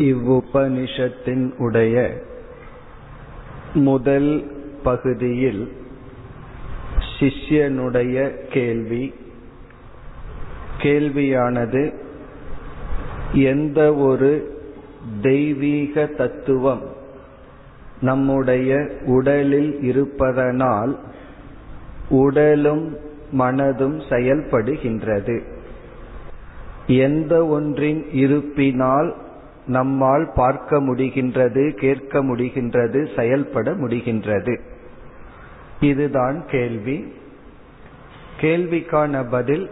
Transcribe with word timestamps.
இவ்வுபனிஷத்தின் 0.00 1.56
உடைய 1.56 2.20
முதல் 3.74 4.50
பகுதியில் 4.82 5.72
சிஷ்யனுடைய 7.18 8.46
கேள்வி. 8.50 9.14
கேள்வியானது 10.78 11.94
எந்த 13.32 13.94
ஒரு 13.94 14.58
தெய்வீக 15.22 16.06
தத்துவம் 16.06 16.82
நம்முடைய 18.00 18.88
உடலில் 19.06 19.82
இருப்பதனால் 19.82 20.98
உடலும் 22.08 22.96
மனதும் 23.32 24.00
செயல்படுகின்றது. 24.08 25.42
எந்த 26.86 27.46
ஒன்றின் 27.46 28.06
இருப்பினால் 28.12 29.16
நம்மால் 29.66 30.30
பார்க்க 30.34 30.80
முடிகின்றது 30.80 31.70
கேட்க 31.70 32.22
முடிகின்றது 32.22 33.16
செயல்பட 33.16 33.70
முடிகின்றது. 33.70 34.60
இதுதான் 35.80 36.44
கேள்வி. 36.46 37.12
கேள்விக்கான 38.40 39.30
பதில் 39.30 39.70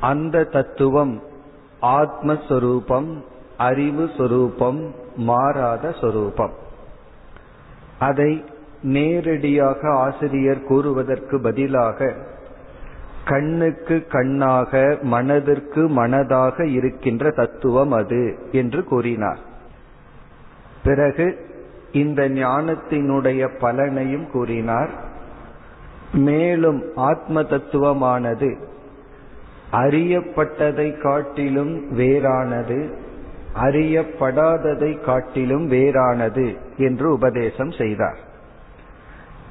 அந்த 0.00 0.44
தத்துவம் 0.44 1.22
ஆத்மஸ்வரூபம் 1.82 3.22
அறிவு 3.56 4.10
சொரூபம் 4.16 4.94
மாறாத 5.16 5.94
சொரூபம். 6.00 6.52
அதை 7.98 8.44
நேரடியாக 8.82 9.90
ஆசிரியர் 9.90 10.62
கூறுவதற்கு 10.62 11.40
பதிலாக 11.40 12.14
கண்ணுக்கு 13.24 14.06
கண்ணாக 14.06 14.98
மனதிற்கு 15.02 15.88
மனதாக 15.88 16.64
இருக்கின்ற 16.64 17.30
தத்துவம் 17.30 17.92
அது 17.92 18.38
என்று 18.52 18.84
கூறினார். 18.84 19.38
பிறகு 20.84 21.50
இந்த 21.92 22.28
ஞானத்தினுடைய 22.28 23.48
பலனையும் 23.60 24.30
கூறினார். 24.30 24.90
மேலும் 26.12 26.82
ஆத்ம 26.94 27.42
தத்துவமானது 27.42 28.56
அறியப்பட்டதை 29.72 31.00
காட்டிலும் 31.00 31.98
வேறானது 31.98 32.92
அறியப்படாததை 33.54 35.00
காட்டிலும் 35.00 35.70
வேறானது 35.70 36.56
என்று 36.76 37.12
உபதேசம் 37.12 37.70
செய்தார். 37.70 38.18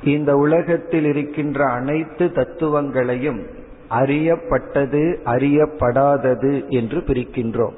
இந்த 0.03 0.35
உலகத்தில் 0.35 1.05
இருக்கின்ற 1.05 1.65
அனைத்து 1.65 2.31
தத்துவங்களையும் 2.31 3.59
அறியப்பட்டது 3.91 5.03
அறியப்படாதது 5.25 6.69
என்று 6.69 6.99
பிரிக்கின்றோம். 6.99 7.77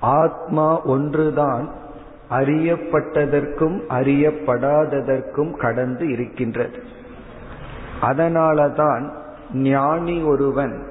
ஆத்மா 0.00 0.82
ஒன்றுதான் 0.82 1.72
அறியப்பட்டதற்கும் 2.30 3.76
அறியப்படாததற்கும் 3.88 5.52
கடந்து 5.56 6.12
இருக்கின்றது. 6.12 6.78
அதனாலதான் 8.02 9.04
ஞானி 9.52 10.22
ஒருவன் 10.22 10.86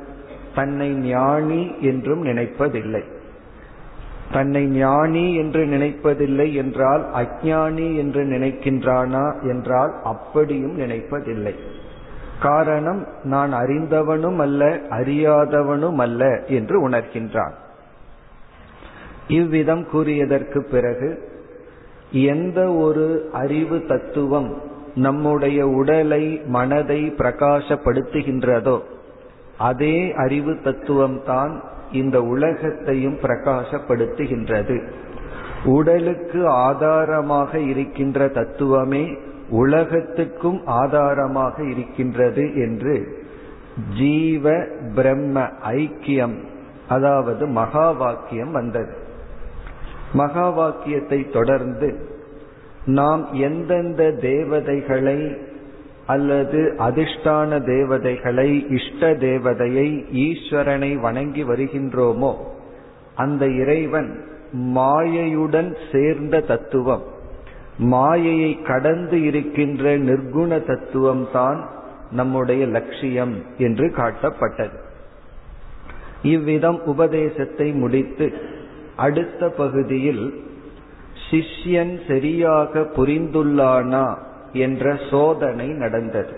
தன்னை 0.55 0.89
ஞானி 0.93 1.61
என்றும் 1.81 2.25
நினைப்பதில்லை. 2.25 3.03
தன்னை 4.31 4.65
ஞானி 4.65 5.35
என்று 5.35 5.65
நினைப்பதில்லை 5.65 6.53
என்றால் 6.53 7.03
அஜானி 7.13 7.95
என்று 7.95 8.23
நினைக்கின்றானா 8.23 9.25
என்றால் 9.41 9.93
அப்படியும் 10.03 10.79
நினைப்பதில்லை. 10.79 11.53
காரணம் 12.41 13.07
நான் 13.23 13.53
அறிந்தவனும் 13.53 14.37
அல்ல 14.37 14.65
அறியாதவனும் 14.89 15.95
அல்ல 15.95 16.43
என்று 16.47 16.89
உணர்கின்றான். 16.89 17.51
இவ்விதம் 19.27 19.87
கூறியதற்கு 19.93 20.59
பிறகு 20.59 21.31
எந்த 22.11 22.71
ஒரு 22.71 23.29
அறிவு 23.31 23.85
தத்துவம் 23.87 24.61
நம்முடைய 24.95 25.67
உடலை 25.67 26.41
மனதை 26.45 27.13
பிரகாசப்படுத்துகின்றதோ 27.17 28.79
அதே 29.57 30.13
அறிவு 30.13 30.57
தத்துவம் 30.63 31.23
தான் 31.23 31.63
இந்த 31.91 32.21
உலகத்தையும் 32.21 33.17
பிரகாசப்படுத்துகின்றது. 33.21 34.87
உடலுக்கு 35.63 36.47
ஆதாரமாக 36.47 37.59
இருக்கின்ற 37.59 38.27
தத்துவமே 38.27 39.17
உலகத்துக்கும் 39.49 40.65
ஆதாரமாக 40.65 41.63
இருக்கின்றது 41.63 42.53
என்று 42.55 43.21
ஜீவ 43.97 44.65
பிரம்ம 44.95 45.41
ஐக்கியம் 45.61 46.35
அதாவது 46.87 47.47
மகா 47.47 47.91
வாக்கியம் 47.91 48.51
வந்தது. 48.51 48.93
மகா 50.13 50.49
வாக்கியத்தை 50.49 51.29
தொடர்ந்து 51.29 52.11
நாம் 52.85 53.33
எந்தெந்த 53.33 54.11
தேவதைகளை 54.11 55.35
அல்லது 56.05 56.75
அதிர்ஷ்டான 56.77 57.63
தேவதைகளை 57.65 58.65
இஷ்ட 58.69 59.13
தேவதையை 59.13 59.87
ஈஸ்வரனை 60.11 60.99
வணங்கி 60.99 61.43
வருகின்றோமோ 61.43 62.35
அந்த 63.15 63.47
இறைவன் 63.47 64.23
மாயையுடன் 64.75 65.75
சேர்ந்த 65.91 66.39
தத்துவம். 66.39 67.03
மாயையை 67.77 68.61
கடந்து 68.61 69.21
இருக்கின்ற 69.21 69.97
நிர்குண 69.97 70.65
தத்துவம் 70.65 71.27
தான் 71.31 71.69
நம்முடைய 72.11 72.65
லட்சியம் 72.65 73.43
என்று 73.57 73.87
காட்டப்பட்டது. 73.87 74.77
இவ்விதம் 76.21 76.81
உபதேசத்தை 76.85 77.71
முடித்து 77.71 78.33
அடுத்த 78.95 79.49
பகுதியில் 79.49 80.43
சிஷ்யன் 81.31 81.99
சரியாக 82.07 82.79
புரிந்துள்ளானா 82.79 84.17
என்ற 84.53 84.97
சோதனை 85.09 85.67
நடந்தது. 85.67 86.33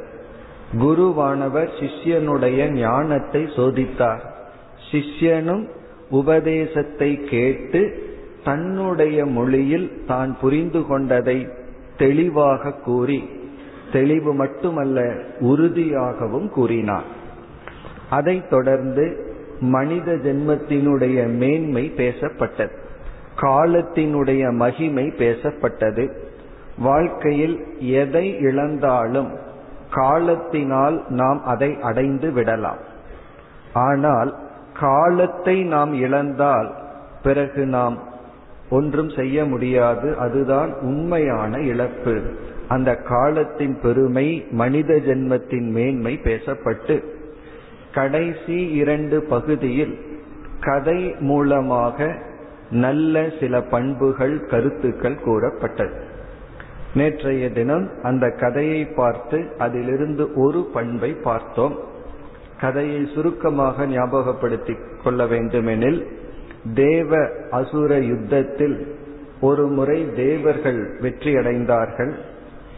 குருவானவர் 0.79 1.69
சிஷ்யனுடைய 1.79 2.72
ஞானத்தை 2.72 3.44
சோதித்தார். 3.44 4.24
சிஷ்யனும் 4.91 5.68
உபதேசத்தை 6.09 7.24
கேட்டு 7.24 8.13
தன்னுடைய 8.45 9.25
மொழியில் 9.25 10.06
தான் 10.06 10.38
புரிந்து 10.41 10.85
கொண்டதை 10.85 11.47
தெளிவாக 11.97 12.72
கூறி 12.72 13.29
தெளிவு 13.91 14.33
மட்டுமல்ல 14.33 15.13
உறுதியாகவும் 15.39 16.50
கூறினார். 16.50 17.03
அதைத் 18.09 18.50
தொடர்ந்து 18.50 19.06
மனித 19.59 20.11
ஜென்மத்தினுடைய 20.11 21.28
மேன்மை 21.28 21.94
பேசப்பட்டது 21.97 22.75
காலத்தினுடைய 23.41 24.51
மகிமை 24.51 25.13
பேசப்பட்டது. 25.17 26.09
வாழ்க்கையில் 26.77 27.56
எதை 27.79 28.38
இழந்தாலும் 28.39 29.31
காலத்தினால் 29.91 31.03
நாம் 31.09 31.44
அதை 31.45 31.77
அடைந்து 31.81 32.31
விடலாம். 32.31 32.81
ஆனால் 33.73 34.35
காலத்தை 34.79 35.63
நாம் 35.63 35.94
இழந்தால் 35.94 36.69
பிறகு 37.23 37.66
நாம் 37.66 38.13
ஒன்றும் 38.69 39.09
செய்ய 39.09 39.45
முடியாது. 39.45 40.17
அதுதான் 40.17 40.73
உண்மையான 40.73 41.59
இழப்பு. 41.59 42.21
அந்த 42.67 42.95
காலத்தின் 42.95 43.79
பெருமை 43.81 44.45
மனித 44.51 44.93
ஜென்மத்தின் 44.93 45.69
மேன்மை 45.69 46.19
பேசப்பட்டு 46.23 47.03
கடைசி 47.93 48.71
இரண்டு 48.71 49.23
பகுதியில் 49.23 49.99
கதை 50.59 51.15
மூலமாக 51.19 52.15
நல்ல 52.71 53.29
சில 53.39 53.61
பண்புகள் 53.61 54.45
கருத்துக்கள் 54.45 55.19
கூறப்பட்டது. 55.19 56.03
நேற்றைய 56.93 57.51
தினம் 57.51 57.89
அந்த 58.03 58.29
கதையை 58.29 58.85
பார்த்து 58.85 59.45
அதிலிருந்து 59.57 60.33
ஒரு 60.33 60.69
பண்பை 60.73 61.13
பார்த்தோம். 61.13 61.79
கதையை 62.59 63.07
சுருக்கமாக 63.15 63.85
ஞாபகப்படுத்திக் 63.85 65.03
கொள்ள 65.03 65.25
வேண்டுமெனில் 65.25 66.07
தேவ 66.73 67.29
அசுர 67.51 67.97
யுத்தத்தில் 67.97 68.97
ஒரு 69.41 69.67
முறை 69.67 70.09
தேவர்கள் 70.15 70.97
வெற்றியடைந்தார்கள். 71.01 72.13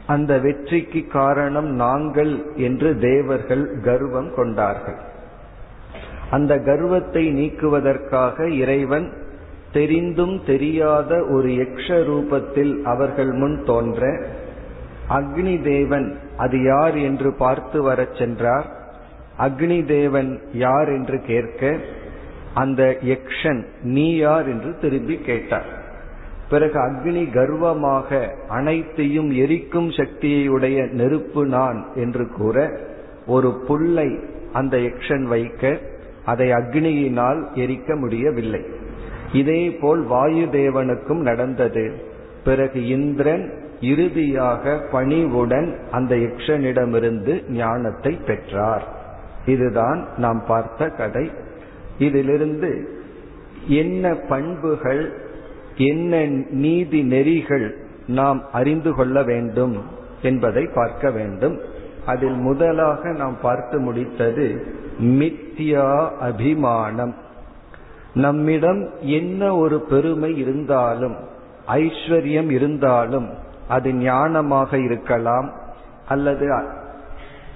அந்த 0.07 0.39
வெற்றிக்கு 0.39 1.07
காரணம் 1.07 1.67
நாங்கள் 1.67 2.53
என்று 2.55 2.97
தேவர்கள் 2.97 3.79
கர்வம் 3.83 4.33
கொண்டார்கள். 4.35 4.97
அந்த 6.29 6.57
கர்வத்தை 6.57 7.31
நீக்குவதற்காக 7.31 8.49
இறைவன் 8.49 9.13
தெரிந்தும் 9.71 10.43
தெரியாத 10.45 11.23
ஒரு 11.23 11.49
யக்ஷ 11.49 11.87
ரூபத்தில் 11.87 12.83
அவர்கள் 12.83 13.31
முன் 13.31 13.63
தோன்ற 13.63 14.25
அக்னி 15.09 15.63
தேவன் 15.63 16.17
அது 16.37 16.63
யார் 16.63 16.97
என்று 16.97 17.33
பார்த்து 17.33 17.83
வரச் 17.83 18.15
சென்றார். 18.15 18.67
அக்னி 19.39 19.85
தேவன் 19.85 20.41
யார் 20.53 20.87
என்று 20.87 21.21
கேட்க 21.21 21.77
அந்த 22.57 22.83
யக்ஷன் 23.05 23.61
நீ 23.95 24.05
யார் 24.15 24.47
என்று 24.47 24.71
திரும்பி 24.81 25.15
கேட்டார். 25.25 25.69
பிறகு 26.49 26.77
அக்னி 26.79 27.23
கர்வமாக 27.33 28.19
அனைத்தையும் 28.49 29.31
எரிக்கும் 29.43 29.89
சக்தியுடைய 29.89 30.77
நெருப்பு 30.99 31.41
நான் 31.45 31.79
என்று 31.95 32.25
கூற 32.37 32.57
ஒரு 33.27 33.49
புல்லை 33.67 34.09
அந்த 34.53 34.75
யக்ஷன் 34.77 35.25
வைக்க 35.33 35.71
அதை 36.25 36.47
அக்னியினால் 36.51 37.41
எரிக்க 37.63 37.95
முடியவில்லை. 37.95 38.61
இதே 39.33 39.61
போல் 39.81 40.01
வாயு 40.03 40.45
தேவனுக்கும் 40.51 41.23
நடந்தது. 41.29 41.85
பிறகு 42.43 42.79
இந்திரன் 42.87 43.45
இறுதியாக 43.81 44.73
பணிவுடன் 44.91 45.69
அந்த 45.91 46.13
யக்ஷனிடமிருந்து 46.15 47.33
ஞானத்தை 47.61 48.13
பெற்றார். 48.27 48.85
இதுதான் 49.45 49.99
நாம் 50.17 50.41
பார்த்த 50.47 50.89
கதை. 50.99 51.25
இதிலிருந்து 51.99 52.71
என்ன 53.67 54.13
பண்புகள் 54.13 55.03
என்ன 55.77 56.25
நீதி 56.49 57.03
நெறிகள் 57.03 57.77
நாம் 58.07 58.43
அறிந்து 58.51 58.95
கொள்ள 58.95 59.23
வேண்டும் 59.23 59.81
என்பதை 60.21 60.69
பார்க்க 60.75 61.11
வேண்டும். 61.11 61.59
அதில் 62.05 62.37
முதலாக 62.37 63.11
நாம் 63.11 63.37
பார்த்து 63.41 63.79
முடித்தது 63.79 64.45
மித்யா 65.01 66.09
அபிமானம். 66.19 67.15
நம்மிடம் 68.13 68.89
என்ன 69.01 69.55
ஒரு 69.55 69.79
பெருமை 69.79 70.37
இருந்தாலும் 70.37 71.15
ஐஸ்வர்யம் 71.67 72.49
இருந்தாலும் 72.49 73.29
அது 73.67 73.91
ஞானமாக 73.91 74.83
இருக்கலாம் 74.83 75.53
அல்லது 76.07 76.45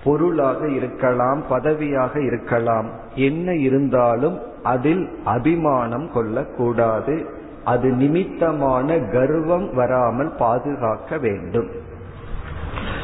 பொருளாக 0.03 0.68
இருக்கலாம் 0.68 1.42
பதவியாக 1.50 2.13
இருக்கலாம். 2.21 2.88
என்ன 3.15 3.56
இருந்தாலும் 3.56 4.38
அதில் 4.63 5.09
அபிமானம் 5.24 6.12
கொள்ளக்கூடாது. 6.13 7.15
அது 7.63 7.89
நிமித்தமான 7.92 8.98
கர்வம் 8.98 9.74
வராமல் 9.74 10.31
பாதுகாக்க 10.38 11.18
வேண்டும். 11.18 11.69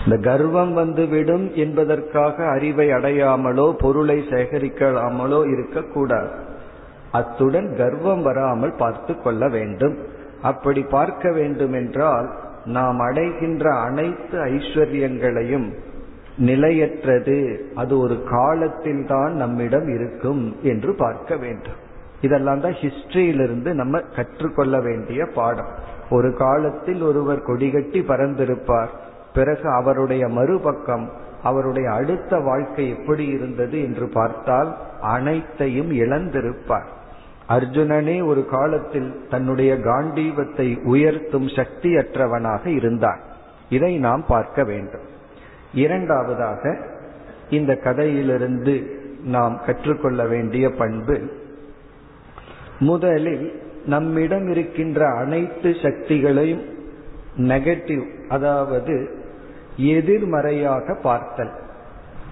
இந்த 0.04 0.18
கர்வம் 0.18 0.74
வந்துவிடும் 0.74 1.54
என்பதற்காக 1.54 2.46
அறிவை 2.48 2.88
அடையாமலோ 2.90 3.72
பொருளை 3.78 4.18
சேகரிக்கலாமலோ 4.30 5.40
இருக்கக்கூடாது. 5.52 6.32
அத்துடன் 7.12 7.76
கர்வம் 7.78 8.22
வராமல் 8.22 8.76
பார்த்து 8.78 9.22
கொள்ள 9.22 9.50
வேண்டும். 9.50 9.98
அப்படி 10.42 10.82
பார்க்க 10.82 11.32
வேண்டும் 11.32 11.74
என்றால் 11.74 12.28
நாம் 12.66 13.00
அடைகின்ற 13.00 13.66
அனைத்து 13.72 14.38
ஐஸ்வர்யங்களையும் 14.46 15.68
நிலையற்றது. 16.38 17.70
அது 17.76 18.00
ஒரு 18.00 18.24
காலத்தில் 18.24 19.06
தான் 19.06 19.34
நம்மிடம் 19.34 19.88
இருக்கும் 19.88 20.56
என்று 20.62 20.96
பார்க்க 20.96 21.36
வேண்டும். 21.36 21.74
இதெல்லாம் 22.22 22.60
தான் 22.60 22.72
ஹிஸ்டரியிலிருந்து 22.72 23.74
நம்ம 23.74 24.00
கற்றுக்கொள்ள 24.00 24.80
வேண்டிய 24.80 25.26
பாடம். 25.26 25.68
ஒரு 26.10 26.34
காலத்தில் 26.34 27.02
ஒருவர் 27.02 27.46
கொடிகட்டி 27.48 28.02
பறந்திருப்பார். 28.02 28.88
பிறகு 29.34 29.70
அவருடைய 29.70 30.28
மறுபக்கம் 30.28 31.12
அவருடைய 31.44 31.92
அடுத்த 31.92 32.40
வாழ்க்கை 32.40 32.90
எப்படி 32.90 33.26
இருந்தது 33.26 33.84
என்று 33.84 34.08
பார்த்தால் 34.08 34.78
அனைத்தையும் 35.02 35.92
இழந்திருப்பார். 35.92 36.88
அர்ஜுனனே 37.50 38.26
ஒரு 38.26 38.46
காலத்தில் 38.46 39.28
தன்னுடைய 39.30 39.76
காண்டீவத்தை 39.76 40.84
உயர்த்தும் 40.84 41.48
சக்தியற்றவனாக 41.48 42.66
இருந்தான் 42.66 43.20
இதை 43.70 43.98
நாம் 43.98 44.24
பார்க்க 44.28 44.64
வேண்டும். 44.64 45.02
இரண்டாவதாக 45.74 46.78
இந்த 47.50 47.76
கதையிலிருந்து 47.76 49.00
நாம் 49.24 49.62
கற்றுக்கொள்ள 49.66 50.26
வேண்டிய 50.26 50.72
பண்பு 50.72 51.22
முதலில் 52.80 53.62
நம்மிடம் 53.86 54.50
இருக்கின்ற 54.50 55.10
அனைத்து 55.10 55.70
சக்திகளையும் 55.70 56.64
நெகட்டிவ் 57.38 58.28
அதாவது 58.30 59.10
எதிர்மறையாக 59.78 60.96
பார்த்தல். 61.04 61.52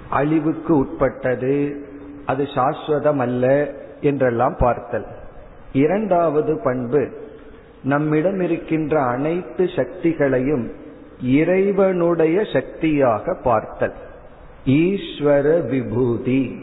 அழிவுக்கு 0.10 0.78
உட்பட்டது 0.78 1.86
அது 2.26 2.44
சாஸ்வதம் 2.44 3.18
அல்ல 3.18 3.74
என்றெல்லாம் 4.02 4.56
பார்த்தல். 4.60 5.06
இரண்டாவது 5.74 6.60
பண்பு 6.64 7.10
நம்மிடம் 7.84 8.40
இருக்கின்ற 8.40 9.02
அனைத்து 9.02 9.66
சக்திகளையும் 9.66 10.72
இறைவனுடைய 11.22 12.44
சக்தியாக 12.54 13.38
பார்த்தல். 13.44 13.94
ஈஸ்வர 14.66 15.70
விபூதி. 15.70 16.60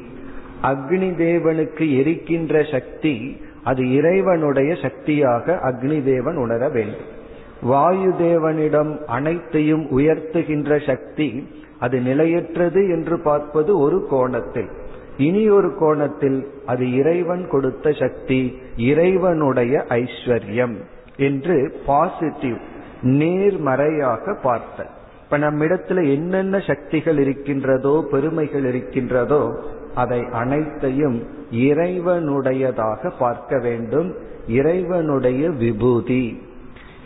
அக்னி 0.62 1.10
தேவனுக்கு 1.14 1.84
எரிக்கின்ற 2.00 2.72
சக்தி 2.72 3.40
அது 3.64 3.93
இறைவனுடைய 3.93 4.75
சக்தியாக 4.82 5.58
அக்னி 5.62 6.02
தேவன் 6.02 6.37
உணர 6.37 6.69
வேண்டும். 6.69 7.20
வாயு 7.62 8.14
தேவனிடம் 8.20 9.04
அனைத்தையும் 9.04 9.99
உயர்த்துகின்ற 9.99 10.87
சக்தி 10.87 11.49
அது 11.78 12.00
நிலையற்றது 12.00 12.88
என்று 12.88 13.20
பார்ப்பது 13.20 13.78
ஒரு 13.78 14.06
கோணத்தில். 14.10 14.69
இனி 15.16 15.50
ஒரு 15.50 15.75
கோணத்தில் 15.75 16.49
அது 16.66 16.93
இறைவன் 16.93 17.49
கொடுத்த 17.49 17.93
சக்தி 17.93 18.58
இறைவனுடைய 18.76 19.84
ஐஸ்வர்யம் 19.88 20.75
என்று 21.16 21.75
பாசிட்டிவ் 21.87 22.56
நேர்மறையாக 23.02 24.38
பார்த்த. 24.43 24.87
இப்ப 25.25 25.38
நம்மிடத்துல 25.38 26.08
என்னென்ன 26.08 26.58
சக்திகள் 26.58 27.19
இருக்கின்றதோ 27.19 28.06
பெருமைகள் 28.10 28.64
இருக்கின்றதோ 28.64 29.62
அதை 29.94 30.26
அனைத்தையும் 30.32 31.26
இறைவனுடையதாக 31.52 33.12
பார்க்க 33.19 33.58
வேண்டும். 33.58 34.14
இறைவனுடைய 34.49 35.50
விபூதி. 35.50 36.43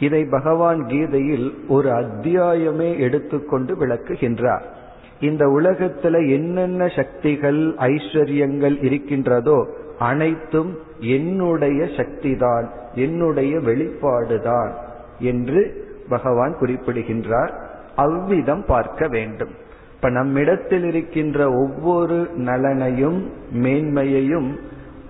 இதை 0.01 0.25
பகவான் 0.25 0.87
கீதையில் 0.87 1.59
ஒரு 1.69 1.89
அத்தியாயமே 1.89 2.99
எடுத்துக்கொண்டு 2.99 3.75
விளக்குகின்றார். 3.75 4.63
இந்த 5.21 5.47
உலகத்துல 5.47 6.31
என்னென்ன 6.31 6.89
சக்திகள் 6.89 7.75
ஐஸ்வர்யங்கள் 7.75 8.85
இருக்கின்றதோ 8.85 9.69
அனைத்தும் 9.99 10.79
என்னுடைய 11.01 11.85
சக்திதான் 11.85 12.69
என்னுடைய 12.95 13.57
வெளிப்பாடுதான் 13.57 14.73
என்று 15.19 15.85
பகவான் 16.09 16.57
குறிப்பிடுகின்றார் 16.59 17.53
அவ்விதம் 17.97 18.65
பார்க்க 18.67 19.09
வேண்டும். 19.09 19.55
இப்ப 19.95 20.11
நம்மிடத்தில் 20.11 20.85
இருக்கின்ற 20.85 21.53
ஒவ்வொரு 21.53 22.31
நலனையும் 22.37 23.21
மேன்மையையும் 23.53 24.49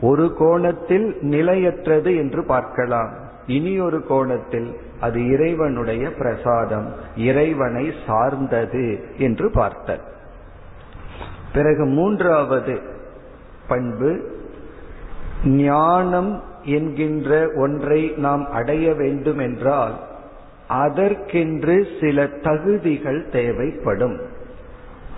ஒரு 0.01 0.35
கோணத்தில் 0.39 1.17
நிலையற்றது 1.21 2.17
என்று 2.17 2.45
பார்க்கலாம். 2.45 3.13
இனி 3.47 3.81
ஒரு 3.81 4.05
கோணத்தில் 4.07 4.69
அது 5.01 5.19
இறைவனுடைய 5.31 6.11
பிரசாதம் 6.11 6.93
இறைவனை 7.17 7.93
சார்ந்தது 8.07 8.87
என்று 9.19 9.51
பார்த்தல். 9.51 10.05
பிறகு 11.53 11.85
மூன்றாவது 11.85 12.81
பண்பு 13.69 14.11
ஞானம் 15.45 16.43
என்கின்ற 16.63 17.31
ஒன்றை 17.57 18.01
நாம் 18.17 18.45
அடைய 18.51 18.95
வேண்டும் 18.95 19.39
என்றால் 19.39 19.95
அதற்கென்று 20.69 21.87
சில 22.01 22.27
தகுதிகள் 22.27 23.29
தேவைப்படும். 23.29 24.21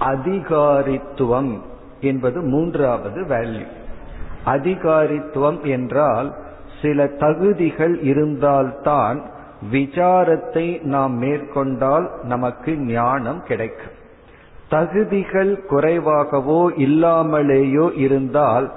அதிகாரித்துவம் 0.01 1.59
என்பது 2.01 2.41
மூன்றாவது 2.41 3.21
வேல்யூ 3.23 3.67
அதிகாரித்துவம் 4.47 5.61
என்றால் 5.63 6.35
சில 6.83 7.07
தகுதிகள் 7.07 8.03
இருந்தால்தான் 8.03 9.23
விசாரத்தை 9.73 10.83
நாம் 10.83 11.13
மேற்கொண்டால் 11.13 12.11
நமக்கு 12.23 12.77
ஞானம் 12.77 13.43
கிடைக்கும். 13.43 13.97
தகுதிகள் 14.69 15.65
குறைவாகவோ 15.71 16.71
இல்லாமலேயோ 16.77 17.97
இருந்தால் 17.97 18.73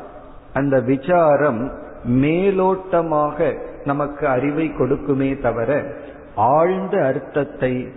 அந்த 0.54 0.80
விசாரம் 0.80 1.72
மேலோட்டமாக 2.08 3.58
நமக்கு 3.86 4.28
அறிவை 4.28 4.72
கொடுக்குமே 4.80 5.42
தவிர 5.42 6.00
ஆழ்ந்த 6.35 7.05
அர்த்தத்தை 7.05 7.88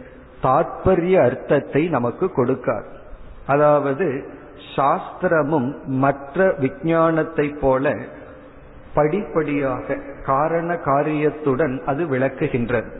தாற்பரிய 0.40 1.22
அர்த்தத்தை 1.22 1.88
நமக்கு 1.88 2.26
கொடுக்காது 2.36 2.84
அதாவது 3.46 4.24
சாஸ்திரமும் 4.76 5.74
மற்ற 5.86 6.54
விஞ்ஞானத்தை 6.58 7.48
போல 7.48 7.94
படிப்படியாக 8.94 9.98
காரண 10.24 10.76
காரியத்துடன் 10.76 11.82
அது 11.86 12.04
விளக்குகின்றது. 12.04 12.90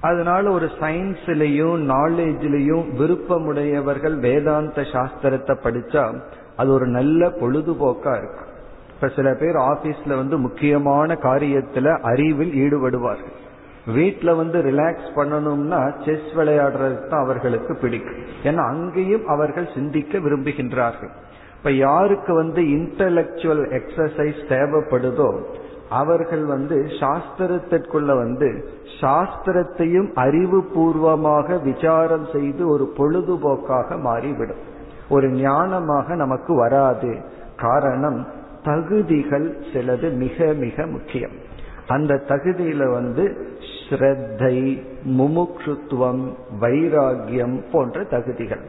அதனால 0.00 0.50
ஒரு 0.50 0.70
சயின்ஸ்லேயும் 0.80 1.82
நாலேஜ்லயும் 1.90 2.86
விருப்பமுடையவர்கள் 2.98 4.18
வேதாந்த 4.18 4.82
சாஸ்திரத்தை 4.82 5.56
படிச்சா 5.62 6.20
அது 6.56 6.72
ஒரு 6.72 6.86
நல்ல 6.86 7.28
பொழுதுபோக்கா 7.28 8.16
இருக்கும். 8.16 8.50
இப்ப 8.94 9.08
சில 9.08 9.34
பேர் 9.34 9.56
ஆபீஸ்ல 9.56 10.16
வந்து 10.16 10.38
முக்கியமான 10.38 11.14
காரியத்துல 11.14 12.00
அறிவில் 12.00 12.52
ஈடுபடுவார்கள். 12.52 13.42
வீட்டுல 13.86 14.36
வந்து 14.36 14.62
ரிலாக்ஸ் 14.62 15.08
பண்ணணும்னா 15.16 16.04
செஸ் 16.04 16.28
விளையாடுறது 16.34 17.08
தான் 17.08 17.22
அவர்களுக்கு 17.22 17.74
பிடிக்கும். 17.74 18.22
ஏன்னா 18.42 18.62
அங்கேயும் 18.68 19.26
அவர்கள் 19.26 19.68
சிந்திக்க 19.74 20.18
விரும்புகின்றார்கள். 20.18 21.12
இப்ப 21.56 21.72
யாருக்கு 21.72 22.34
வந்து 22.34 22.62
இன்டலெக்சுவல் 22.62 23.80
எக்ஸசைஸ் 23.80 24.40
தேவைப்படுதோ 24.48 25.42
அவர்கள் 25.88 26.44
வந்து 26.44 26.86
சாஸ்திரத்திற்குள்ள 27.00 28.16
வந்து 28.16 28.68
சாஸ்திரத்தையும் 29.00 30.08
அறிவுபூர்வமாக 30.14 31.62
விசாரம் 31.62 32.26
செய்து 32.32 32.68
ஒரு 32.68 32.92
பொழுதுபோக்காக 32.96 34.00
மாறிவிடும். 34.00 34.62
ஒரு 35.08 35.28
ஞானமாக 35.28 36.14
நமக்கு 36.14 36.54
வராது. 36.54 37.18
காரணம் 37.56 38.26
தகுதிகள் 38.64 39.56
சிலது 39.72 40.16
மிக 40.16 40.52
மிக 40.52 40.86
முக்கியம். 40.86 41.43
அந்த 41.86 42.22
தகுதியில 42.28 42.92
வந்து 42.92 43.52
ஸ்ரத்தை 43.88 44.82
முமுக்ஷுத்துவம் 45.08 46.32
வைராகியம் 46.60 47.62
போன்ற 47.72 48.04
தகுதிகள். 48.04 48.60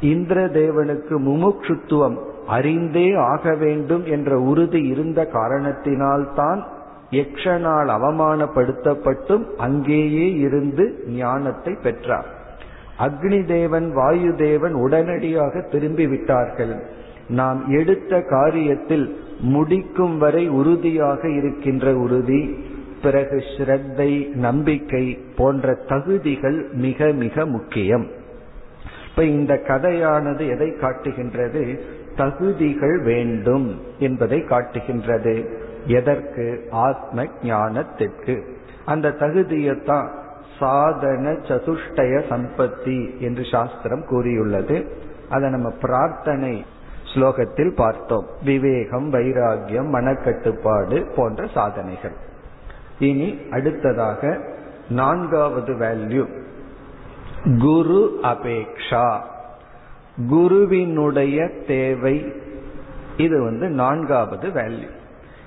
இந்திர 0.00 0.44
தேவனுக்கு 0.44 1.18
முமுக்ஷுத்துவம் 1.18 2.16
அறிந்தே 2.48 3.14
ஆக 3.14 3.54
வேண்டும் 3.54 4.04
என்ற 4.04 4.38
உறுதி 4.40 4.82
இருந்த 4.82 5.28
காரணத்தினால்தான் 5.32 6.62
யக்ஷனால் 7.10 7.90
அவமானப்படுத்தப்பட்டும் 7.96 9.44
அங்கேயே 9.56 10.34
இருந்து 10.34 11.04
ஞானத்தை 11.08 11.76
பெற்றார். 11.82 12.26
அக்னி 12.98 13.46
தேவன் 13.46 13.92
வாயு 13.92 14.34
தேவன் 14.34 14.72
உடனடியாக 14.72 15.60
திரும்பி 15.60 16.06
விட்டார்கள். 16.06 16.82
நாம் 17.28 17.68
எடுத்த 17.68 18.16
காரியத்தில் 18.16 19.16
முடிக்கும் 19.40 20.18
வரை 20.18 20.48
உறுதியாக 20.48 21.28
இருக்கின்ற 21.30 21.96
உறுதி 21.96 22.64
பிறகு 23.02 23.42
ஸ்ரத்தை 23.58 24.34
நம்பிக்கை 24.34 25.18
போன்ற 25.36 25.74
தகுதிகள் 25.74 26.68
மிக 26.72 27.06
மிக 27.06 27.46
முக்கியம். 27.46 28.06
இப்ப 29.10 29.24
இந்த 29.24 29.60
கதையானது 29.68 30.48
எதை 30.48 30.76
காட்டுகின்றது? 30.76 31.84
தகுதிகள் 32.16 33.00
வேண்டும் 33.00 33.80
என்பதை 33.98 34.44
காட்டுகின்றது. 34.44 35.58
எதற்கு? 35.86 36.66
ஆத்ம 36.70 37.26
ஞானத்திற்கு. 37.42 38.42
அந்த 38.84 39.08
தகுதியைத்தான் 39.08 40.08
சாதன 40.58 41.30
சதுஷ்டய 41.30 42.22
சம்பத்தி 42.30 43.18
என்று 43.18 43.44
சாஸ்திரம் 43.50 44.04
கூறியுள்ளது. 44.08 44.90
அதை 45.30 45.50
நம்ம 45.50 45.70
பிரார்த்தனை 45.70 46.64
ஸ்லோகத்தில் 47.16 47.74
பார்த்தோம். 47.74 48.26
விவேகம் 48.44 49.12
வைராகியம் 49.12 49.88
மனக்கட்டுப்பாடு 49.92 51.14
போன்ற 51.16 51.46
சாதனைகள். 51.54 52.12
இனி 52.98 53.38
அடுத்ததாக 53.50 54.40
நான்காவது 54.88 55.72
வேல்யூ 55.72 56.26
குரு 57.60 58.18
அபேக்ஷா. 58.22 59.20
குருவினுடைய 60.28 61.50
தேவை. 61.66 62.32
இது 63.16 63.42
வந்து 63.42 63.68
நான்காவது 63.68 64.48
வேல்யூ 64.48 64.88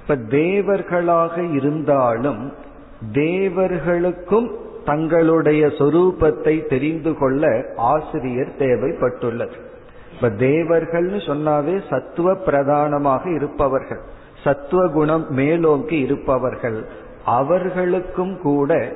இப்ப 0.02 0.16
தேவர்களாக 0.16 1.54
இருந்தாலும் 1.54 2.54
தேவர்களுக்கும் 3.14 4.52
தங்களுடைய 4.86 5.68
சொரூபத்தை 5.68 6.66
தெரிந்து 6.66 7.14
கொள்ள 7.14 7.66
ஆசிரியர் 7.76 8.54
தேவைப்பட்டுள்ளது. 8.60 9.54
இப்ப 10.22 10.46
தேவர்கள்னு 10.46 11.20
சொன்னாவே 11.28 11.82
சத்துவ 11.90 12.36
பிரதானமாக 12.36 13.30
இருப்பவர்கள். 13.30 14.00
சத்துவ 14.44 14.88
குணம் 14.88 15.26
மேலோங்கி 15.30 16.00
இருப்பவர்கள். 16.00 16.86
அவர்களுக்கும் 17.26 18.42
கூட 18.42 18.92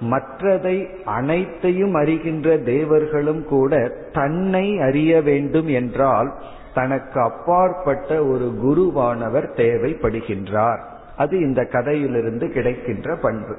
மற்றதை 0.00 1.02
அனைத்தையும் 1.04 1.94
அறிகின்ற 1.94 2.62
தேவர்களும் 2.62 3.44
கூட 3.44 3.92
தன்னை 4.12 4.80
அறிய 4.80 5.22
வேண்டும் 5.22 5.68
என்றால் 5.68 6.34
தனக்கு 6.74 7.20
அப்பாற்பட்ட 7.20 8.24
ஒரு 8.24 8.58
குருவானவர் 8.64 9.48
தேவைப்படுகின்றார். 9.56 10.78
அது 11.16 11.38
இந்த 11.38 11.64
கதையிலிருந்து 11.64 12.48
கிடைக்கின்ற 12.48 13.16
பண்பு. 13.16 13.56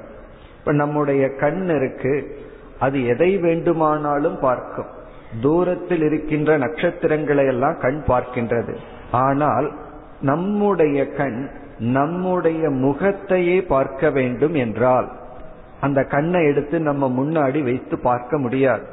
இப்ப 0.58 0.72
நம்முடைய 0.72 1.28
கண் 1.28 1.66
இருக்கு 1.66 2.36
அது 2.78 3.06
எதை 3.06 3.38
வேண்டுமானாலும் 3.38 4.38
பார்க்கும். 4.40 5.02
தூரத்தில் 5.40 6.02
இருக்கின்ற 6.02 6.58
நட்சத்திரங்களை 6.58 7.46
எல்லாம் 7.46 7.78
கண் 7.80 8.02
பார்க்கின்றது. 8.06 8.74
ஆனால் 9.10 9.72
நம்முடைய 10.20 11.08
கண் 11.08 11.50
நம்முடைய 11.78 12.70
முகத்தையே 12.70 13.62
பார்க்க 13.62 14.10
வேண்டும் 14.10 14.54
என்றால் 14.54 15.08
அந்த 15.80 16.04
கண்ணை 16.04 16.44
எடுத்து 16.44 16.80
நம்ம 16.80 17.08
முன்னாடி 17.08 17.62
வைத்து 17.62 17.98
பார்க்க 17.98 18.38
முடியாது. 18.38 18.86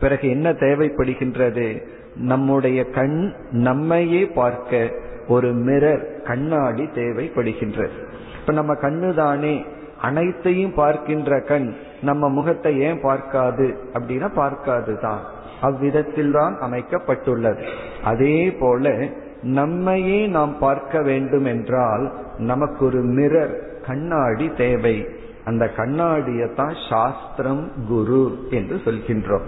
பிறகு 0.00 0.28
என்ன 0.28 0.52
தேவைப்படுகின்றது? 0.52 1.82
நம்முடைய 2.14 2.84
கண் 2.84 3.32
நம்மையே 3.50 4.26
பார்க்க 4.26 4.90
ஒரு 5.28 5.48
மிரர் 5.48 6.22
கண்ணாடி 6.22 6.82
தேவைப்படுகின்றது. 6.82 7.96
இப்ப 8.40 8.52
நம்ம 8.52 8.74
கண்ணு 8.74 9.14
தானே 9.14 9.64
அனைத்தையும் 10.00 10.74
பார்க்கின்ற 10.74 11.40
கண் 11.40 11.74
நம்ம 12.00 12.28
முகத்தை 12.28 12.80
ஏன் 12.80 13.00
பார்க்காது? 13.00 13.78
அப்படின்னா 13.92 14.28
பார்க்காது 14.34 15.00
தான் 15.00 15.36
அவ்விதத்தில் 15.60 16.32
தான் 16.32 16.58
அமைக்கப்பட்டுள்ளது. 16.60 17.62
அதே 18.04 18.50
போல 18.50 19.08
நம்மையே 19.42 20.26
நாம் 20.26 20.58
பார்க்க 20.58 21.02
வேண்டும் 21.02 21.44
என்றால் 21.44 22.12
நமக்கு 22.38 22.84
ஒரு 22.84 23.00
மிரர் 23.04 23.54
கண்ணாடி 23.86 24.52
தேவை. 24.56 25.08
அந்த 25.44 25.64
கண்ணாடியை 25.68 26.48
தான் 26.54 26.74
சாஸ்திரம் 26.90 27.70
குரு 27.88 28.46
என்று 28.50 28.76
சொல்கின்றோம். 28.84 29.46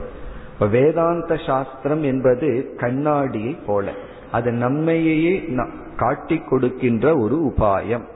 இப்ப 0.52 0.66
வேதாந்த 0.66 1.36
சாஸ்திரம் 1.46 2.02
என்பது 2.02 2.74
கண்ணாடியை 2.76 3.56
போல. 3.66 3.92
அது 4.32 4.52
நம்மையே 4.52 5.48
காட்டி 5.96 6.38
கொடுக்கின்ற 6.38 7.16
ஒரு 7.16 7.52
உபாயம். 7.52 8.06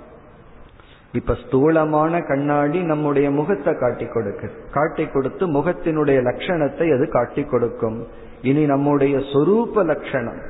இப்ப 1.14 1.34
ஸ்தூலமான 1.34 2.20
கண்ணாடி 2.20 2.78
நம்முடைய 2.82 3.30
முகத்தை 3.30 3.72
காட்டி 3.74 4.06
கொடுக்கு. 4.06 4.50
காட்டி 4.70 5.04
கொடுத்து 5.06 5.44
முகத்தினுடைய 5.46 6.18
லட்சணத்தை 6.28 6.86
அது 6.94 7.08
காட்டி 7.08 7.42
கொடுக்கும். 7.44 7.98
இனி 8.42 8.64
நம்முடைய 8.64 9.18
சொரூப 9.32 9.84
லட்சணம் 9.84 10.40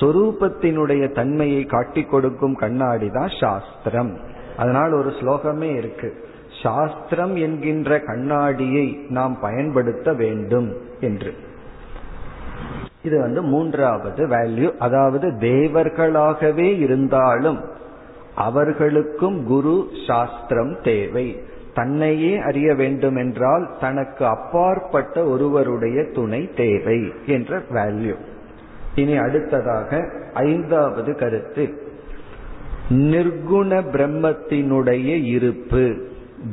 சொரூபத்தினுடைய 0.00 1.04
தன்மையை 1.12 1.64
காட்டி 1.64 2.02
கொடுக்கும் 2.04 2.54
கண்ணாடி 2.54 3.08
தான் 3.10 3.30
சாஸ்திரம். 3.40 4.12
அதனால் 4.56 4.92
ஒரு 4.92 5.10
ஸ்லோகமே 5.20 5.70
இருக்கு. 5.76 6.08
சாஸ்திரம் 6.62 7.36
என்கின்ற 7.36 7.98
கண்ணாடியை 8.00 8.86
நாம் 9.08 9.36
பயன்படுத்த 9.40 10.12
வேண்டும் 10.12 10.68
என்று. 11.00 11.32
இது 13.02 13.16
வந்து 13.20 13.42
மூன்றாவது 13.42 14.22
வேல்யூ 14.26 14.68
அதாவது 14.76 15.26
தேவர்களாகவே 15.40 16.68
இருந்தாலும் 16.78 17.58
அவர்களுக்கும் 18.36 19.44
குரு 19.44 19.88
சாஸ்திரம் 20.06 20.76
தேவை. 20.82 21.40
தன்னையே 21.74 22.38
அறிய 22.38 22.74
வேண்டும் 22.74 23.16
என்றால் 23.16 23.76
தனக்கு 23.80 24.26
அப்பாற்பட்ட 24.26 25.24
ஒருவருடைய 25.24 26.04
துணை 26.14 26.50
தேவை 26.56 27.12
என்ற 27.26 27.62
வேல்யூ 27.70 28.14
இனி 28.94 29.16
அடுத்ததாக 29.16 30.10
ஐந்தாவது 30.34 31.14
கருத்து. 31.14 31.82
நிர்குண 32.88 33.82
பிரம்மத்தினுடைய 33.92 35.24
இருப்பு 35.24 36.08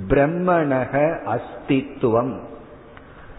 பிரம்மணக 0.07 1.17
அஸ்தித்துவம். 1.25 2.37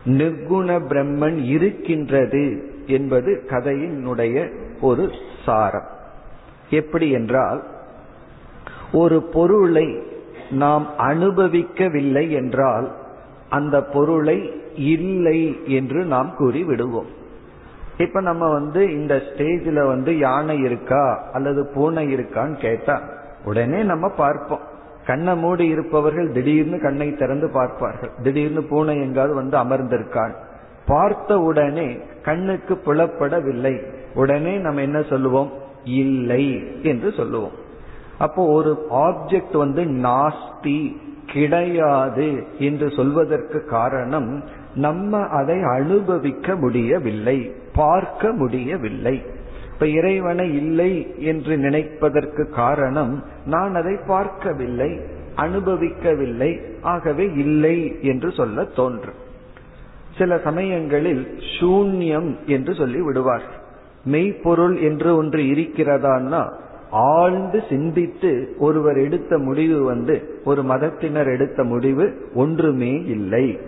நிர்குண 0.07 0.81
பிரம்மன் 0.89 1.45
இருக்கின்றது 1.45 2.73
என்பது 2.87 3.43
கதையினுடைய 3.49 4.53
ஒரு 4.81 5.11
சாரம். 5.45 5.89
எப்படி 6.71 7.11
என்றால் 7.11 7.73
ஒரு 8.95 9.23
பொருளை 9.23 9.87
நாம் 10.51 10.87
அனுபவிக்கவில்லை 10.99 12.31
என்றால் 12.31 12.87
அந்த 13.49 13.77
பொருளை 13.83 14.39
இல்லை 14.75 15.41
என்று 15.67 16.05
நாம் 16.05 16.35
கூறி 16.37 16.65
விடுவோம் 16.65 17.11
இப்ப 17.99 18.21
நம்ம 18.21 18.45
வந்து 18.53 18.81
இந்த 18.93 19.15
ஸ்டேஜில் 19.15 19.87
வந்து 19.87 20.19
யானை 20.19 20.59
இருக்கா 20.59 21.05
அல்லது 21.33 21.71
பூனை 21.75 22.05
இருக்கான்னு 22.15 22.57
கேட்டா 22.61 22.97
உடனே 23.45 23.83
நம்ம 23.83 24.09
பார்ப்போம். 24.09 24.65
கண்ணை 25.07 25.37
மூடி 25.37 25.65
இருப்பவர்கள் 25.67 26.33
திடீர்னு 26.33 26.81
கண்ணை 26.81 27.09
திறந்து 27.15 27.49
பார்ப்பார்கள். 27.51 28.13
திடீர்னு 28.23 28.63
பூனை 28.63 28.95
எங்காவது 28.97 29.35
வந்து 29.35 29.57
அமர்ந்திருக்கான் 29.59 30.35
பார்த்த 30.87 31.39
உடனே 31.39 31.99
கண்ணுக்கு 32.25 32.75
புலப்படவில்லை. 32.87 33.75
உடனே 34.15 34.55
நம்ம 34.57 34.81
என்ன 34.81 35.03
சொல்லுவோம்? 35.03 35.51
இல்லை 35.85 36.45
என்று 36.83 37.13
சொல்லுவோம். 37.13 37.63
அப்போ 38.19 38.47
ஒரு 38.47 38.87
ஆப்ஜெக்ட் 38.91 39.57
வந்து 39.57 39.85
நாஸ்தி 39.85 40.97
கிடையாது 41.27 42.45
என்று 42.59 42.91
சொல்வதற்கு 42.91 43.65
காரணம் 43.65 44.45
நம்ம 44.75 45.19
அதை 45.19 45.63
அனுபவிக்க 45.63 46.57
முடியவில்லை 46.57 47.51
பார்க்க 47.73 48.33
முடியவில்லை. 48.33 49.23
இப்ப 49.73 49.87
இறைவனை 49.87 50.55
இல்லை 50.55 51.15
என்று 51.19 51.57
நினைப்பதற்கு 51.57 52.51
காரணம் 52.51 53.25
நான் 53.47 53.75
அதை 53.75 53.99
பார்க்கவில்லை 54.07 55.01
அனுபவிக்கவில்லை 55.37 56.61
ஆகவே 56.83 57.33
இல்லை 57.35 57.99
என்று 58.01 58.33
சொல்ல 58.33 58.65
தோன்றும். 58.65 59.21
சில 60.19 60.39
சமயங்களில் 60.39 61.39
சூன்யம் 61.61 62.37
என்று 62.47 62.75
சொல்லி 62.75 63.01
விடுவார் 63.01 63.43
மெய்ப்பொருள் 64.05 64.81
என்று 64.81 65.17
ஒன்று 65.17 65.43
இருக்கிறதான்னா 65.43 66.43
ஆழ்ந்து 66.95 67.63
சிந்தித்து 67.69 68.55
ஒருவர் 68.59 68.99
எடுத்த 68.99 69.39
முடிவு 69.39 69.83
வந்து 69.83 70.41
ஒரு 70.45 70.63
மதத்தினர் 70.63 71.27
எடுத்த 71.27 71.65
முடிவு 71.65 72.31
ஒன்றுமே 72.35 72.93
இல்லை. 73.05 73.59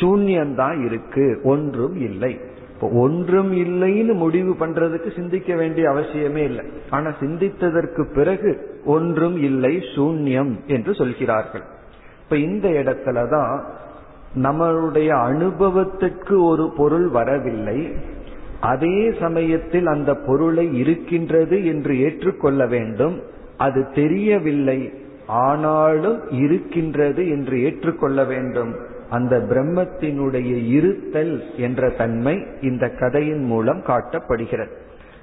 சூன்யம்தான் 0.00 0.84
இருக்கு 0.84 1.40
ஒன்றும் 1.44 1.94
இல்லை. 1.94 2.40
இப்போ 2.74 2.88
ஒன்றும் 2.88 3.52
இல்லைன்னு 3.52 4.14
முடிவு 4.14 4.56
பண்றதுக்கு 4.60 5.14
சிந்திக்க 5.14 5.54
வேண்டிய 5.54 5.90
அவசியமே 5.90 6.36
இல்லை. 6.36 6.64
ஆனா 6.90 7.10
சிந்தித்ததற்கு 7.20 8.14
பிறகு 8.14 8.80
ஒன்றும் 8.84 9.36
இல்லை 9.36 9.76
சூன்யம் 9.96 10.64
என்று 10.66 10.94
சொல்கிறார்கள். 10.94 11.62
இப்ப 12.22 12.36
இந்த 12.36 12.68
இடத்துலதான் 12.68 13.64
நம்மளுடைய 14.42 15.10
அனுபவத்துக்கு 15.30 16.44
ஒரு 16.44 16.72
பொருள் 16.76 17.08
வரவில்லை. 17.08 17.92
அதே 18.60 19.12
சமயத்தில் 19.20 19.86
அந்த 19.86 20.14
பொருளை 20.14 20.78
இருக்கின்றது 20.78 21.66
என்று 21.66 22.00
ஏற்றுக்கொள்ள 22.00 22.66
வேண்டும். 22.66 23.22
அது 23.56 23.90
தெரியவில்லை 23.94 24.92
ஆனாலும் 25.26 26.30
இருக்கின்றது 26.30 27.28
என்று 27.28 27.62
ஏற்றுக்கொள்ள 27.62 28.24
வேண்டும். 28.24 28.74
அந்த 29.10 29.46
பிரம்மத்தினுடைய 29.50 30.68
இருத்தல் 30.68 31.44
என்ற 31.56 31.88
தன்மை 31.88 32.42
இந்த 32.60 32.88
கதையின் 32.88 33.44
மூலம் 33.44 33.82
காட்டப்படுகிறது. 33.86 34.70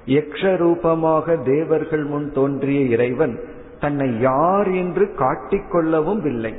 யக்ஷ 0.06 0.56
ரூபமாக 0.56 1.36
தேவர்கள் 1.36 2.04
முன் 2.04 2.32
தோன்றிய 2.32 2.80
இறைவன் 2.80 3.38
தன்னை 3.80 4.20
யார் 4.20 4.70
என்று 4.72 5.14
காட்டிக்கொள்ளவும் 5.18 6.26
இல்லை. 6.26 6.54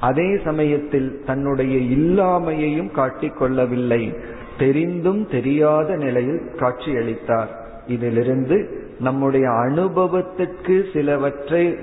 அதே 0.00 0.38
சமயத்தில் 0.44 1.22
தன்னுடைய 1.26 1.78
இல்லாமையையும் 1.78 2.90
காட்டிக்கொள்ளவில்லை. 2.96 4.14
தெரிந்தும் 4.58 5.28
தெரியாத 5.30 5.96
நிலையில் 5.96 6.40
காட்சியளித்தார். 6.56 7.48
இதிலிருந்து 7.86 8.80
நம்முடைய 8.98 9.50
அனுபவத்திற்கு 9.50 10.84
சிலவற்றை 10.92 11.76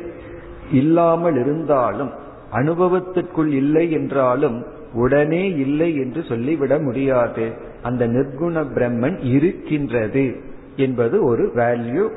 இல்லாமல் 0.71 1.39
இருந்தாலும் 1.39 2.11
அனுபவத்திற்குள் 2.51 3.47
இல்லை 3.47 3.91
என்றாலும் 3.91 4.65
உடனே 4.93 5.49
இல்லை 5.49 5.95
என்று 5.95 6.23
சொல்லிவிட 6.23 6.79
முடியாது. 6.79 7.51
அந்த 7.81 8.07
நிர்குண 8.07 8.63
பிரம்மன் 8.75 9.25
இருக்கின்றது 9.25 10.35
என்பது 10.75 11.23
ஒரு 11.23 11.51
வேல்யூ 11.55 12.09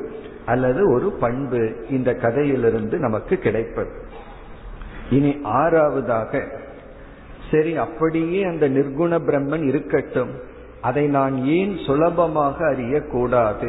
அல்லது 0.46 0.92
ஒரு 0.92 1.12
பண்பு. 1.12 1.76
இந்த 1.90 2.14
கதையிலிருந்து 2.14 2.98
நமக்கு 2.98 3.36
கிடைப்பது. 3.36 3.90
இனி 5.10 5.38
ஆறாவதாக 5.42 6.61
சரி 7.52 7.72
அப்படியே 7.76 8.40
அந்த 8.44 8.64
நிர்குண 8.68 9.12
பிரம்மன் 9.28 9.64
இருக்கட்டும். 9.66 10.32
அதை 10.80 11.04
நான் 11.16 11.34
ஏன் 11.56 11.74
சுலபமாக 11.86 12.56
அறியக்கூடாது? 12.72 13.68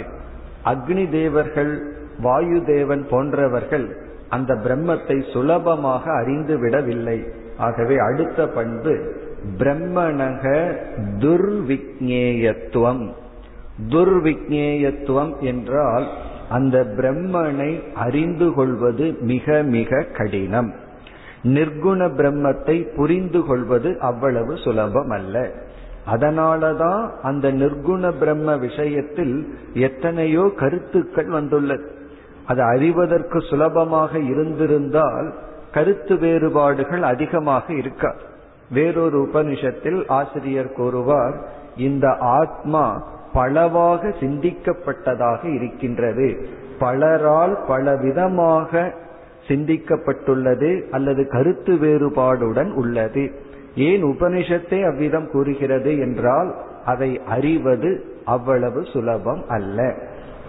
அக்னி 0.65 1.05
தேவர்கள் 1.09 1.73
வாயு 2.21 2.59
தேவன் 2.65 3.03
போன்றவர்கள் 3.09 3.87
அந்த 4.29 4.51
பிரம்மத்தை 4.65 5.17
சுலபமாக 5.33 6.03
அறிந்து 6.21 6.55
விடவில்லை. 6.59 7.17
ஆகவே 7.57 7.95
அடுத்த 7.97 8.47
பண்பு 8.47 8.93
பிரம்மணக 9.59 10.43
துர்விக்னேயத்துவம் 11.23 13.03
துர்விக்னேயத்துவம் 13.89 15.33
என்றால் 15.51 16.07
அந்த 16.49 16.77
பிரம்மனை 16.97 17.71
அறிந்து 17.95 18.47
கொள்வது 18.53 19.05
மிக 19.31 19.61
மிக 19.75 20.01
கடினம். 20.17 20.71
நிர்குண 21.43 21.99
பிரம்மத்தை 22.17 22.95
புரிந்து 22.95 23.45
கொள்வது 23.45 23.99
அவ்வளவு 23.99 24.57
சுலபம் 24.57 25.09
அல்ல 25.09 25.51
அதனாலதான் 26.13 27.09
அந்த 27.21 27.51
நிர்குண 27.53 28.11
பிரம்ம 28.19 28.57
விஷயத்தில் 28.57 29.57
எத்தனையோ 29.73 30.51
கருத்துக்கள் 30.55 31.25
வந்துள்ளது. 31.25 31.91
அது 32.45 32.61
அறிவதற்கு 32.61 33.41
சுலபமாக 33.41 34.19
இருந்திருந்தால் 34.19 35.33
கருத்து 35.73 36.17
வேறுபாடுகள் 36.17 37.03
அதிகமாக 37.03 37.73
இருக்க? 37.73 38.15
வேறொரு 38.71 39.29
உபனிஷத்தில் 39.33 40.03
ஆசிரியர் 40.07 40.73
கூறுவார் 40.73 41.37
இந்த 41.77 42.17
ஆத்மா 42.17 43.03
பலவாக 43.33 44.07
சிந்திக்கப்பட்டதாக 44.07 45.53
இருக்கின்றது. 45.53 46.47
பலரால் 46.79 47.55
பலவிதமாக 47.67 49.01
சிந்திக்கப்பட்டுள்ளது 49.47 50.89
அல்லது 50.89 51.27
கருத்து 51.27 51.75
வேறுபாடுடன் 51.75 52.71
உள்ளது. 52.71 53.31
ஏன் 53.75 54.03
உபனிஷத்தை 54.03 54.85
அவ்விதம் 54.85 55.29
கூறுகிறது 55.31 55.97
என்றால் 55.97 56.55
அதை 56.85 57.21
அறிவது 57.25 58.05
அவ்வளவு 58.25 58.83
சுலபம் 58.83 59.43
அல்ல. 59.47 59.95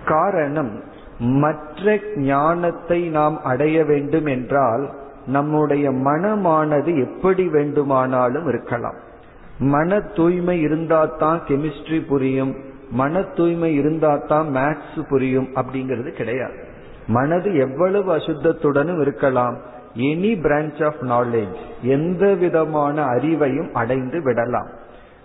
காரணம் 0.05 0.83
மற்ற 1.19 1.99
ஞானத்தை 2.17 3.09
நாம் 3.09 3.41
அடைய 3.43 3.85
வேண்டும் 3.85 4.27
என்றால் 4.27 4.91
நம்முடைய 5.27 5.91
மனமானது 5.91 7.07
எப்படி 7.07 7.49
வேண்டுமானாலும் 7.49 8.49
இருக்கலாம். 8.49 8.95
மன 9.59 10.01
தூய்மை 10.01 10.67
இருந்தாதான் 10.67 11.41
கெமிஸ்ட்ரி 11.49 12.07
புரியும் 12.07 12.55
மன 12.91 13.23
தூய்மை 13.23 13.81
இருந்தாதான் 13.81 14.49
மேத்ஸ் 14.51 15.09
புரியும் 15.09 15.49
அப்படிங்கிறது 15.55 16.11
கிடையாது. 16.11 16.64
மனது 17.07 17.57
எவ்வளவு 17.57 18.17
அசுத்தத்துடனும் 18.17 19.01
இருக்கலாம். 19.01 19.57
எனி 19.97 20.33
பிரான்ச் 20.41 20.85
ஆஃப் 20.85 21.03
நாலேஜ் 21.03 21.55
எந்த 21.83 22.35
விதமான 22.35 23.05
அறிவையும் 23.05 23.71
அடைந்து 23.73 24.23
விடலாம். 24.23 24.69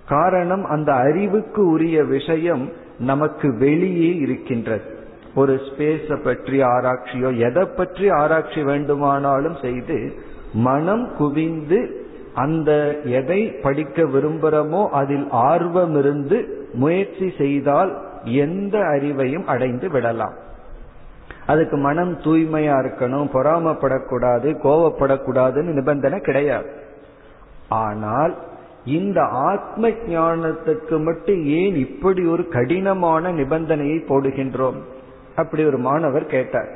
காரணம் 0.08 0.66
அந்த 0.66 0.94
அறிவுக்கு 0.94 1.68
உரிய 1.68 2.04
விஷயம் 2.04 2.70
நமக்கு 3.00 3.58
வெளியே 3.58 4.16
இருக்கின்றது. 4.16 4.98
ஒரு 5.36 5.54
ஸ்பேஸ 5.54 6.24
பற்றி 6.24 6.62
ஆராய்ச்சியோ 6.62 7.38
எதை 7.38 7.66
பற்றி 7.66 8.10
ஆராய்ச்சி 8.10 8.64
வேண்டுமானாலும் 8.64 9.56
செய்து 9.62 10.14
மனம் 10.54 11.16
குவிந்து 11.16 12.08
அந்த 12.34 12.98
எதை 13.04 13.52
படிக்க 13.52 14.04
விரும்புகிறோமோ 14.04 14.88
அதில் 14.88 15.28
ஆர்வம் 15.30 15.98
இருந்து 15.98 16.68
முயற்சி 16.74 17.34
செய்தால் 17.38 17.98
எந்த 18.24 18.78
அறிவையும் 18.78 19.46
அடைந்து 19.46 19.90
விடலாம். 19.90 20.34
அதுக்கு 21.52 21.78
மனம் 21.78 22.14
தூய்மையா 22.18 22.76
இருக்கணும் 22.82 23.32
பொறாமப்படக்கூடாது 23.36 24.50
கோவப்படக்கூடாதுன்னு 24.66 25.76
நிபந்தனை 25.80 26.20
கிடையாது. 26.20 26.70
ஆனால் 27.84 28.34
இந்த 28.98 29.20
ஆத்ம 29.50 29.90
ஞானத்துக்கு 30.12 30.98
மட்டும் 31.04 31.42
ஏன் 31.60 31.76
இப்படி 31.76 32.22
ஒரு 32.26 32.44
கடினமான 32.48 33.32
நிபந்தனையை 33.32 33.98
போடுகின்றோம்? 34.10 34.80
அப்படி 35.36 35.64
ஒரு 35.66 35.78
மாணவர் 35.78 36.26
கேட்டார். 36.36 36.72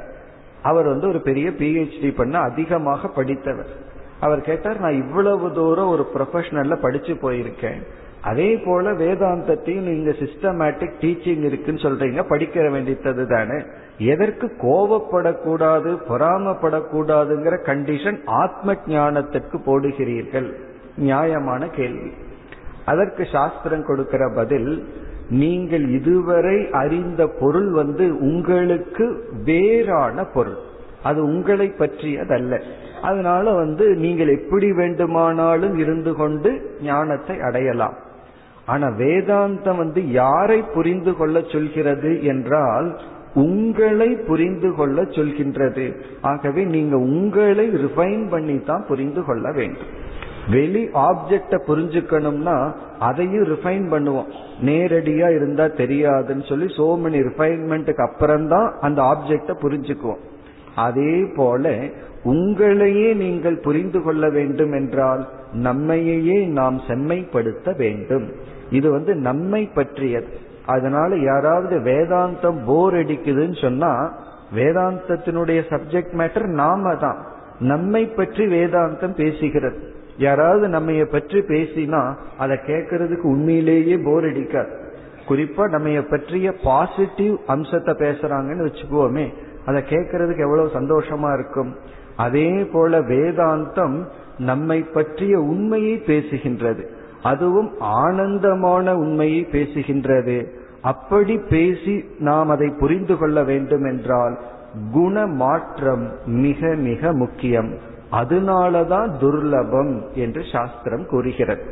அவர் 0.62 0.88
வந்து 0.88 1.08
ஒரு 1.08 1.20
பெரிய 1.22 1.48
பிஹெச்டி 1.60 2.10
பண்ண 2.16 2.36
அதிகமாக 2.40 3.08
படித்தவர். 3.08 3.72
அவர் 4.20 4.42
கேட்டார் 4.42 4.78
நான் 4.80 5.02
இவ்வளவு 5.04 5.48
தூரம் 5.52 5.94
ஒரு 5.94 6.04
ப்ரொஃபஷனல்ல 6.14 6.76
படிச்சு 6.76 7.14
போயிருக்கேன். 7.24 7.82
அதே 8.22 8.50
போல 8.66 8.92
வேதாந்தத்தையும் 8.92 9.88
நீங்க 9.90 10.12
சிஸ்டமேட்டிக் 10.20 11.00
டீச்சிங் 11.02 11.44
இருக்குன்னு 11.44 11.86
சொல்றீங்க 11.86 12.22
படிக்க 12.30 12.70
வேண்டியது 12.70 13.26
தானே 13.28 13.58
எதற்கு 13.98 14.52
கோவப்படக்கூடாது 14.62 15.98
பொறாமப்படக்கூடாதுங்கிற 16.10 17.58
கண்டிஷன் 17.66 18.18
ஆத்ம 18.26 18.74
ஞானத்திற்கு 18.74 19.58
போடுகிறீர்கள்? 19.66 20.54
நியாயமான 20.98 21.68
கேள்வி. 21.68 22.12
அதற்கு 22.86 23.28
சாஸ்திரம் 23.32 23.86
கொடுக்கிற 23.86 24.32
பதில் 24.36 24.88
நீங்கள் 25.30 25.90
இதுவரை 25.90 26.70
அறிந்த 26.72 27.28
பொருள் 27.28 27.72
வந்து 27.72 28.20
உங்களுக்கு 28.20 29.32
வேறான 29.46 30.24
பொருள். 30.24 30.58
அது 31.04 31.24
உங்களை 31.24 31.74
பற்றியதல்ல. 31.78 32.62
அதனால 33.02 33.52
வந்து 33.52 33.96
நீங்கள் 33.96 34.28
எப்படி 34.28 34.72
வேண்டுமானாலும் 34.72 35.78
இருந்து 35.78 36.14
கொண்டு 36.14 36.78
ஞானத்தை 36.82 37.42
அடையலாம். 37.42 37.94
ஆனா 38.66 38.88
வேதாந்தம் 38.88 39.78
வந்து 39.78 40.12
யாரை 40.12 40.62
புரிந்து 40.62 41.16
கொள்ள 41.16 41.42
சொல்கிறது 41.42 42.24
என்றால் 42.24 43.00
உங்களை 43.36 44.10
புரிந்து 44.30 44.70
கொள்ள 44.76 45.02
சொல்கின்றது. 45.02 45.86
ஆகவே 46.22 46.64
நீங்க 46.64 46.98
உங்களை 46.98 47.66
ரிஃபைன் 47.70 48.30
பண்ணி 48.30 48.64
தான் 48.64 48.86
புரிந்து 48.88 49.24
கொள்ள 49.26 49.52
வேண்டும். 49.52 49.92
வெளி 50.50 50.84
ஆப்ஜெக்ட 50.86 51.58
புரிஞ்சுக்கணும்னா 51.68 52.56
அதையும் 53.00 53.44
ரிஃபைன் 53.44 53.86
பண்ணுவோம். 53.94 54.30
நேரடியா 54.62 55.28
இருந்தா 55.36 55.66
தெரியாதுன்னு 55.66 56.46
சொல்லி 56.50 56.66
சோ 56.78 56.88
மெனி 57.04 57.20
ரிஃபைன்மெண்ட்டுக்கு 57.30 58.04
அப்புறம்தான் 58.08 58.74
அந்த 58.82 59.02
ஆப்ஜெக்ட 59.02 59.54
புரிஞ்சுக்குவோம். 59.66 60.24
அதே 60.76 61.16
போல 61.36 61.74
உங்களையே 62.26 63.14
நீங்கள் 63.14 63.58
புரிந்து 63.58 64.02
கொள்ள 64.04 64.30
வேண்டும் 64.30 64.74
என்றால் 64.74 65.24
நம்மையே 65.54 66.38
நாம் 66.60 66.82
செம்மைப்படுத்த 66.88 67.78
வேண்டும். 67.78 68.28
இது 68.70 68.92
வந்து 68.92 69.16
நம்மை 69.16 69.70
பற்றியது. 69.74 70.32
அதனால 70.66 71.16
யாராவது 71.16 71.78
வேதாந்தம் 71.80 72.60
போர் 72.66 72.94
அடிக்குதுன்னு 72.94 73.62
சொன்னா 73.62 74.12
வேதாந்தத்தினுடைய 74.56 75.60
சப்ஜெக்ட் 75.70 76.14
மேட்டர் 76.22 76.46
நாம 76.46 76.96
தான். 76.96 77.18
நம்மை 77.60 78.06
பற்றி 78.06 78.46
வேதாந்தம் 78.46 79.16
பேசுகிறது. 79.18 79.80
யாராவது 80.18 80.68
நம்ம 80.68 81.06
பற்றி 81.06 81.40
பேசினா 81.40 82.16
அதை 82.38 82.60
கேட்கறதுக்கு 82.68 83.22
உண்மையிலேயே 83.22 83.98
போர் 83.98 84.26
அடிக்காது. 84.26 84.72
குறிப்பா 85.28 85.70
நம்ம 85.70 86.02
பற்றிய 86.02 86.54
பாசிட்டிவ் 86.64 87.36
அம்சத்தை 87.48 87.94
பேசுறாங்கன்னு 87.94 88.68
வச்சுக்குவோமே 88.68 89.34
அதை 89.66 89.84
கேட்கறதுக்கு 89.90 90.40
எவ்வளவு 90.40 90.70
சந்தோஷமா 90.70 91.34
இருக்கும். 91.34 91.76
அதே 92.16 92.64
போல 92.64 93.00
வேதாந்தம் 93.00 94.04
நம்மை 94.38 94.82
பற்றிய 94.82 95.40
உண்மையை 95.40 96.04
பேசுகின்றது. 96.06 96.84
அதுவும் 97.24 97.72
ஆனந்தமான 97.80 98.96
உண்மையை 98.98 99.48
பேசுகின்றது. 99.52 100.48
அப்படி 100.82 101.38
பேசி 101.38 102.06
நாம் 102.20 102.50
அதை 102.50 102.70
புரிந்து 102.80 103.18
கொள்ள 103.18 103.44
வேண்டும் 103.44 103.86
என்றால் 103.86 104.40
குண 104.94 105.28
மாற்றம் 105.28 106.12
மிக 106.26 106.76
மிக 106.76 107.14
முக்கியம். 107.14 107.72
அதனாலதான் 108.12 109.10
துர்லபம் 109.22 109.94
என்று 110.14 110.44
சாஸ்திரம் 110.52 111.06
கூறுகிறது. 111.06 111.64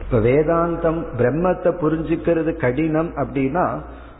இப்ப 0.00 0.18
வேதாந்தம் 0.18 1.00
பிரம்மத்தை 1.18 1.70
புரிஞ்சுக்கிறது 1.82 2.56
கடினம் 2.56 3.10
அப்படின்னா 3.16 3.78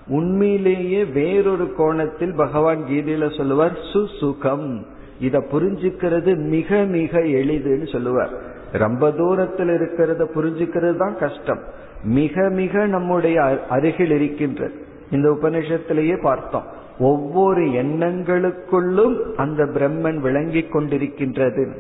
உண்மையிலேயே 0.08 1.04
வேறொரு 1.04 1.72
கோணத்தில் 1.76 2.34
பகவான் 2.34 2.78
கீதையில 2.78 3.36
சொல்லுவார் 3.36 3.76
சுசுகம். 3.92 4.82
இத 5.20 5.38
புரிஞ்சுக்கிறது 5.52 6.36
மிக 6.36 6.84
மிக 6.84 7.18
எளிதுன்னு 7.18 7.92
சொல்லுவார். 7.92 8.58
ரொம்ப 8.72 9.10
தூரத்தில் 9.10 9.68
இருக்கிறத 9.68 10.26
புரிஞ்சுக்கிறது 10.34 10.96
தான் 10.96 11.18
கஷ்டம். 11.18 11.60
மிக 12.04 12.48
மிக 12.48 12.86
நம்முடைய 12.86 13.58
அருகில் 13.68 14.10
இருக்கின்றது. 14.10 14.74
இந்த 15.10 15.38
உபநிஷத்திலேயே 15.42 16.22
பார்த்தோம். 16.22 16.64
ஒவ்வொரு 16.98 17.60
எண்ணங்களுக்குள்ளும் 17.60 19.34
அந்த 19.34 19.64
பிரம்மன் 19.64 20.16
விளங்கி 20.16 20.60
கொண்டிருக்கின்றது. 20.60 21.72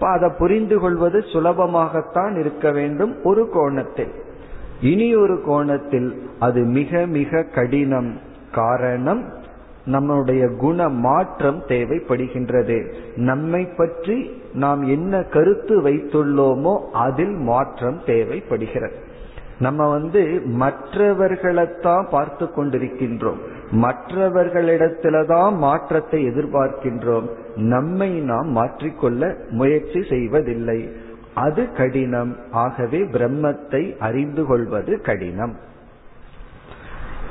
அதை 0.00 0.30
புரிந்து 0.38 0.78
கொள்வது 0.78 1.18
சுலபமாகத்தான் 1.18 2.38
இருக்க 2.38 2.70
வேண்டும் 2.70 3.22
ஒரு 3.24 3.48
கோணத்தில். 3.48 4.10
இனி 4.80 5.16
ஒரு 5.16 5.42
கோணத்தில் 5.42 6.30
அது 6.38 6.62
மிக 6.62 7.06
மிக 7.06 7.42
கடினம் 7.42 8.18
காரணம் 8.52 9.44
நம்முடைய 9.86 10.48
குண 10.48 10.88
மாற்றம் 10.88 11.62
தேவைப்படுகின்றது. 11.68 12.92
நம்மை 13.16 13.64
பற்றி 13.64 14.42
நாம் 14.54 14.82
என்ன 14.82 15.22
கருத்து 15.22 15.82
வைத்துள்ளோமோ 15.82 16.78
அதில் 16.92 17.34
மாற்றம் 17.34 18.00
தேவைப்படுகிறது. 18.06 18.94
நம்ம 19.58 19.88
வந்து 19.90 20.42
மற்றவர்களைத்தான் 20.44 22.08
பார்த்து 22.10 22.44
கொண்டிருக்கின்றோம். 22.44 23.38
மற்றவர்களிடத்தில்தான் 23.70 25.56
மாற்றத்தை 25.56 26.28
எதிர்பார்க்கின்றோம். 26.28 27.28
நம்மை 27.56 28.10
நாம் 28.20 28.56
மாற்றிக்கொள்ள 28.56 29.34
முயற்சி 29.50 30.02
செய்வதில்லை. 30.08 30.88
அது 31.34 31.72
கடினம். 31.72 32.36
ஆகவே 32.50 32.98
பிரம்மத்தை 32.98 33.98
அறிந்து 33.98 34.44
கொள்வது 34.44 35.00
கடினம். 35.00 35.56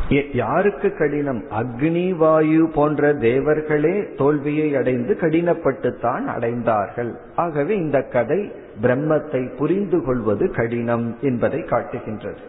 யாருக்கு 0.09 0.97
கடினம்? 0.97 1.43
அக்னி 1.49 2.15
வாயு 2.15 2.71
போன்ற 2.75 3.13
தேவர்களே 3.13 4.15
தோல்வியை 4.17 4.75
அடைந்து 4.75 5.17
கடினப்பட்டுத்தான் 5.21 6.25
அடைந்தார்கள். 6.37 7.15
ஆகவே 7.35 7.75
இந்த 7.75 8.01
கதை 8.01 8.51
பிரம்மத்தை 8.81 9.55
புரிந்து 9.55 10.03
கொள்வது 10.03 10.51
கடினம் 10.51 11.17
என்பதை 11.21 11.63
காட்டுகின்றது. 11.63 12.39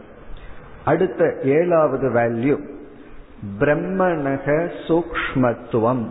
அடுத்த 0.84 1.34
ஏழாவது 1.42 2.08
வேல்யூ. 2.08 2.60
பிரம்மணக 3.60 4.70
சூக்மத்துவம் 4.88 6.06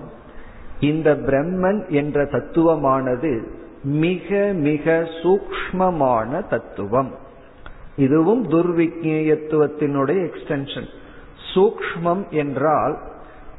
இந்த 0.79 1.15
பிரம்மன் 1.15 1.87
என்ற 1.89 2.23
தத்துவமானது 2.23 3.43
மிக 3.83 4.51
மிக 4.53 5.07
சூக்மமான 5.23 6.47
தத்துவம். 6.47 7.15
இதுவும் 7.95 8.49
துர்விக்னேயத்துவத்தினுடைய 8.49 10.29
எக்ஸ்டென்ஷன் 10.29 10.87
சூக்மம் 11.53 12.29
என்றால் 12.29 12.95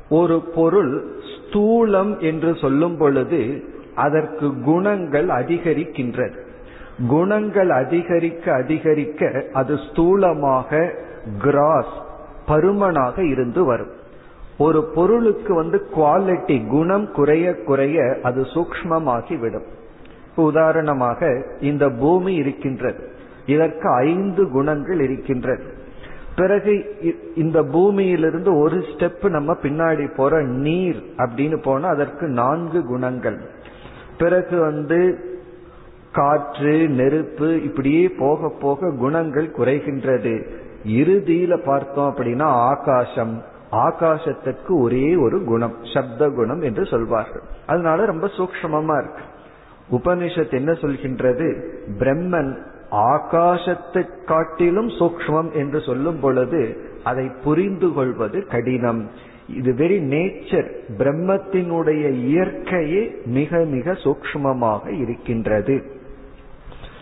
ஒரு 0.09 0.40
பொருள் 0.55 1.18
ஸ்தூலம் 1.33 2.18
என்று 2.18 2.55
சொல்லும் 2.55 2.96
பொழுது 2.96 3.64
அதற்கு 3.94 4.61
குணங்கள் 4.61 5.29
அதிகரிக்கின்றது. 5.29 6.37
குணங்கள் 7.09 7.70
அதிகரிக்க 7.70 8.55
அதிகரிக்க 8.55 9.44
அது 9.53 9.75
ஸ்தூலமாக 9.75 10.90
கிராஸ் 11.40 11.94
பருமனாக 12.49 13.31
இருந்து 13.31 13.64
வரும். 13.64 13.94
ஒரு 14.59 14.85
பொருளுக்கு 14.94 15.55
வந்து 15.55 15.87
குவாலிட்டி 15.96 16.66
குணம் 16.66 17.12
குறைய 17.12 17.55
குறைய 17.64 18.18
அது 18.22 18.42
சூக்மமாகி 18.42 19.38
விடும் 19.38 19.66
உதாரணமாக 20.37 21.46
இந்த 21.61 21.90
பூமி 21.90 22.35
இருக்கின்றது. 22.35 23.11
இதற்கு 23.46 23.88
ஐந்து 23.90 24.51
குணங்கள் 24.51 25.01
இருக்கின்றது. 25.01 25.64
பிறகு 26.37 26.72
இந்த 27.35 27.62
பூமியிலிருந்து 27.62 28.59
ஒரு 28.59 28.77
ஸ்டெப் 28.77 29.29
நம்ம 29.29 29.57
பின்னாடி 29.62 30.14
போற 30.14 30.42
நீர் 30.42 31.03
அப்படின்னு 31.16 31.62
போனா 31.62 31.88
அதற்கு 31.88 32.27
நான்கு 32.27 32.85
குணங்கள். 32.85 33.38
பிறகு 34.18 34.61
வந்து 34.61 35.18
காற்று 36.12 36.88
நெருப்பு 36.88 37.62
இப்படியே 37.62 38.09
போக 38.09 38.53
போக 38.61 38.92
குணங்கள் 38.99 39.51
குறைகின்றது. 39.59 40.46
இறுதியில 40.87 41.64
பார்த்தோம் 41.64 42.14
அப்படின்னா 42.14 42.49
ஆகாசம். 42.66 43.42
ஆகாசத்திற்கு 43.72 44.81
ஒரே 44.81 45.16
ஒரு 45.16 45.44
குணம் 45.44 45.77
சப்த 45.94 46.29
குணம் 46.29 46.61
என்று 46.61 46.87
சொல்வார்கள். 46.87 47.42
அதனால 47.66 48.05
ரொம்ப 48.05 48.27
சூக்மமா 48.27 48.96
இருக்கு. 49.03 49.25
உபனிஷத் 49.90 50.53
என்ன 50.53 50.72
சொல்கின்றது? 50.72 51.49
பிரம்மன் 51.99 52.57
ஆகாசத்தை 52.90 54.25
காட்டிலும் 54.25 54.88
சூக்மம் 54.88 55.53
என்று 55.53 55.81
சொல்லும் 55.81 56.20
பொழுது 56.20 56.77
அதை 57.05 57.33
புரிந்து 57.44 57.92
கொள்வது 57.92 58.46
கடினம். 58.46 59.11
இது 59.49 59.72
வெரி 59.72 59.99
நேச்சர் 60.14 60.70
பிரம்மத்தினுடைய 60.99 62.11
இயற்கையே 62.11 63.25
மிக 63.25 63.59
மிக 63.59 63.92
சூக்மமாக 63.92 65.01
இருக்கின்றது. 65.01 65.83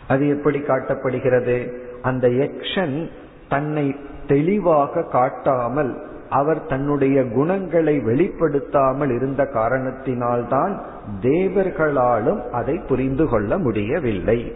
அது 0.08 0.28
எப்படி 0.28 0.58
காட்டப்படுகிறது? 0.58 1.72
அந்த 2.02 2.28
எக்ஷன் 2.28 3.10
தன்னை 3.48 3.96
தெளிவாக 4.26 5.02
காட்டாமல் 5.02 6.02
அவர் 6.30 6.66
தன்னுடைய 6.66 7.28
குணங்களை 7.28 7.98
வெளிப்படுத்தாமல் 7.98 9.14
இருந்த 9.14 9.48
காரணத்தினால்தான் 9.54 10.78
தேவர்களாலும் 11.22 12.50
அதை 12.50 12.80
புரிந்து 12.88 13.28
கொள்ள 13.28 13.58
முடியவில்லை. 13.58 14.54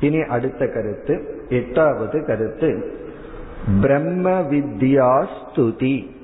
இனி 0.00 0.20
அடுத்த 0.20 0.68
கருத்து 0.68 1.44
எட்டாவது 1.48 2.24
கருத்து. 2.24 2.94
பிரம்ம 3.80 4.40
வித்யா 4.40 5.26
ஸ்துதி 5.36 6.14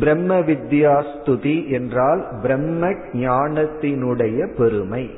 பிரம்ம 0.00 0.40
வித்யா 0.40 1.04
ஸ்துதி 1.12 1.68
என்றால் 1.68 2.28
பிரம்ம 2.42 2.88
ஞானத்தினுடைய 3.12 4.54
பெருமை. 4.56 5.10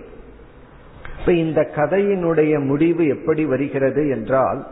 இப்ப 1.20 1.32
இந்த 1.32 1.68
கதையினுடைய 1.74 2.64
முடிவு 2.64 3.06
எப்படி 3.06 3.44
வருகிறது 3.44 4.08
என்றால் 4.08 4.66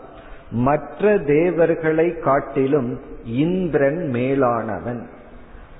மற்ற 0.50 1.18
தேவர்களை 1.18 2.18
காட்டிலும் 2.18 3.00
இந்திரன் 3.24 4.10
மேலானவன். 4.12 5.02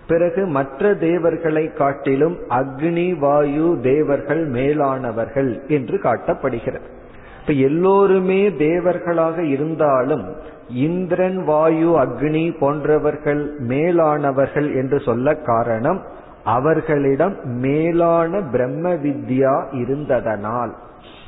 பிறகு 0.09 0.47
மற்ற 0.47 0.95
தேவர்களை 0.95 1.73
காட்டிலும் 1.73 2.37
அக்னி 2.49 3.19
வாயு 3.19 3.79
தேவர்கள் 3.83 4.51
மேலானவர்கள் 4.51 5.67
என்று 5.69 5.99
காட்டப்படுகிறது. 5.99 7.01
இப்ப 7.43 7.55
எல்லோருமே 7.55 8.51
தேவர்களாக 8.51 9.39
இருந்தாலும் 9.39 10.37
இந்திரன் 10.69 11.45
வாயு 11.45 11.89
அக்னி 11.89 12.59
போன்றவர்கள் 12.59 13.57
மேலானவர்கள் 13.61 14.75
என்று 14.75 15.01
சொல்ல 15.01 15.35
காரணம் 15.35 16.03
அவர்களிடம் 16.45 17.37
மேலான 17.45 18.41
பிரம்ம 18.41 18.95
வித்யா 18.95 19.65
இருந்ததனால். 19.73 20.71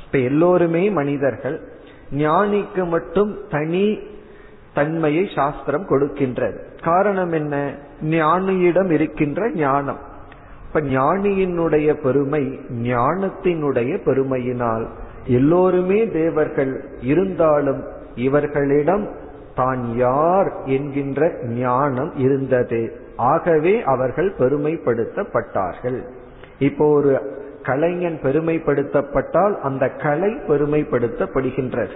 இப்ப 0.05 0.17
எல்லோருமே 0.17 0.89
மனிதர்கள் 0.89 1.61
ஞானிக்கு 2.11 2.87
மட்டும் 2.87 3.37
தனி 3.49 3.97
தன்மையை 4.73 5.29
சாஸ்திரம் 5.35 5.87
கொடுக்கின்றது. 5.87 6.57
காரணம் 6.83 7.31
என்ன? 7.31 7.75
ஞானியிடம் 8.01 8.91
இருக்கின்ற 8.91 9.51
ஞானம். 9.51 9.99
இப்ப 10.67 10.81
ஞானியினுடைய 10.81 11.93
பெருமை 11.93 12.59
ஞானத்தினுடைய 12.83 13.97
பெருமையினால் 14.05 14.85
எல்லோருமே 15.27 16.07
தேவர்கள் 16.07 16.83
இருந்தாலும் 17.01 17.83
இவர்களிடம் 18.15 19.09
தான் 19.55 19.95
யார் 19.95 20.51
என்கின்ற 20.65 21.33
ஞானம் 21.43 22.11
இருந்தது. 22.15 22.99
ஆகவே 23.15 23.83
அவர்கள் 23.83 24.33
பெருமைப்படுத்தப்பட்டார்கள். 24.39 25.99
இப்போ 26.59 26.87
ஒரு 26.87 27.33
கலைஞன் 27.63 28.19
பெருமைப்படுத்தப்பட்டால் 28.23 29.59
அந்த 29.59 29.89
கலை 29.89 30.31
பெருமைப்படுத்தப்படுகின்றது. 30.47 31.89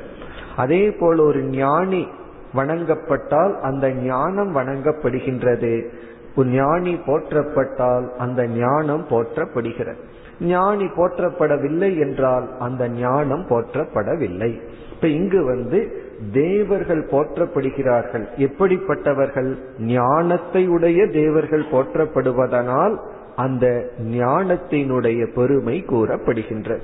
அதே 0.55 0.91
போல் 0.91 1.19
ஒரு 1.19 1.43
ஞானி 1.43 2.07
வணங்கப்பட்டால் 2.55 3.59
அந்த 3.59 3.91
ஞானம் 3.91 4.55
வணங்கப்படுகின்றது. 4.55 5.87
ஞானி 6.35 6.93
போற்றப்பட்டால் 6.93 8.15
அந்த 8.17 8.47
ஞானம் 8.47 9.05
போற்றப்படுகிறது. 9.09 9.95
ஞானி 10.39 10.85
போற்றப்படவில்லை 10.85 11.99
என்றால் 11.99 12.57
அந்த 12.59 12.89
ஞானம் 12.89 13.45
போற்றப்படவில்லை. 13.49 14.61
இப்ப 14.91 15.07
இங்கு 15.07 15.43
வந்து 15.43 16.07
தேவர்கள் 16.33 17.05
போற்றப்படுகிறார்கள். 17.05 18.35
எப்படிப்பட்டவர்கள்? 18.35 19.57
ஞானத்தை 19.79 20.67
உடைய 20.67 21.07
தேவர்கள் 21.07 21.65
போற்றப்படுவதனால் 21.71 22.97
அந்த 23.35 23.91
ஞானத்தினுடைய 24.11 25.33
பெருமை 25.33 25.85
கூறப்படுகின்றது. 25.87 26.83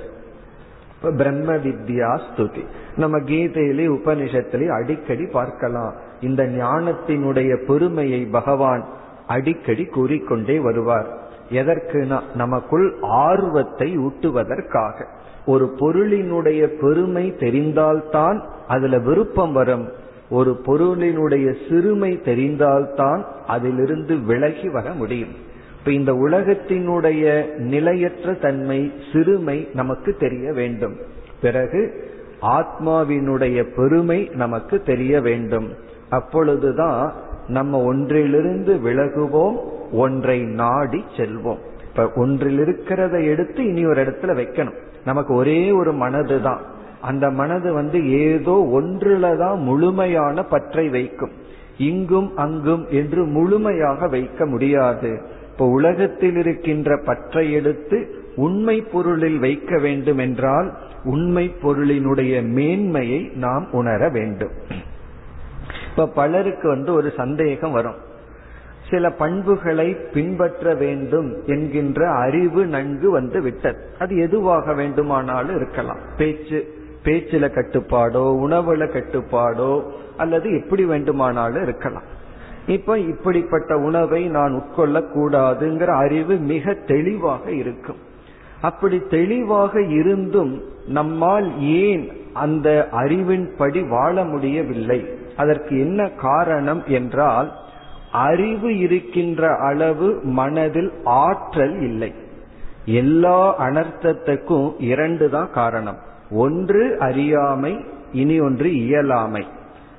பிரம்ம 1.16 1.52
வித்யா 1.54 2.20
ஸ்துதி. 2.20 2.64
நம்ம 2.96 3.18
கீதையிலே 3.18 3.88
உபனிஷத்திலே 3.88 4.68
அடிக்கடி 4.68 5.26
பார்க்கலாம். 5.26 5.94
இந்த 6.20 6.44
ஞானத்தினுடைய 6.44 7.64
பெருமையை 7.64 8.26
பகவான் 8.26 8.84
அடிக்கடி 9.26 9.84
கூறிக்கொண்டே 9.84 10.58
வருவார். 10.58 11.24
எதற்குனா 11.50 12.20
நமக்குள் 12.34 12.94
ஆர்வத்தை 13.00 13.98
ஊட்டுவதற்காக. 13.98 15.06
ஒரு 15.46 15.76
பொருளினுடைய 15.80 16.66
பெருமை 16.66 17.34
தெரிந்தால்தான் 17.38 18.40
அதுல 18.68 18.98
விருப்பம் 18.98 19.52
வரும். 19.52 19.88
ஒரு 20.30 20.60
பொருளினுடைய 20.66 21.56
சிறுமை 21.68 22.20
தெரிந்தால்தான் 22.24 23.22
அதிலிருந்து 23.46 24.18
விலகி 24.18 24.68
வர 24.68 24.90
முடியும். 24.90 25.28
இப்ப 25.78 25.92
இந்த 25.92 26.12
உலகத்தினுடைய 26.12 27.54
நிலையற்ற 27.56 28.32
தன்மை 28.32 28.92
சிறுமை 29.12 29.68
நமக்கு 29.74 30.14
தெரிய 30.14 30.52
வேண்டும். 30.52 30.96
பிறகு 31.40 32.10
ஆத்மாவினுடைய 32.42 33.66
பெருமை 33.76 34.30
நமக்கு 34.32 34.80
தெரிய 34.80 35.20
வேண்டும். 35.20 35.68
அப்பொழுதுதான் 36.08 37.12
நம்ம 37.48 37.82
ஒன்றிலிருந்து 37.82 38.74
விலகுவோம் 38.74 39.74
ஒன்றை 39.92 40.40
நாடி 40.40 41.04
செல்வோம். 41.16 41.58
இப்ப 41.88 42.12
ஒன்றில் 42.16 42.58
இருக்கிறத 42.58 43.24
எடுத்து 43.24 43.66
இனி 43.66 43.86
ஒரு 43.86 44.04
இடத்துல 44.04 44.24
வைக்கணும். 44.24 44.76
நமக்கு 45.04 45.34
ஒரே 45.34 45.70
ஒரு 45.70 45.92
மனது 45.92 46.42
தான். 46.42 46.60
அந்த 47.00 47.30
மனது 47.30 47.72
வந்து 47.72 48.10
ஏதோ 48.10 48.68
ஒன்றுல 48.74 49.36
தான் 49.36 49.58
முழுமையான 49.60 50.42
பற்றை 50.42 50.88
வைக்கும். 50.88 51.30
இங்கும் 51.78 52.36
அங்கும் 52.36 52.86
என்று 52.90 53.24
முழுமையாக 53.24 54.08
வைக்க 54.08 54.46
முடியாது. 54.46 55.22
இப்ப 55.52 55.68
உலகத்தில் 55.68 56.36
இருக்கின்ற 56.36 57.00
பற்றை 57.04 57.52
எடுத்து 57.52 58.24
உண்மை 58.36 58.80
பொருளில் 58.80 59.38
வைக்க 59.38 59.78
வேண்டும் 59.78 60.18
என்றால் 60.18 60.72
உண்மை 61.04 61.54
பொருளினுடைய 61.62 62.42
மேன்மையை 62.42 63.30
நாம் 63.34 63.66
உணர 63.72 64.08
வேண்டும். 64.08 64.50
இப்ப 65.90 66.06
பலருக்கு 66.06 66.68
வந்து 66.68 66.92
ஒரு 66.92 67.12
சந்தேகம் 67.16 67.72
வரும். 67.72 68.05
சில 68.90 69.10
பண்புகளை 69.10 69.96
பின்பற்ற 70.12 70.74
வேண்டும் 70.74 71.34
என்கின்ற 71.46 72.10
அறிவு 72.10 72.66
நன்கு 72.66 73.10
வந்து 73.10 73.42
விட்டது. 73.42 73.80
அது 73.98 74.16
எதுவாக 74.16 74.74
வேண்டுமானாலும் 74.74 75.56
இருக்கலாம். 75.56 75.98
பேச்சு 76.16 76.74
பேச்சில 77.04 77.48
கட்டுப்பாடோ 77.48 78.24
உணவுல 78.44 78.84
கட்டுப்பாடோ 78.86 79.82
அல்லது 80.16 80.62
எப்படி 80.62 80.84
வேண்டுமானாலும் 80.84 81.62
இருக்கலாம். 81.62 82.02
இப்ப 82.66 82.98
இப்படிப்பட்ட 82.98 83.78
உணவை 83.78 84.28
நான் 84.28 84.54
உட்கொள்ள 84.54 85.02
கூடாதுங்கிற 85.14 85.86
அறிவு 85.86 86.36
மிக 86.36 86.74
தெளிவாக 86.74 87.50
இருக்கும். 87.50 87.96
அப்படி 88.60 89.02
தெளிவாக 89.10 89.82
இருந்தும் 89.82 90.62
நம்மால் 90.88 91.60
ஏன் 91.60 92.12
அந்த 92.32 92.88
அறிவின்படி 92.92 93.88
வாழ 93.88 94.24
முடியவில்லை? 94.24 95.08
அதற்கு 95.36 95.78
என்ன 95.78 96.08
காரணம் 96.08 96.82
என்றால் 96.86 97.52
அறிவு 98.16 98.78
இருக்கின்ற 98.78 99.56
அளவு 99.56 100.20
மனதில் 100.22 100.92
ஆற்றல் 101.04 101.80
இல்லை. 101.80 102.14
எல்லா 102.84 103.60
அனர்த்தத்துக்கும் 103.60 104.74
இரண்டு 104.78 105.30
தான் 105.30 105.50
காரணம். 105.52 105.98
ஒன்று 106.30 106.98
அறியாமை 106.98 107.84
இனி 108.12 108.40
ஒன்று 108.40 108.74
இயலாமை. 108.74 109.46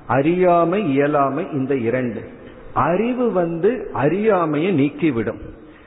அறியாமை 0.06 0.90
இயலாமை 0.90 1.46
இந்த 1.52 1.76
இரண்டு. 1.76 2.28
அறிவு 2.72 3.32
வந்து 3.32 3.90
அறியாமையை 3.92 4.72
நீக்கிவிடும். 4.80 5.40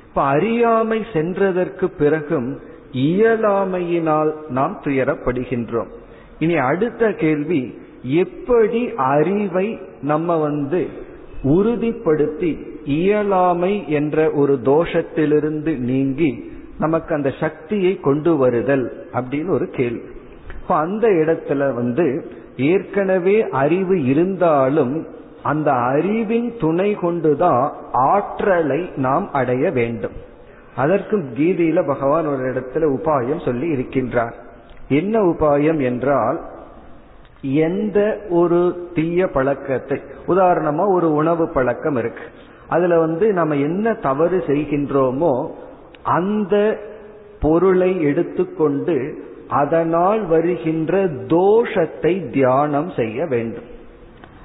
இப்ப 0.08 0.24
அறியாமை 0.24 1.06
சென்றதற்கு 1.14 1.86
பிறகும் 1.86 2.60
இயலாமையினால் 2.94 4.32
நாம் 4.50 4.82
துயரப்படுகின்றோம். 4.84 5.88
இனி 6.40 6.56
அடுத்த 6.56 7.12
கேள்வி 7.12 7.82
எப்படி 8.04 8.90
அறிவை 8.96 9.80
நம்ம 10.02 10.38
வந்து 10.38 11.10
உறுதிப்படுத்தி 11.44 12.58
இயலாமை 12.86 13.92
என்ற 13.92 14.32
ஒரு 14.32 14.60
தோஷத்திலிருந்து 14.64 15.78
நீங்கி 15.78 16.52
நமக்கு 16.80 17.16
அந்த 17.16 17.32
சக்தியை 17.40 18.00
கொண்டு 18.00 18.38
வருதல் 18.38 19.08
அப்படின்னு 19.14 19.50
ஒரு 19.50 19.68
கேள்வி. 19.68 20.02
இப்ப 20.62 20.76
அந்த 20.76 21.08
இடத்துல 21.08 21.74
வந்து 21.74 22.32
ஏற்கனவே 22.58 23.50
அறிவு 23.50 24.06
இருந்தாலும் 24.06 25.08
அந்த 25.44 25.72
அறிவின் 25.72 26.54
துணை 26.60 26.94
கொண்டுதான் 26.94 27.74
ஆற்றலை 27.92 28.90
நாம் 28.96 29.32
அடைய 29.32 29.72
வேண்டும். 29.72 30.12
அதற்கும் 30.76 31.34
கீதையில 31.36 31.88
பகவான் 31.88 32.26
ஒரு 32.26 32.44
இடத்துல 32.44 32.98
உபாயம் 32.98 33.46
சொல்லி 33.46 33.72
இருக்கின்றார். 33.72 34.34
என்ன 34.88 35.20
உபாயம் 35.20 35.82
என்றால் 35.82 36.42
எந்த 37.42 38.18
ஒரு 38.30 38.90
தீய 38.94 39.28
பழக்கத்தை 39.28 40.02
உதாரணமா 40.28 40.88
ஒரு 40.88 41.14
உணவு 41.14 41.50
பழக்கம் 41.50 41.96
இருக்கு. 41.96 42.24
அதுல 42.68 43.00
வந்து 43.00 43.34
நம்ம 43.34 43.56
என்ன 43.56 43.94
தவறு 43.94 44.44
செய்கின்றோமோ 44.48 45.50
அந்த 46.04 46.78
பொருளை 47.40 48.02
எடுத்துக்கொண்டு 48.02 49.24
அதனால் 49.48 50.26
வருகின்ற 50.26 51.06
தோஷத்தை 51.08 52.30
தியானம் 52.30 52.90
செய்ய 52.90 53.26
வேண்டும். 53.26 53.64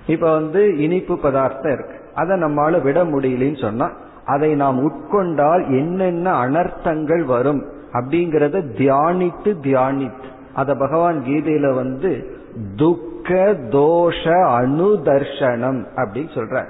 இப்ப 0.07 0.33
வந்து 0.33 0.79
இனிப்பு 0.79 1.19
பதார்த்தம் 1.19 1.73
இருக்கு. 1.73 1.95
அதை 2.15 2.39
நம்மால 2.39 2.83
விட 2.83 3.05
முடியலன்னு 3.05 3.61
சொன்னா 3.61 3.91
அதை 4.25 4.55
நாம் 4.55 4.91
உட்கொண்டால் 4.91 5.79
என்னென்ன 5.79 6.47
அனர்த்தங்கள் 6.47 7.25
வரும் 7.25 7.65
அப்படிங்கறத 7.93 8.63
தியானித்து 8.79 9.51
தியானித்து 9.63 10.29
அத 10.55 10.75
பகவான் 10.75 11.23
கீதையில 11.27 11.75
வந்து 11.75 12.36
துக்க 12.77 13.31
தோஷ 13.71 14.23
அனுதர்ஷனம் 14.61 15.81
அப்படின்னு 15.97 16.33
சொல்ற 16.35 16.64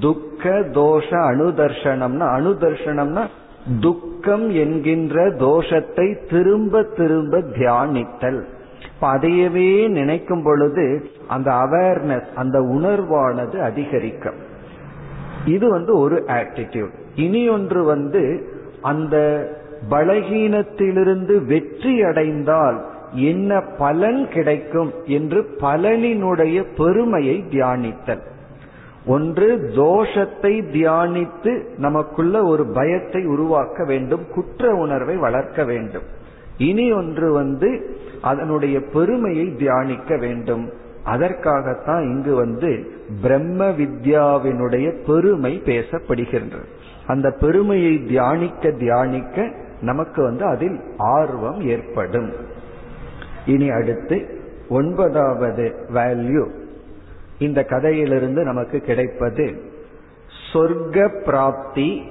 துக்க 0.00 0.50
தோஷ 0.50 1.08
அனுதர்ஷனம்னா 1.10 2.26
அனுதர்ஷனம்னா 2.38 3.24
துக்கம் 3.80 4.50
என்கின்ற 4.50 5.30
தோஷத்தை 5.30 6.28
திரும்ப 6.30 6.82
திரும்ப 6.82 7.38
தியானித்தல். 7.38 8.42
அதையவே 9.00 9.88
நினைக்கும் 9.88 10.42
பொழுது 10.42 11.10
அந்த 11.28 11.50
அவேர்னஸ் 11.50 12.28
அந்த 12.34 12.60
உணர்வானது 12.60 13.56
அதிகரிக்கும். 13.58 14.34
இது 15.44 15.70
வந்து 15.70 15.98
ஒரு 15.98 16.24
ஆட்டிடியூட் 16.26 16.94
இனி 17.14 17.48
ஒன்று 17.48 17.84
வந்து 17.84 18.48
அந்த 18.82 19.16
பலகீனத்திலிருந்து 19.90 21.44
வெற்றி 21.44 22.02
அடைந்தால் 22.02 22.92
என்ன 23.14 23.60
பலன் 23.60 24.28
கிடைக்கும் 24.28 24.92
என்று 25.04 25.56
பலனினுடைய 25.58 26.64
பெருமையை 26.76 27.44
தியானித்தல். 27.50 28.20
ஒன்று 29.06 29.70
தோஷத்தை 29.76 30.62
தியானித்து 30.72 31.64
நமக்குள்ள 31.78 32.42
ஒரு 32.42 32.66
பயத்தை 32.66 33.24
உருவாக்க 33.24 33.84
வேண்டும் 33.84 34.26
குற்ற 34.34 34.74
உணர்வை 34.74 35.16
வளர்க்க 35.16 35.64
வேண்டும். 35.64 36.02
இனி 36.58 36.92
ஒன்று 36.92 37.32
வந்து 37.32 37.96
அதனுடைய 38.22 38.80
பெருமையை 38.80 39.54
தியானிக்க 39.56 40.16
வேண்டும். 40.16 40.70
அதற்காகத்தான் 41.04 42.02
இங்கு 42.02 42.34
வந்து 42.34 42.92
பிரம்ம 43.22 43.68
வித்யாவினுடைய 43.68 45.04
பெருமை 45.06 45.62
பேசப்படுகின்றது. 45.64 46.64
அந்த 47.06 47.30
பெருமையை 47.30 48.04
தியானிக்க 48.04 48.70
தியானிக்க 48.70 49.50
நமக்கு 49.80 50.22
வந்து 50.22 50.44
அதில் 50.44 50.80
ஆர்வம் 50.96 51.60
ஏற்படும். 51.60 52.32
இனி 53.46 53.70
அடுத்து 53.70 54.40
ஒன்பதாவது 54.68 55.74
வேல்யூ 55.94 56.48
இந்த 57.38 57.64
கதையிலிருந்து 57.64 58.42
நமக்கு 58.44 58.80
கிடைப்பது 58.80 59.72
சொர்க்க 60.52 61.24
பிராப்தி 61.24 62.02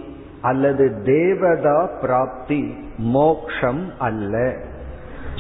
அல்லது 0.42 1.02
தேவதா 1.04 1.90
பிராப்தி 2.02 2.76
மோக்ஷம் 2.98 3.92
அல்ல. 4.00 4.56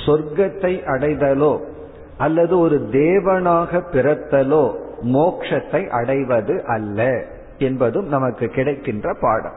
சொர்க்கத்தை 0.05 0.73
அடைதலோ 0.85 1.59
அல்லது 2.17 2.59
ஒரு 2.59 2.87
தேவனாக 2.91 3.81
பிறத்தலோ 3.91 4.75
மோக்ஷத்தை 5.01 5.89
அடைவது 5.89 6.63
அல்ல 6.65 7.25
என்பதும் 7.57 8.07
நமக்கு 8.07 8.47
கிடைக்கின்ற 8.47 9.15
பாடம். 9.21 9.53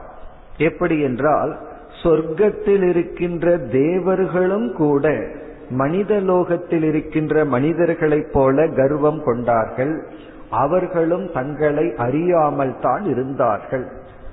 எப்படி 0.58 1.00
என்றால் 1.00 1.58
சொர்க்கத்தில் 2.02 2.88
இருக்கின்ற 2.88 3.58
தேவர்களும் 3.58 4.74
கூட 4.74 5.26
மனித 5.70 6.20
லோகத்தில் 6.20 6.82
இருக்கின்ற 6.82 7.44
மனிதர்களைப் 7.44 8.32
போல 8.32 8.66
கர்வம் 8.66 9.22
கொண்டார்கள். 9.24 10.08
அவர்களும் 10.50 11.32
தங்களை 11.32 11.94
அறியாமல் 11.96 12.80
தான் 12.80 13.04
இருந்தார்கள். 13.04 13.86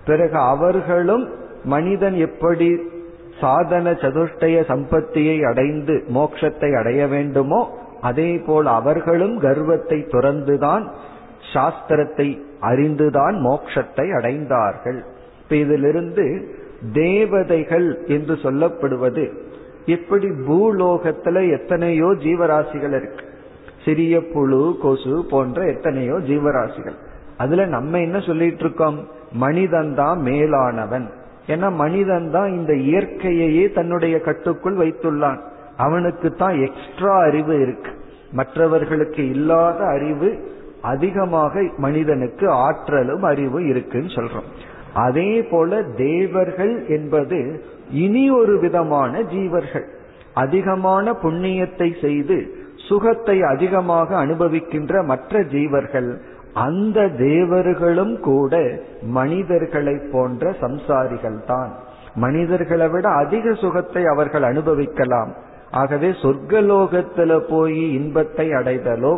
பிறகு 0.06 0.38
அவர்களும் 0.38 1.30
மனிதன் 1.64 2.14
எப்படி 2.14 2.80
சாதன 3.40 3.92
சதுஷ்டய 3.92 4.58
சம்பத்தியை 4.68 5.46
அடைந்து 5.46 6.04
மோட்சத்தை 6.14 6.78
அடைய 6.78 7.08
வேண்டுமோ 7.08 7.78
அதே 8.02 8.38
போல் 8.38 8.66
அவர்களும் 8.66 9.40
கர்வத்தை 9.40 10.06
துறந்துதான் 10.12 10.88
சாஸ்திரத்தை 11.54 12.42
அறிந்துதான் 12.62 13.36
மோட்சத்தை 13.38 14.12
அடைந்தார்கள். 14.14 15.02
இப்ப 15.42 15.56
இதிலிருந்து 15.56 16.56
தேவதைகள் 16.94 18.04
என்று 18.06 18.34
சொல்லப்படுவது 18.34 19.32
இப்படி 19.86 20.28
பூலோகத்துல 20.28 21.52
எத்தனையோ 21.52 22.06
ஜீவராசிகள் 22.06 22.96
இருக்கு. 22.96 23.26
சிறிய 23.86 24.22
புழு 24.22 24.78
கொசு 24.82 25.26
போன்ற 25.30 25.66
எத்தனையோ 25.66 26.14
ஜீவராசிகள். 26.14 26.94
அதுல 27.38 27.66
நம்ம 27.66 28.00
என்ன 28.00 28.20
சொல்லிட்டு 28.20 28.60
இருக்கோம்? 28.60 29.08
மனிதன் 29.32 29.96
தான் 29.96 30.20
மேலானவன். 30.20 31.10
ஏன்னா 31.48 31.72
மனிதன் 31.72 32.32
தான் 32.32 32.52
இந்த 32.52 32.74
இயற்கையையே 32.74 33.74
தன்னுடைய 33.74 34.20
கட்டுக்குள் 34.20 34.78
வைத்துள்ளான். 34.78 35.38
அவனுக்கு 35.78 36.34
தான் 36.34 36.62
எக்ஸ்ட்ரா 36.62 37.20
அறிவு 37.20 37.62
இருக்கு. 37.62 37.92
மற்றவர்களுக்கு 38.32 39.30
இல்லாத 39.30 39.86
அறிவு 39.86 40.52
அதிகமாக 40.82 41.62
மனிதனுக்கு 41.78 42.50
ஆற்றலும் 42.50 43.24
அறிவு 43.24 43.68
இருக்குன்னு 43.68 44.08
சொல்றோம். 44.08 44.50
அதே 44.94 45.42
போல 45.42 45.82
தேவர்கள் 45.82 46.88
என்பது 46.88 47.64
இனி 48.02 48.26
ஒரு 48.32 48.54
விதமான 48.60 49.22
ஜீவர்கள். 49.34 49.88
அதிகமான 50.34 51.06
புண்ணியத்தை 51.24 51.90
செய்து 52.02 52.38
சுகத்தை 52.88 53.36
அதிகமாக 53.44 54.10
அனுபவிக்கின்ற 54.26 54.94
மற்ற 55.06 55.42
ஜீவர்கள் 55.54 56.10
அந்த 56.64 57.08
தேவர்களும் 57.20 58.16
கூட 58.20 58.54
மனிதர்களை 59.18 59.96
போன்ற 60.12 60.52
சம்சாரிகள் 60.62 61.40
தான். 61.46 61.72
மனிதர்களை 62.16 62.88
விட 62.90 63.06
அதிக 63.24 63.54
சுகத்தை 63.54 64.04
அவர்கள் 64.06 64.46
அனுபவிக்கலாம். 64.50 65.32
ஆகவே 65.82 66.10
சொர்க்கலோகத்துல 66.24 67.32
போய் 67.50 67.80
இன்பத்தை 67.94 68.48
அடைதலோ 68.60 69.14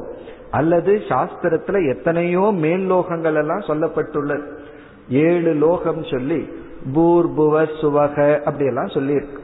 அல்லது 0.51 0.93
சாஸ்திரத்துல 1.09 1.81
எத்தனையோ 1.93 2.45
மேல் 2.63 2.85
லோகங்கள் 2.91 3.37
எல்லாம் 3.41 3.67
சொல்லப்பட்டுள்ளது. 3.69 4.45
ஏழு 5.25 5.51
லோகம் 5.65 6.03
சொல்லி 6.03 6.39
பூர்புவ 6.93 7.65
சுவக 7.81 8.41
அப்படியெல்லாம் 8.41 8.87
சொல்லியிருக்கு. 8.87 9.39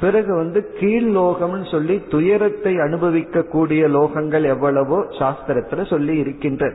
பிறகு 0.00 0.34
வந்து 0.34 0.72
கீழ் 0.78 1.16
லோகம்னு 1.16 1.70
சொல்லி 1.70 2.02
துயரத்தை 2.10 2.78
அனுபவிக்க 2.78 3.42
கூடிய 3.42 3.88
லோகங்கள் 3.88 4.44
எவ்வளவோ 4.44 4.98
சாஸ்திரத்துல 5.18 5.86
சொல்லி 5.86 6.16
இருக்கின்ற 6.16 6.72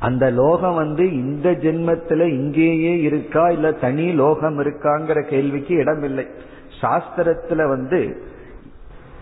அந்த 0.00 0.30
லோகம் 0.30 0.74
வந்து 0.74 1.12
இந்த 1.12 1.50
ஜென்மத்துல 1.50 2.28
இங்கேயே 2.28 3.00
இருக்கா 3.00 3.50
இல்ல 3.50 3.72
தனி 3.72 4.12
லோகம் 4.12 4.58
இருக்காங்கிற 4.58 5.28
கேள்விக்கு 5.28 5.74
இடமில்லை. 5.74 6.26
சாஸ்திரத்துல 6.80 7.68
வந்து 7.68 8.00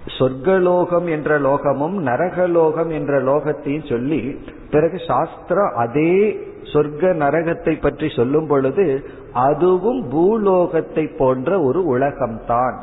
சொர்க்கலோகம் 0.07 1.09
என்ற 1.09 1.41
லோகமும் 1.41 1.97
நரகலோகம் 1.99 2.89
என்ற 2.89 3.23
லோகத்தையும் 3.23 3.89
சொல்லி 3.89 4.41
பிறகு 4.71 4.99
சாஸ்திரம் 5.07 5.73
அதே 5.75 6.39
சொர்க்க 6.63 7.15
நரகத்தை 7.15 7.81
பற்றி 7.81 8.09
சொல்லும் 8.17 8.47
பொழுது 8.47 9.05
அதுவும் 9.33 10.09
பூலோகத்தை 10.09 11.07
போன்ற 11.07 11.61
ஒரு 11.61 11.99
உலகம்தான். 11.99 12.75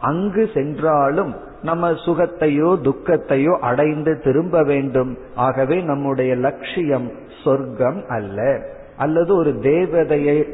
அங்கு 0.00 0.50
சென்றாலும் 0.54 1.36
நம்ம 1.62 1.90
சுகத்தையோ 1.90 2.78
துக்கத்தையோ 2.82 3.58
அடைந்து 3.58 4.20
திரும்ப 4.20 4.62
வேண்டும். 4.62 5.18
ஆகவே 5.34 5.80
நம்முடைய 5.80 6.34
லட்சியம் 6.34 7.10
சொர்க்கம் 7.44 8.04
அல்ல. 8.08 8.60
அல்லது 8.96 9.36
ஒரு 9.36 9.50
தேவதையை 9.50 10.52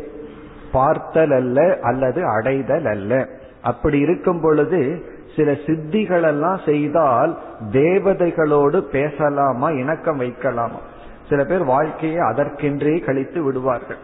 பார்த்தல் 0.72 1.30
அல்ல 1.30 1.78
அல்லது 1.82 2.26
அடைதல் 2.26 2.86
அல்ல. 2.86 3.28
அப்படி 3.62 3.98
இருக்கும் 3.98 4.40
பொழுது 4.40 5.12
சில 5.36 5.52
சித்திகள் 5.52 6.26
எல்லாம் 6.26 6.60
செய்தால் 6.64 7.38
தேவதைகளோடு 7.72 8.80
பேசலாமா 8.80 9.68
இணக்கம் 9.68 10.20
வைக்கலாமா? 10.20 10.80
சில 11.28 11.44
பேர் 11.44 11.64
வாழ்க்கையை 11.64 12.18
அதற்கென்றே 12.18 12.98
கழித்து 12.98 13.42
விடுவார்கள். 13.42 13.96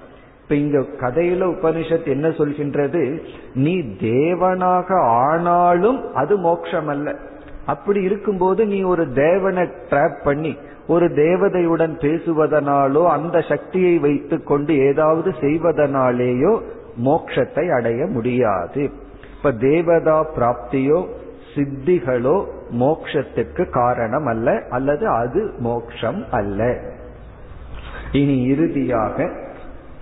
இப்ப 0.42 0.54
இங்க 0.54 0.78
கதையில 0.78 1.48
உபனிஷத் 1.48 2.06
என்ன 2.06 2.28
சொல்கின்றது? 2.28 3.22
நீ 3.54 3.78
தேவனாக 3.78 5.00
ஆனாலும் 5.00 6.14
அது 6.14 6.36
மோட்சம் 6.36 6.88
அல்ல 6.88 7.14
அப்படி 7.66 8.02
இருக்கும்போது 8.02 8.66
நீ 8.66 8.82
ஒரு 8.82 9.12
தேவனை 9.12 9.62
ட்ராப் 9.90 10.24
பண்ணி 10.24 10.56
ஒரு 10.86 11.06
தேவதையுடன் 11.06 11.94
பேசுவதனாலோ 12.00 13.06
அந்த 13.06 13.40
சக்தியை 13.40 13.98
வைத்து 13.98 14.42
கொண்டு 14.42 14.78
ஏதாவது 14.78 15.30
செய்வதனாலேயோ 15.40 16.60
மோட்சத்தை 17.04 17.70
அடைய 17.70 18.06
முடியாது. 18.06 18.90
இப்ப 19.42 19.53
தேவதா 19.53 20.26
பிராப்தியோ 20.37 21.07
சித்திகளோ 21.55 22.44
மோக்ஷத்துக்கு 22.70 23.70
காரணம் 23.70 24.26
அல்ல 24.26 24.62
அல்லது 24.70 25.09
அது 25.09 25.53
மோக்ஷம் 25.59 26.24
அல்ல. 26.31 26.81
இனி 28.12 28.42
இறுதியாக 28.42 29.31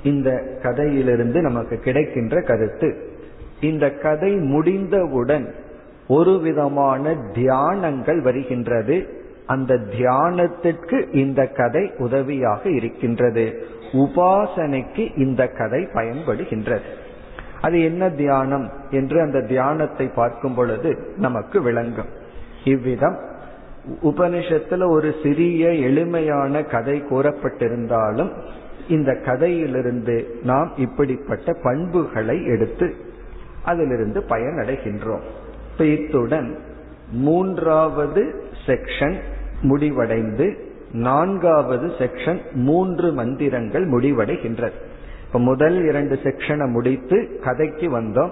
இந்த 0.03 0.59
கதையிலிருந்து 0.63 1.41
நமக்கு 1.41 1.77
கிடைக்கின்ற 1.77 2.41
கருத்து. 2.41 3.11
இந்த 3.61 3.91
கதை 3.91 4.37
முடிந்தவுடன் 4.37 5.55
ஒரு 6.09 6.41
விதமான 6.41 7.15
தியானங்கள் 7.15 8.23
வருகின்றது. 8.23 9.23
அந்த 9.47 9.75
தியானத்திற்கு 9.75 11.15
இந்த 11.15 11.47
கதை 11.47 11.91
உதவியாக 11.99 12.71
இருக்கின்றது. 12.71 13.67
உபாசனைக்கு 13.93 15.19
இந்த 15.19 15.47
கதை 15.47 15.89
பயன்படுகின்றது. 15.95 17.07
அது 17.61 17.83
என்ன 17.83 18.09
தியானம் 18.09 18.71
என்று 18.91 19.21
அந்த 19.21 19.41
தியானத்தை 19.41 20.07
பார்க்கும் 20.15 20.55
பொழுது 20.55 20.91
நமக்கு 21.17 21.63
விளங்கும். 21.63 22.11
இவ்விதம் 22.65 23.19
உபனிஷத்துல 24.03 24.89
ஒரு 24.89 25.15
சிறிய 25.23 25.73
எளிமையான 25.73 26.63
கதை 26.63 27.03
கூறப்பட்டிருந்தாலும் 27.11 28.31
இந்த 28.89 29.15
கதையிலிருந்து 29.25 30.39
நாம் 30.43 30.71
இப்படிப்பட்ட 30.77 31.53
பண்புகளை 31.63 32.45
எடுத்து 32.45 32.95
அதிலிருந்து 33.65 34.21
பயனடைகின்றோம். 34.29 35.25
இத்துடன் 35.79 36.59
மூன்றாவது 37.13 38.23
செக்ஷன் 38.67 39.17
முடிவடைந்து 39.63 40.67
நான்காவது 40.93 41.87
செக்ஷன் 41.87 42.41
மூன்று 42.53 43.13
மந்திரங்கள் 43.13 43.91
முடிவடைகின்றது. 43.91 44.79
இப்ப 45.29 45.41
முதல் 45.41 45.87
இரண்டு 45.87 46.15
செக்ஷனை 46.15 46.67
முடித்து 46.69 47.41
கதைக்கு 47.45 48.01
வந்தோம். 48.01 48.31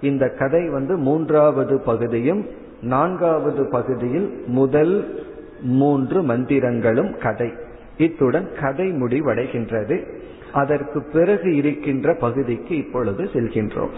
இந்த 0.00 0.28
கதை 0.28 0.68
வந்து 0.68 0.96
மூன்றாவது 0.96 1.80
பகுதியும் 1.80 2.46
நான்காவது 2.82 3.68
பகுதியில் 3.68 4.44
முதல் 4.46 5.24
மூன்று 5.60 6.22
மந்திரங்களும் 6.22 7.18
கதை. 7.18 7.52
இத்துடன் 7.98 8.48
கதை 8.60 8.92
முடிவடைகின்றது. 8.92 10.08
அதற்கு 10.52 11.02
பிறகு 11.12 11.56
இருக்கின்ற 11.56 12.14
பகுதிக்கு 12.14 12.76
இப்பொழுது 12.76 13.24
செல்கின்றோம். 13.24 13.90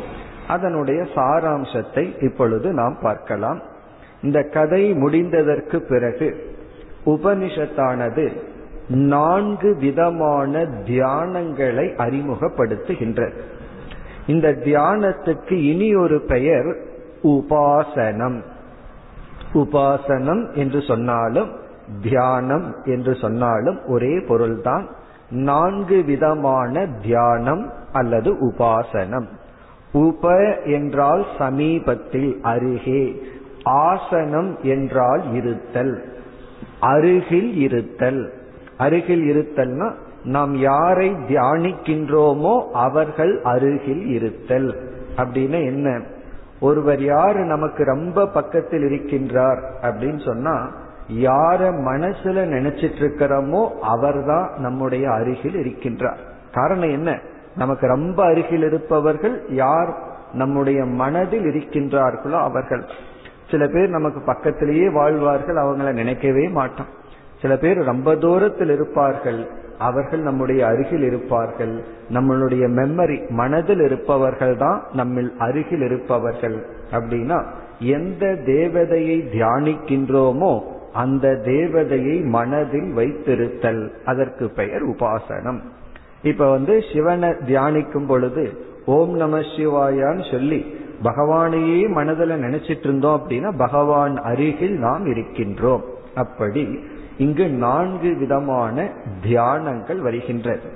அதனுடைய 0.48 1.02
சாராம்சத்தை 1.14 2.22
இப்பொழுது 2.22 2.72
நாம் 2.72 2.98
பார்க்கலாம். 3.02 3.62
இந்த 4.22 4.42
கதை 4.42 4.92
முடிந்ததற்கு 4.92 5.76
பிறகு 5.76 6.56
உபனிஷத்தானது 7.06 8.32
நான்கு 8.90 9.76
விதமான 9.76 10.62
தியானங்களை 10.62 11.94
அறிமுகப்படுத்துகின்றது 11.96 13.32
இந்த 14.26 14.50
தியானத்துக்கு 14.50 15.52
இனி 15.52 15.94
ஒரு 15.94 16.20
பெயர் 16.20 16.76
உபாசனம். 17.22 18.42
உபாசனம் 19.54 20.54
என்று 20.54 20.82
சொன்னாலும் 20.82 21.50
தியானம் 22.02 22.74
என்று 22.84 23.14
சொன்னாலும் 23.14 23.86
ஒரே 23.86 24.20
பொருள்தான். 24.20 24.88
நான்கு 25.30 26.02
விதமான 26.02 26.86
தியானம் 27.02 27.72
அல்லது 27.92 28.32
உபாசனம். 28.32 29.26
உப 29.92 30.34
என்றால் 30.64 31.26
சமீபத்தில் 31.38 32.38
அருகே. 32.42 33.22
ஆசனம் 33.62 34.58
என்றால் 34.62 35.34
இருத்தல். 35.34 36.04
அருகில் 36.80 37.56
இருத்தல். 37.56 38.38
அருகில் 38.80 39.22
இருத்தல்னா 39.22 39.92
நாம் 40.24 40.54
யாரை 40.54 41.10
தியானிக்கின்றோமோ 41.28 42.70
அவர்கள் 42.72 43.40
அருகில் 43.42 44.06
இருத்தல். 44.06 44.90
அப்படின்னு 45.16 45.64
என்ன? 45.64 46.02
ஒருவர் 46.60 47.02
யாரு 47.02 47.44
நமக்கு 47.44 47.84
ரொம்ப 47.84 48.26
பக்கத்தில் 48.26 48.82
இருக்கின்றார் 48.82 49.60
அப்படின்னு 49.82 50.24
சொன்னா 50.24 50.70
யார 51.12 51.60
மனசுல 51.92 52.42
நினைச்சிட்டு 52.48 52.98
இருக்கிறோமோ 52.98 53.68
அவர்தான் 53.80 54.50
நம்முடைய 54.56 55.10
அருகில் 55.10 55.54
இருக்கின்றார். 55.54 56.16
காரணம் 56.54 56.90
என்ன? 56.90 57.18
நமக்கு 57.56 57.86
ரொம்ப 57.86 58.24
அருகில் 58.24 58.62
இருப்பவர்கள் 58.62 59.42
யார் 59.48 59.94
நம்முடைய 60.32 60.84
மனதில் 60.84 61.44
இருக்கின்றார்களோ 61.44 62.38
அவர்கள். 62.40 62.84
சில 63.50 63.66
பேர் 63.66 63.88
நமக்கு 63.88 64.20
பக்கத்திலேயே 64.20 64.88
வாழ்வார்கள் 64.88 65.56
அவங்கள 65.56 65.92
நினைக்கவே 65.92 66.48
மாட்டோம். 66.48 66.98
சில 67.40 67.56
பேர் 67.56 67.76
ரொம்ப 67.76 68.16
தூரத்தில் 68.16 68.70
இருப்பார்கள். 68.70 69.48
அவர்கள் 69.78 70.20
நம்முடைய 70.20 70.66
அருகில் 70.66 71.02
இருப்பார்கள். 71.02 71.84
நம்மளுடைய 72.08 72.64
மெமரி 72.68 73.28
மனதில் 73.28 73.80
இருப்பவர்கள் 73.80 74.56
தான் 74.56 74.82
நம்ம 74.92 75.20
அருகில் 75.38 75.80
இருப்பவர்கள். 75.80 76.66
அப்படின்னா 76.90 77.44
எந்த 77.78 78.26
தேவதையை 78.26 79.18
தியானிக்கின்றோமோ 79.34 80.62
அந்த 80.92 81.28
தேவதையை 81.44 82.24
மனதில் 82.24 82.96
வைத்திருத்தல். 82.96 83.88
அதற்கு 84.04 84.50
பெயர் 84.50 84.88
உபாசனம். 84.88 85.60
இப்ப 86.22 86.50
வந்து 86.50 86.82
சிவனை 86.92 87.28
தியானிக்கும் 87.28 88.06
பொழுது 88.06 88.52
ஓம் 88.86 89.14
நம 89.14 89.38
சிவாயான்னு 89.38 90.30
சொல்லி 90.30 90.74
பகவானையே 91.02 91.88
மனதில் 91.88 92.42
நினைச்சிட்டு 92.42 92.84
இருந்தோம் 92.84 93.20
அப்படின்னா 93.20 93.56
பகவான் 93.56 94.16
அருகில் 94.16 94.78
நாம் 94.78 95.06
இருக்கின்றோம். 95.06 95.80
அப்படி 96.14 96.80
இங்கு 97.20 97.46
நான்கு 97.48 98.10
விதமான 98.18 98.88
தியானங்கள் 99.24 100.00
வருகின்றது 100.00 100.68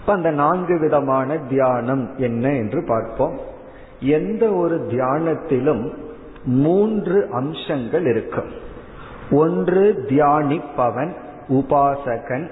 இப்ப 0.00 0.12
அந்த 0.12 0.30
நான்கு 0.30 0.74
விதமான 0.78 1.36
தியானம் 1.48 2.02
என்ன 2.16 2.52
என்று 2.52 2.80
பார்ப்போம். 2.86 3.36
எந்த 4.00 4.44
ஒரு 4.52 4.76
தியானத்திலும் 4.90 5.84
மூன்று 6.44 7.28
அம்சங்கள் 7.32 8.06
இருக்கும். 8.06 8.50
ஒன்று 9.30 9.84
தியானிப்பவன் 10.08 11.12
உபாசகன். 11.48 12.46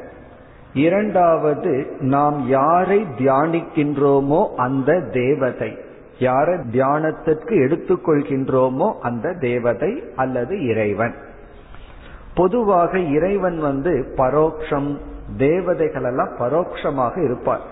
இரண்டாவது 0.74 1.74
நாம் 2.00 2.38
யாரை 2.48 3.00
தியானிக்கின்றோமோ 3.18 4.40
அந்த 4.56 5.00
தேவதை. 5.12 5.70
யாரை 6.18 6.56
தியானத்திற்கு 6.72 7.54
எடுத்துக்கொள்கின்றோமோ 7.66 8.88
அந்த 9.00 9.34
தேவதை 9.40 9.92
அல்லது 10.16 10.54
இறைவன். 10.66 11.14
பொதுவாக 12.34 12.98
இறைவன் 12.98 13.58
வந்து 13.58 14.14
பரோக்ஷம் 14.16 14.98
தேவதைகள் 15.36 16.04
எல்லாம் 16.04 16.36
பரோட்சமாக 16.38 17.24
இருப்பார். 17.24 17.64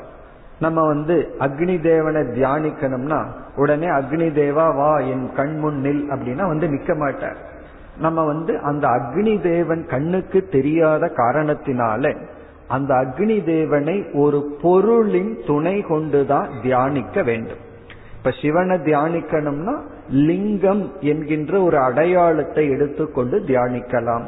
நம்ம 0.60 0.86
வந்து 0.86 1.34
அக்னி 1.38 1.80
தேவனை 1.80 2.22
தியானிக்கணும்னா 2.22 3.26
உடனே 3.56 3.86
அக்னி 3.86 4.28
தேவா 4.40 4.76
வா 4.76 4.96
என் 4.98 5.32
கண் 5.32 5.56
முன்னில் 5.58 6.02
அப்படின்னா 6.10 6.46
வந்து 6.46 6.66
நிக்க 6.66 6.96
மாட்டார். 6.96 7.36
நம்ம 7.98 8.24
வந்து 8.24 8.58
அந்த 8.58 8.88
அக்னி 8.88 9.40
தேவன் 9.40 9.86
கண்ணுக்கு 9.86 10.48
தெரியாத 10.50 11.12
காரணத்தினால 11.16 12.16
அந்த 12.68 12.94
அக்னி 12.94 13.44
தேவனை 13.44 14.04
ஒரு 14.12 14.58
பொருளின் 14.62 15.38
துணை 15.46 15.80
கொண்டுதான் 15.82 16.48
தியானிக்க 16.62 17.22
வேண்டும். 17.22 17.62
இப்ப 18.16 18.30
சிவனை 18.42 18.76
தியானிக்கணும்னா 18.78 19.74
லிங்கம் 20.08 20.92
என்கின்ற 21.00 21.60
ஒரு 21.62 21.78
அடையாளத்தை 21.78 22.70
எடுத்துக்கொண்டு 22.70 23.38
தியானிக்கலாம். 23.46 24.22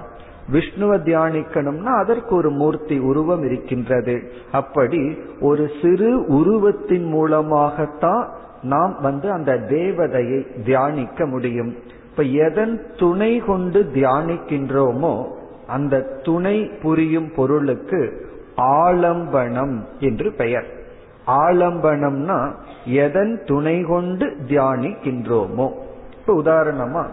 விஷ்ணுவை 0.53 0.99
தியானிக்கணும்னா 1.03 1.99
அதற்கு 1.99 2.35
ஒரு 2.35 2.51
மூர்த்தி 2.51 2.99
உருவம் 2.99 3.43
இருக்கின்றது. 3.43 4.33
அப்படி 4.53 5.19
ஒரு 5.41 5.71
சிறு 5.83 6.27
உருவத்தின் 6.27 7.05
மூலமாகத்தான் 7.05 8.29
நாம் 8.63 8.97
வந்து 9.03 9.31
அந்த 9.33 9.53
தேவதையை 9.53 10.65
தியானிக்க 10.65 11.27
முடியும். 11.27 11.75
இப்ப 12.11 12.23
எதன் 12.23 12.83
துணை 12.97 13.39
கொண்டு 13.39 13.91
தியானிக்கின்றோமோ 13.95 15.25
அந்த 15.67 16.01
துணை 16.01 16.71
புரியும் 16.83 17.33
பொருளுக்கு 17.35 18.31
ஆலம்பனம் 18.57 19.79
என்று 19.99 20.33
பெயர். 20.33 20.67
ஆலம்பனம்னா 21.27 22.53
எதன் 22.85 23.43
துணை 23.45 23.83
கொண்டு 23.83 24.37
தியானிக்கின்றோமோ. 24.49 25.71
இப்ப 26.21 26.43
உதாரணமா 26.43 27.07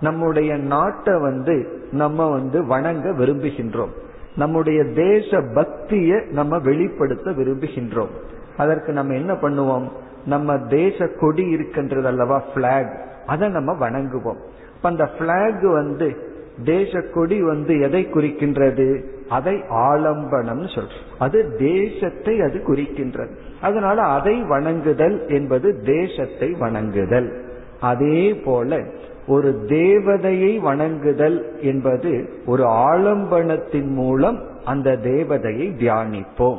நம்முடைய 0.00 0.56
நாட்டை 0.56 1.20
வந்து 1.20 1.82
நம்ம 1.92 2.30
வந்து 2.30 2.66
வணங்க 2.66 3.10
விரும்புகின்றோம். 3.10 3.90
நம்முடைய 4.36 4.84
தேச 4.84 5.42
பக்தியை 5.54 6.20
நம்ம 6.30 6.58
வெளிப்படுத்த 6.58 7.30
விரும்புகின்றோம். 7.30 8.08
அதற்கு 8.56 8.92
நம்ம 8.92 9.14
என்ன 9.14 9.32
பண்ணுவோம்? 9.32 9.88
நம்ம 10.26 10.58
தேச 10.58 11.06
கொடி 11.06 11.48
இருக்கின்றது 11.48 12.06
அல்லவா? 12.06 12.38
பிளாக் 12.54 13.04
அதை 13.26 13.48
நம்ம 13.48 13.90
வணங்குவோம். 13.90 14.36
இப்ப 14.76 14.88
அந்த 14.88 15.06
பிளாக் 15.06 15.62
வந்து 15.62 16.16
தேச 16.64 17.00
கொடி 17.00 17.42
வந்து 17.42 17.80
எதை 17.80 18.08
குறிக்கின்றது? 18.12 19.02
அதை 19.28 19.54
ஆலம்பனம் 19.70 20.74
சொல்றோம். 20.74 21.04
அது 21.18 21.56
தேசத்தை 21.58 22.40
அது 22.40 22.62
குறிக்கின்றது. 22.66 23.30
அதனால 23.60 24.02
அதை 24.02 24.42
வணங்குதல் 24.42 25.28
என்பது 25.28 25.80
தேசத்தை 25.80 26.52
வணங்குதல். 26.52 27.44
அதே 27.80 28.34
போல 28.34 28.82
ஒரு 29.26 29.64
தேவதையை 29.68 30.60
வணங்குதல் 30.60 31.60
என்பது 31.60 32.42
ஒரு 32.46 32.64
ஆலம்பனத்தின் 32.64 33.90
மூலம் 33.90 34.38
அந்த 34.64 34.90
தேவதையை 34.90 35.66
தியானிப்போம். 35.76 36.58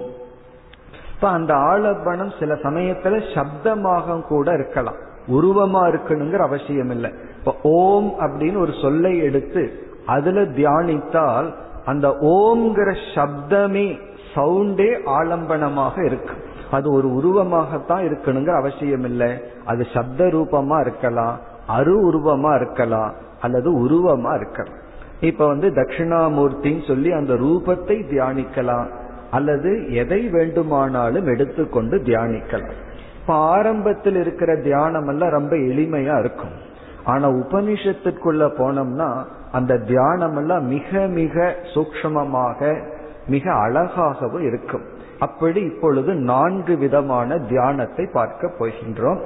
இப்ப 1.15 1.29
அந்த 1.29 1.53
ஆலம்பனம் 1.53 2.39
சில 2.39 2.53
சமயத்துல 2.53 3.21
சப்தமாக 3.35 4.21
கூட 4.21 4.53
இருக்கலாம். 4.53 4.99
உருவமா 5.27 5.81
இருக்கணுங்கிற 5.89 6.37
அவசியம் 6.37 6.89
இல்லை 6.89 7.11
இப்ப 7.37 7.55
ஓம் 7.63 8.13
அப்படின்னு 8.19 8.57
ஒரு 8.57 8.73
சொல்லை 8.81 9.17
எடுத்து 9.17 9.71
அதுல 10.05 10.41
தியானித்தால் 10.41 11.53
அந்த 11.85 12.07
ஓம்ங்கிற 12.09 12.95
சப்தமே 13.15 13.99
சவுண்டே 14.35 14.89
ஆலம்பனமாக 15.05 16.05
இருக்கு. 16.05 16.33
அது 16.71 16.93
ஒரு 16.93 17.07
உருவமாகத்தான் 17.09 18.03
இருக்கணுங்கிற 18.07 18.55
அவசியம் 18.55 19.03
இல்லை 19.03 19.31
அது 19.65 19.87
சப்த 19.93 20.25
ரூபமா 20.25 20.79
இருக்கலாம். 20.79 21.37
அரு 21.67 21.93
உருவமா 22.11 22.55
இருக்கலாம் 22.55 23.13
அல்லது 23.41 23.69
உருவமா 23.85 24.35
இருக்கலாம். 24.35 24.79
இப்ப 25.19 25.47
வந்து 25.47 25.69
தட்சிணாமூர்த்தின்னு 25.69 26.87
சொல்லி 26.87 27.11
அந்த 27.11 27.33
ரூபத்தை 27.33 27.97
தியானிக்கலாம் 28.11 28.87
அல்லது 29.31 29.93
எதை 29.93 30.29
வேண்டுமானாலும் 30.29 31.27
எடுத்துக்கொண்டு 31.27 31.97
தியானிக்கலாம். 31.97 32.77
இப்ப 33.21 33.33
ஆரம்பத்தில் 33.33 34.15
இருக்கிற 34.15 34.55
தியானம் 34.55 35.07
எல்லாம் 35.07 35.29
ரொம்ப 35.29 35.55
எளிமையா 35.55 36.19
இருக்கும். 36.19 36.55
ஆனா 37.03 37.29
உபனிஷத்துக்குள்ள 37.29 38.43
போனோம்னா 38.59 39.25
அந்த 39.51 39.77
தியானம் 39.77 40.37
எல்லாம் 40.37 40.65
மிக 40.67 40.99
மிக 40.99 41.55
சூக்மமாக 41.73 42.79
மிக 43.27 43.53
அழகாகவும் 43.53 44.43
இருக்கும். 44.43 44.85
அப்படி 45.19 45.61
இப்பொழுது 45.61 46.13
நான்கு 46.13 46.77
விதமான 46.77 47.37
தியானத்தை 47.37 48.05
பார்க்க 48.13 48.51
போகின்றோம். 48.59 49.19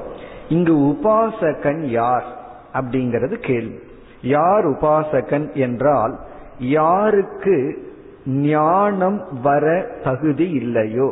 இங்கு 0.53 0.73
உபாசகன் 0.91 1.81
யார் 1.99 2.27
அப்படிங்கிறது 2.73 3.35
கேள்வி. 3.47 3.77
யார் 4.35 4.65
உபாசகன் 4.67 5.47
என்றால் 5.65 6.13
யாருக்கு 6.59 7.55
ஞானம் 8.25 9.19
வர 9.43 9.65
தகுதி 10.03 10.47
இல்லையோ 10.61 11.07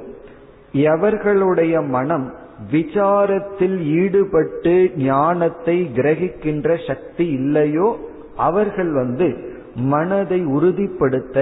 எவர்களுடைய 0.90 1.76
மனம் 1.88 2.28
விசாரத்தில் 2.72 3.78
ஈடுபட்டு 4.02 4.76
ஞானத்தை 4.96 5.78
கிரகிக்கின்ற 5.96 6.70
சக்தி 6.88 7.26
இல்லையோ 7.40 7.88
அவர்கள் 8.36 8.92
வந்து 8.92 9.28
மனதை 9.76 10.40
உறுதிப்படுத்த 10.56 11.38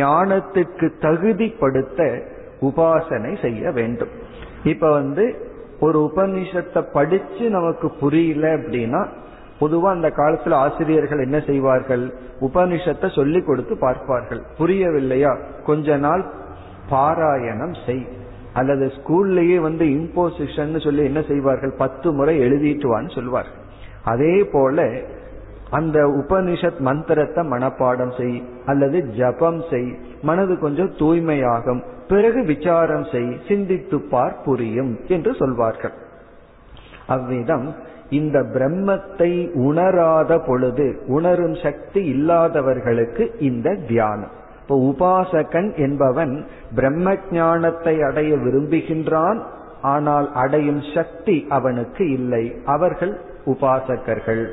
ஞானத்துக்கு 0.00 0.86
தகுதிப்படுத்த 1.00 2.00
உபாசனை 2.62 3.32
செய்ய 3.42 3.70
வேண்டும். 3.70 4.12
இப்ப 4.64 4.90
வந்து 4.92 5.24
ஒரு 5.80 6.12
உபநிஷத்தை 6.14 6.92
படிச்சு 6.92 7.50
நமக்கு 7.50 7.90
புரியல 7.90 8.56
அப்படின்னா 8.56 9.06
பொதுவா 9.60 9.82
அந்த 9.82 10.08
காலத்துல 10.08 10.52
ஆசிரியர்கள் 10.52 11.20
என்ன 11.20 11.40
செய்வார்கள்? 11.40 12.14
உபனிஷத்தை 12.40 13.14
சொல்லி 13.14 13.42
கொடுத்து 13.42 13.76
பார்ப்பார்கள். 13.76 14.42
புரியவில்லையா? 14.58 15.38
கொஞ்ச 15.64 15.96
நாள் 15.96 16.24
பாராயணம் 16.90 17.86
செய். 17.86 18.08
அல்லது 18.52 18.92
ஸ்கூல்லயே 18.96 19.60
வந்து 19.60 19.84
இம்போசிஷன் 19.84 20.84
சொல்லி 20.84 21.04
என்ன 21.04 21.22
செய்வார்கள்? 21.22 21.74
பத்து 21.78 22.12
முறை 22.12 22.38
எழுதிட்டு 22.38 22.86
வான்னு 22.86 23.14
சொல்வார்கள். 23.14 23.62
அதே 24.04 24.48
போல 24.52 25.00
அந்த 25.70 26.06
உபனிஷத் 26.06 26.78
மந்திரத்தை 26.78 27.48
மனப்பாடம் 27.48 28.16
செய். 28.16 28.42
அல்லது 28.70 28.98
ஜபம் 29.18 29.62
செய் 29.70 29.90
மனது 30.22 30.54
கொஞ்சம் 30.58 30.92
தூய்மையாகும் 30.98 31.82
பிறகு 32.08 32.40
விசாரம் 32.44 33.06
செய் 33.12 33.30
சிந்தித்து 33.48 33.98
பார் 34.12 34.36
புரியும் 34.44 34.92
என்று 35.08 35.32
சொல்வார்கள். 35.34 35.96
அவ்விதம் 37.06 37.68
இந்த 38.18 38.38
பிரம்மத்தை 38.54 39.32
உணராத 39.66 40.38
பொழுது 40.46 40.86
உணரும் 41.06 41.56
சக்தி 41.64 42.00
இல்லாதவர்களுக்கு 42.14 43.24
இந்த 43.48 43.74
தியானம். 43.88 44.34
இப்போ 44.62 44.76
உபாசகன் 44.90 45.70
என்பவன் 45.76 46.34
பிரம்ம 46.74 47.14
ஞானத்தை 47.30 47.94
அடைய 48.08 48.32
விரும்புகின்றான் 48.36 49.38
ஆனால் 49.92 50.26
அடையும் 50.42 50.82
சக்தி 50.94 51.36
அவனுக்கு 51.48 52.04
இல்லை. 52.18 52.44
அவர்கள் 52.74 53.14
உபாசகர்கள். 53.46 54.44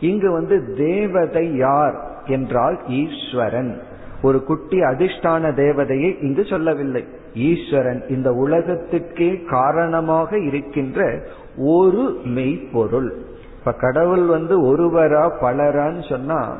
இங்கு 0.00 0.28
வந்து 0.32 0.56
தேவதை 0.76 1.46
யார்? 1.56 1.96
என்றால் 2.28 2.80
ஈஸ்வரன். 2.88 3.82
ஒரு 4.22 4.44
குட்டி 4.44 4.80
அதிர்ஷ்டான 4.80 5.50
தேவதையை 5.54 6.22
இங்கு 6.22 6.44
சொல்லவில்லை. 6.44 7.04
ஈஸ்வரன் 7.34 8.04
இந்த 8.08 8.32
உலகத்துக்கே 8.32 9.42
காரணமாக 9.42 10.38
இருக்கின்ற 10.38 11.26
ஒரு 11.56 12.20
மெய்ப்பொருள். 12.24 13.24
இப்ப 13.58 13.72
கடவுள் 13.72 14.24
வந்து 14.24 14.62
ஒருவரா 14.62 15.30
பலரான்னு 15.40 16.08
சொன்னா 16.08 16.56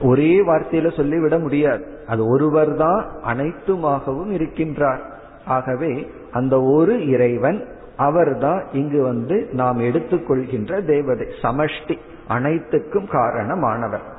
ஒரே 0.00 0.40
வார்த்தையில 0.40 0.96
சொல்லிவிட 0.96 1.38
முடியாது. 1.38 1.98
அது 2.06 2.28
ஒருவர் 2.28 2.76
தான் 2.76 3.06
அனைத்துமாகவும் 3.24 4.32
இருக்கின்றார். 4.32 5.00
ஆகவே 5.44 6.10
அந்த 6.32 6.62
ஒரு 6.62 7.08
இறைவன் 7.08 7.66
அவர்தான் 7.96 8.64
இங்கு 8.72 9.02
வந்து 9.02 9.48
நாம் 9.52 9.80
எடுத்துக்கொள்கின்ற 9.80 10.84
தேவதை 10.86 11.26
சமஷ்டி 11.42 11.98
அனைத்துக்கும் 12.28 13.08
காரணமானவர். 13.12 14.18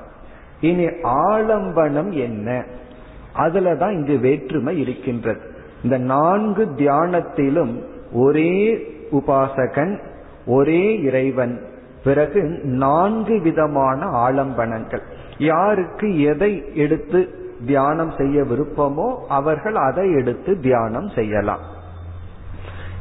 இனி 0.62 0.86
ஆலம்பனம் 1.03 2.12
என்ன? 2.12 2.66
அதுலதான் 3.36 3.91
இங்கு 3.91 4.18
வேற்றுமை 4.18 4.80
இருக்கின்றது. 4.80 5.41
இந்த 5.84 5.97
நான்கு 5.97 6.66
தியானத்திலும் 6.78 7.84
ஒரே 8.14 8.86
உபாசகன் 9.12 9.99
ஒரே 10.45 11.01
இறைவன் 11.01 11.62
பிறகு 12.03 12.59
நான்கு 12.64 13.41
விதமான 13.41 14.05
ஆலம்பனங்கள். 14.05 15.01
யாருக்கு 15.38 16.22
எதை 16.22 16.64
எடுத்து 16.74 17.30
தியானம் 17.66 18.12
செய்ய 18.18 18.41
விருப்பமோ 18.41 19.16
அவர்கள் 19.28 19.76
அதை 19.76 20.14
எடுத்து 20.14 20.59
தியானம் 20.59 21.07
செய்யலாம். 21.07 21.62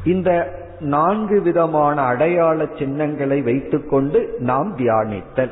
இந்த 0.03 0.59
நான்கு 0.79 1.41
விதமான 1.41 2.01
அடையாள 2.01 2.65
சின்னங்களை 2.79 3.41
வைத்துக்கொண்டு 3.41 4.35
நாம் 4.39 4.77
தியானித்தல். 4.77 5.51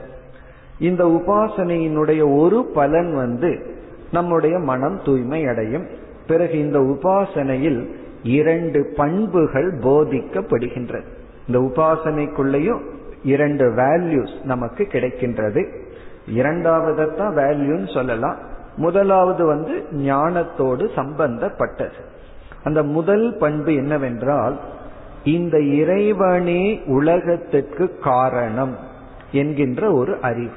இந்த 0.80 1.06
உபாசனையினுடைய 1.06 2.38
ஒரு 2.38 2.66
பலன் 2.74 3.14
வந்து 3.14 3.78
நம்முடைய 4.12 4.60
மனம் 4.60 5.00
தூய்மை 5.06 5.46
அடையும். 5.46 5.86
பிறகு 6.28 6.60
இந்த 6.60 6.80
உபாசனையில் 6.80 7.90
இரண்டு 8.24 8.94
பண்புகள் 8.96 9.78
போதிக்கப்படுகின்றது. 9.78 11.04
இந்த 11.48 11.60
உபாசனைக்குள்ளேயும் 11.60 12.82
இரண்டு 13.24 13.70
வேல்யூஸ் 13.70 14.44
நமக்கு 14.44 14.88
கிடைக்கின்றது. 14.92 15.82
இரண்டாவதான் 16.36 17.34
வேல்யூன்னு 17.36 17.94
சொல்லலாம். 17.94 18.38
முதலாவது 18.76 19.46
வந்து 19.46 19.84
ஞானத்தோடு 19.92 20.90
சம்பந்தப்பட்டது. 20.96 21.94
அந்த 22.64 22.84
முதல் 22.84 23.38
பண்பு 23.38 23.74
என்னவென்றால் 23.74 24.60
இந்த 25.24 25.62
இறைவனே 25.62 26.82
உலகத்திற்கு 26.86 27.98
காரணம் 27.98 28.76
என்கின்ற 29.32 29.92
ஒரு 29.92 30.18
அறிவு. 30.22 30.54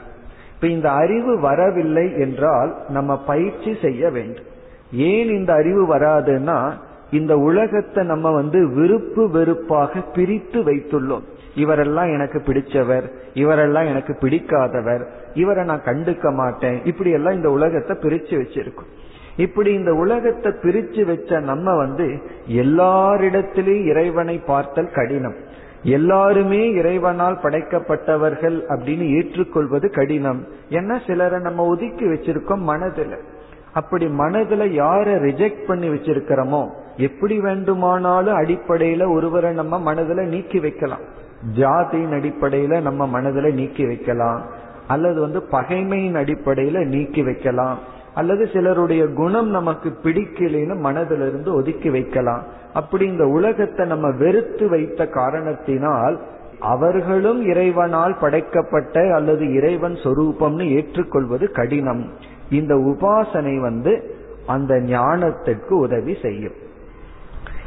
இப்ப 0.62 0.74
இந்த 0.74 0.90
அறிவு 0.90 1.40
வரவில்லை 1.40 2.18
என்றால் 2.18 2.76
நம்ம 2.88 3.16
பயிற்சி 3.18 3.76
செய்ய 3.82 4.10
வேண்டும். 4.10 4.44
ஏன் 4.92 5.28
இந்த 5.28 5.52
அறிவு 5.52 5.96
வராதுன்னா 5.96 6.72
இந்த 7.10 7.38
உலகத்தை 7.38 8.06
நம்ம 8.06 8.30
வந்து 8.30 8.68
விருப்பு 8.68 9.30
வெறுப்பாக 9.30 10.00
பிரித்து 10.00 10.60
வைத்துள்ளோம். 10.60 11.24
இவரெல்லாம் 11.56 12.12
எனக்கு 12.12 12.42
பிடிச்சவர் 12.46 13.08
இவரெல்லாம் 13.34 13.86
எனக்கு 13.86 14.16
பிடிக்காதவர் 14.20 15.04
இவரை 15.34 15.64
நான் 15.64 15.82
கண்டுக்க 15.84 16.32
மாட்டேன். 16.32 16.84
இப்படி 16.84 17.10
எல்லாம் 17.10 17.34
இந்த 17.34 17.50
உலகத்தை 17.50 17.96
பிரிச்சு 17.96 18.34
வச்சிருக்கோம். 18.42 18.90
இப்படி 19.36 19.72
இந்த 19.72 19.94
உலகத்தை 19.94 20.52
பிரிச்சு 20.52 21.04
வச்ச 21.04 21.40
நம்ம 21.40 21.76
வந்து 21.76 22.06
எல்லாரிடத்திலையும் 22.48 23.86
இறைவனை 23.86 24.38
பார்த்தல் 24.46 24.94
கடினம். 24.94 25.34
எல்லாருமே 25.82 26.70
இறைவனால் 26.70 27.38
படைக்கப்பட்டவர்கள் 27.42 28.62
அப்படின்னு 28.68 29.16
ஏற்றுக்கொள்வது 29.16 29.90
கடினம். 29.90 30.46
என்ன 30.68 31.00
சிலரை 31.06 31.40
நம்ம 31.40 31.64
ஒதுக்கி 31.64 32.04
வச்சிருக்கோம் 32.04 32.58
மனதில். 32.58 33.16
அப்படி 33.72 34.06
மனதுல 34.06 34.66
யாரை 34.66 35.14
ரிஜெக்ட் 35.14 35.66
பண்ணி 35.66 35.88
வச்சிருக்கிறோமோ 35.88 36.70
எப்படி 36.96 37.40
வேண்டுமானாலும் 37.40 38.38
அடிப்படையில 38.38 39.12
ஒருவரை 39.12 39.54
நம்ம 39.54 39.94
மனதுல 39.94 40.22
நீக்கி 40.22 40.58
வைக்கலாம். 40.58 41.00
ஜாதியின் 41.56 42.14
அடிப்படையில 42.20 42.80
நம்ம 42.80 43.20
மனதுல 43.20 43.52
நீக்கி 43.52 43.86
வைக்கலாம். 43.86 44.46
அல்லது 44.86 45.20
வந்து 45.20 45.42
பகைமையின் 45.50 46.14
அடிப்படையில 46.14 46.86
நீக்கி 46.86 47.22
வைக்கலாம். 47.22 47.78
அல்லது 48.14 48.48
சிலருடைய 48.52 49.06
குணம் 49.06 49.48
நமக்கு 49.48 49.88
பிடிக்கலைன்னு 50.04 50.74
மனதிலிருந்து 50.86 51.54
ஒதுக்கி 51.54 51.90
வைக்கலாம். 51.90 52.42
அப்படி 52.72 53.06
இந்த 53.06 53.26
உலகத்தை 53.26 53.86
நம்ம 53.86 54.10
வெறுத்து 54.10 54.68
வைத்த 54.68 55.06
காரணத்தினால் 55.06 56.20
அவர்களும் 56.60 57.40
இறைவனால் 57.46 58.16
படைக்கப்பட்ட 58.20 59.14
அல்லது 59.14 59.52
இறைவன் 59.52 59.94
சொரூபம்னு 59.94 60.70
ஏற்றுக்கொள்வது 60.70 61.50
கடினம். 61.50 62.04
இந்த 62.50 62.74
உபாசனை 62.74 63.60
வந்து 63.60 64.20
அந்த 64.46 64.74
ஞானத்திற்கு 64.74 65.70
உதவி 65.70 66.16
செய்யும். 66.22 66.54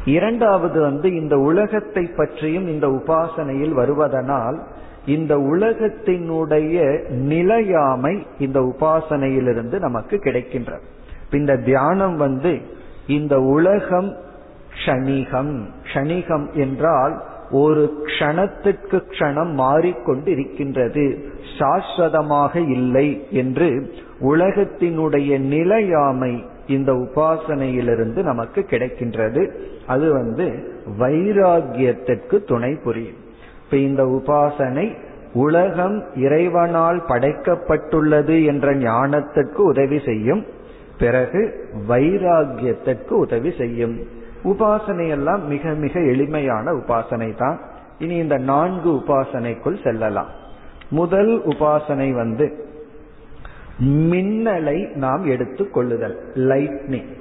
இரண்டாவது 0.05 0.81
வந்து 0.81 1.15
இந்த 1.15 1.37
உலகத்தை 1.37 2.03
பற்றியும் 2.03 2.67
இந்த 2.67 2.87
உபாசனையில் 2.87 3.73
வருவதனால் 3.73 4.57
இந்த 5.05 5.37
உலகத்தினுடைய 5.37 7.09
நிலையாமை 7.09 8.25
இந்த 8.39 8.59
உபாசனையிலிருந்து 8.59 9.79
நமக்கு 9.79 10.15
கிடைக்கின்றது. 10.17 10.81
இந்த 11.31 11.57
தியானம் 11.57 12.17
வந்து 12.17 12.59
இந்த 13.07 13.41
உலகம் 13.41 14.15
க்ஷணிகம். 14.73 15.65
க்ஷணிகம் 15.93 16.51
என்றால் 16.53 17.23
ஒரு 17.51 18.03
க்ஷணத்திற்கு 18.05 19.01
க்ஷணம் 19.09 19.53
மாறிக்கொண்டு 19.53 20.31
இருக்கின்றது 20.31 21.31
சாஸ்வதமாக 21.59 22.55
இல்லை 22.55 23.27
என்று 23.29 23.93
உலகத்தினுடைய 24.21 25.39
நிலையாமை 25.39 26.45
இந்த 26.67 26.93
உபாசனையிலிருந்து 26.93 28.23
நமக்கு 28.23 28.65
கிடைக்கின்றது. 28.69 29.51
அது 29.87 30.11
வந்து 30.13 30.73
வைராகியத்திற்கு 30.99 32.43
துணை 32.43 32.75
புரியும். 32.83 33.23
இப்ப 33.65 33.77
இந்த 33.77 34.03
உபாசனை 34.03 34.95
உலகம் 35.33 36.03
இறைவனால் 36.15 37.03
படைக்கப்பட்டுள்ளது 37.07 38.45
என்ற 38.45 38.75
ஞானத்திற்கு 38.75 39.55
உதவி 39.55 39.99
செய்யும். 40.05 40.45
பிறகு 40.99 41.69
வைராகியத்திற்கு 41.87 43.09
உதவி 43.09 43.53
செய்யும். 43.57 43.99
உபாசனை 44.43 45.09
எல்லாம் 45.09 45.47
மிக 45.47 45.69
மிக 45.69 45.99
எளிமையான 45.99 46.71
உபாசனை 46.71 47.37
தான் 47.37 47.59
இனி 47.99 48.15
இந்த 48.15 48.37
நான்கு 48.37 48.91
உபாசனைக்குள் 48.91 49.83
செல்லலாம். 49.83 50.27
முதல் 50.89 51.41
உபாசனை 51.45 52.11
வந்து 52.11 52.65
மின்னலை 53.83 54.95
நாம் 54.95 55.25
எடுத்துக் 55.25 55.73
கொள்ளுதல் 55.73 56.31
லைட்னிங் 56.35 57.11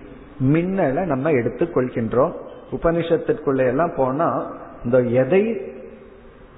மின்னலை 0.44 1.04
நம்ம 1.06 1.30
எடுத்துக் 1.30 1.76
கொள்கின்றோம். 1.76 2.32
உபனிஷத்திற்குள்ள 2.70 3.66
எல்லாம் 3.66 3.92
போனா 3.96 4.52
இந்த 4.84 4.98
எதை 4.98 5.72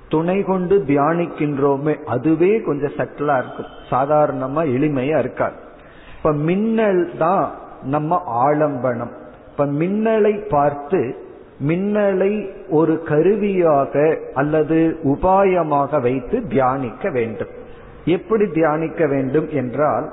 துணை 0.08 0.42
கொண்டு 0.42 0.84
தியானிக்கின்றோமே 0.86 1.94
அதுவே 2.04 2.60
கொஞ்சம் 2.60 2.96
சட்டிலா 2.96 3.36
இருக்கும். 3.38 3.70
சாதாரணமா 3.90 4.62
எளிமையா 4.76 5.18
இருக்காது. 5.18 5.54
இப்ப 6.16 6.32
மின்னல் 6.32 7.10
தான் 7.18 7.50
நம்ம 7.82 8.22
ஆலம்பனம். 8.48 9.14
இப்ப 9.50 9.66
மின்னலை 9.66 10.48
பார்த்து 10.48 11.16
மின்னலை 11.68 12.32
ஒரு 12.68 13.02
கருவியாக 13.02 14.18
அல்லது 14.34 14.98
உபாயமாக 15.04 16.00
வைத்து 16.02 16.46
தியானிக்க 16.48 17.10
வேண்டும். 17.10 17.48
எப்படி 18.04 18.46
தியானிக்க 18.46 19.06
வேண்டும் 19.06 19.48
என்றால் 19.50 20.12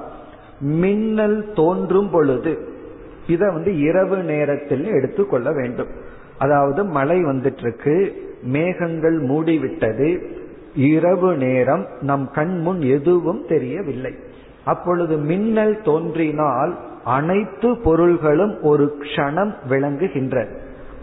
மின்னல் 0.60 1.54
தோன்றும் 1.54 2.10
பொழுது 2.10 2.68
இதை 3.28 3.48
வந்து 3.50 3.80
இரவு 3.80 4.18
நேரத்தில் 4.18 4.86
எடுத்துக்கொள்ள 4.86 5.52
வேண்டும். 5.52 5.92
அதாவது 6.38 6.84
மழை 6.84 7.24
வந்துட்டு 7.24 7.58
இருக்கு 7.58 7.96
மேகங்கள் 8.44 9.22
மூடிவிட்டது. 9.24 10.22
இரவு 10.76 11.36
நேரம் 11.36 11.88
நம் 12.02 12.32
கண் 12.32 12.60
முன் 12.60 12.82
எதுவும் 12.82 13.46
தெரியவில்லை. 13.48 14.14
அப்பொழுது 14.66 15.18
மின்னல் 15.18 15.82
தோன்றினால் 15.82 16.78
அனைத்து 17.04 17.78
பொருள்களும் 17.78 18.62
ஒரு 18.62 18.98
க்ஷணம் 19.00 19.54
விளங்குகின்றது 19.70 20.58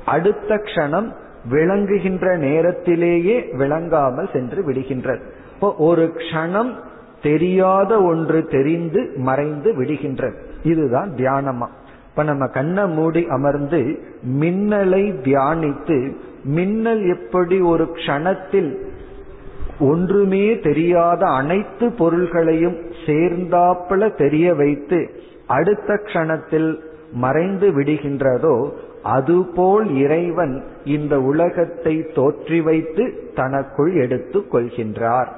அடுத்த 0.05 0.55
க்ஷணம் 0.55 1.09
விளங்குகின்ற 1.51 2.37
நேரத்திலேயே 2.37 3.45
விளங்காமல் 3.53 4.31
சென்று 4.33 4.63
விடுகின்றது 4.69 5.21
இப்போ 5.55 5.75
ஒரு 5.75 6.13
க்ஷணம் 6.17 6.71
தெரியாத 7.23 8.03
ஒன்று 8.03 8.45
தெரிந்து 8.47 9.13
மறைந்து 9.17 9.83
விடுகின்றது 9.83 10.35
இதுதான் 10.63 11.11
தியானமா. 11.17 11.69
இப்ப 12.11 12.23
நம்ம 12.23 12.47
கண்ணை 12.47 12.87
மூடி 12.87 13.27
அமர்ந்து 13.29 13.99
மின்னலை 14.41 15.05
தியானித்து 15.23 16.17
மின்னல் 16.45 17.03
எப்படி 17.07 17.61
ஒரு 17.61 17.85
க்ஷணத்தில் 17.85 18.77
ஒன்றுமே 19.79 20.59
தெரியாத 20.59 21.27
அனைத்து 21.27 21.93
பொருள்களையும் 21.93 22.79
சேர்ந்தாப்புல 23.07 24.15
தெரிய 24.15 24.55
வைத்து 24.55 25.11
அடுத்த 25.47 25.95
க்ஷணத்தில் 25.95 26.79
மறைந்து 27.13 27.71
விடுகின்றதோ 27.71 28.69
அதுபோல் 29.03 29.97
இறைவன் 29.97 30.65
இந்த 30.85 31.21
உலகத்தை 31.21 32.07
தோற்றி 32.15 32.63
வைத்து 32.63 33.31
தனக்குள் 33.35 33.95
எடுத்துக் 33.95 34.55
கொள்கின்றார். 34.55 35.29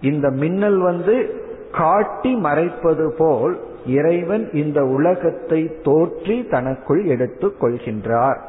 இந்த 0.00 0.30
மின்னல் 0.30 0.78
வந்து 0.78 1.44
காட்டி 1.72 2.34
மறைப்பது 2.34 3.14
போல் 3.18 3.58
இறைவன் 3.86 4.52
இந்த 4.52 4.84
உலகத்தை 4.84 5.70
தோற்றி 5.82 6.48
தனக்குள் 6.48 7.04
எடுத்துக் 7.04 7.64
கொள்கின்றார். 7.64 8.40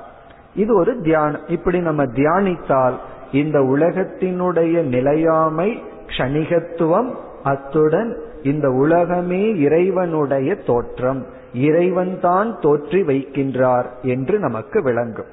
இது 0.58 0.72
ஒரு 0.76 1.02
தியானம். 1.02 1.46
இப்படி 1.48 1.80
நம்ம 1.80 2.04
தியானித்தால் 2.04 2.98
இந்த 3.32 3.60
உலகத்தினுடைய 3.60 4.84
நிலையாமை 4.84 5.70
க்ஷணிகத்துவம் 6.08 7.10
அத்துடன் 7.44 8.12
இந்த 8.44 8.68
உலகமே 8.72 9.44
இறைவனுடைய 9.60 10.56
தோற்றம். 10.56 11.26
இறைவன் 11.54 12.20
தான் 12.20 12.50
தோற்றி 12.62 13.02
வைக்கின்றார் 13.04 13.88
என்று 14.02 14.40
நமக்கு 14.40 14.84
விளங்கும். 14.84 15.32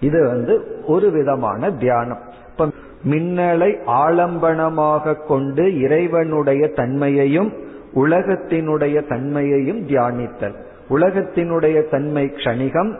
இது 0.00 0.26
வந்து 0.26 0.54
ஒரு 0.86 1.10
விதமான 1.10 1.70
தியானம். 1.70 2.22
இப்ப 2.50 2.68
மின்னலை 3.10 3.70
ஆலம்பனமாக 3.86 5.14
கொண்டு 5.26 5.64
இறைவனுடைய 5.78 6.68
தன்மையையும் 6.68 7.50
உலகத்தினுடைய 7.94 9.08
தன்மையையும் 9.08 9.80
தியானித்தல். 9.88 10.56
உலகத்தினுடைய 10.90 11.90
தன்மை 11.90 12.24
க்ஷணிகம் 12.36 12.92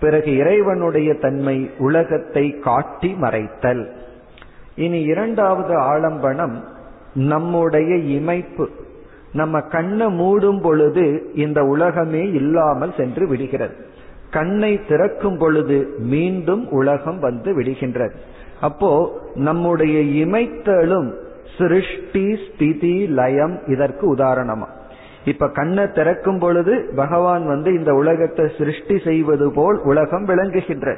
பிறகு 0.00 0.36
இறைவனுடைய 0.36 1.14
தன்மை 1.14 1.70
உலகத்தை 1.78 2.58
காட்டி 2.58 3.16
மறைத்தல். 3.20 3.90
இனி 4.76 5.00
இரண்டாவது 5.00 5.74
ஆலம்பனம் 5.80 6.54
நம்முடைய 7.14 8.20
இமைப்பு. 8.20 8.66
நம்ம 9.32 9.60
கண்ணை 9.60 10.06
மூடும் 10.06 10.60
பொழுது 10.60 11.30
இந்த 11.34 11.64
உலகமே 11.64 12.30
இல்லாமல் 12.30 12.94
சென்று 12.96 13.28
விடுகிறது. 13.28 13.74
கண்ணை 14.30 14.80
திறக்கும் 14.84 15.38
பொழுது 15.38 15.94
மீண்டும் 15.98 16.70
உலகம் 16.70 17.18
வந்து 17.18 17.60
விடுகின்றது. 17.60 18.14
அப்போ 18.60 19.20
நம்முடைய 19.34 20.26
இமைத்தலும் 20.26 21.12
சிருஷ்டி 21.58 22.38
ஸ்திதி 22.46 23.06
லயம் 23.06 23.58
இதற்கு 23.66 24.14
உதாரணமா. 24.14 24.68
இப்ப 25.26 25.48
கண்ணை 25.48 25.84
திறக்கும் 25.90 26.38
பொழுது 26.38 26.92
பகவான் 26.96 27.46
வந்து 27.46 27.70
இந்த 27.78 27.94
உலகத்தை 27.94 28.44
சிருஷ்டி 28.58 28.96
செய்வது 28.98 29.52
போல் 29.52 29.78
உலகம் 29.82 30.24
விளங்குகின்ற. 30.24 30.96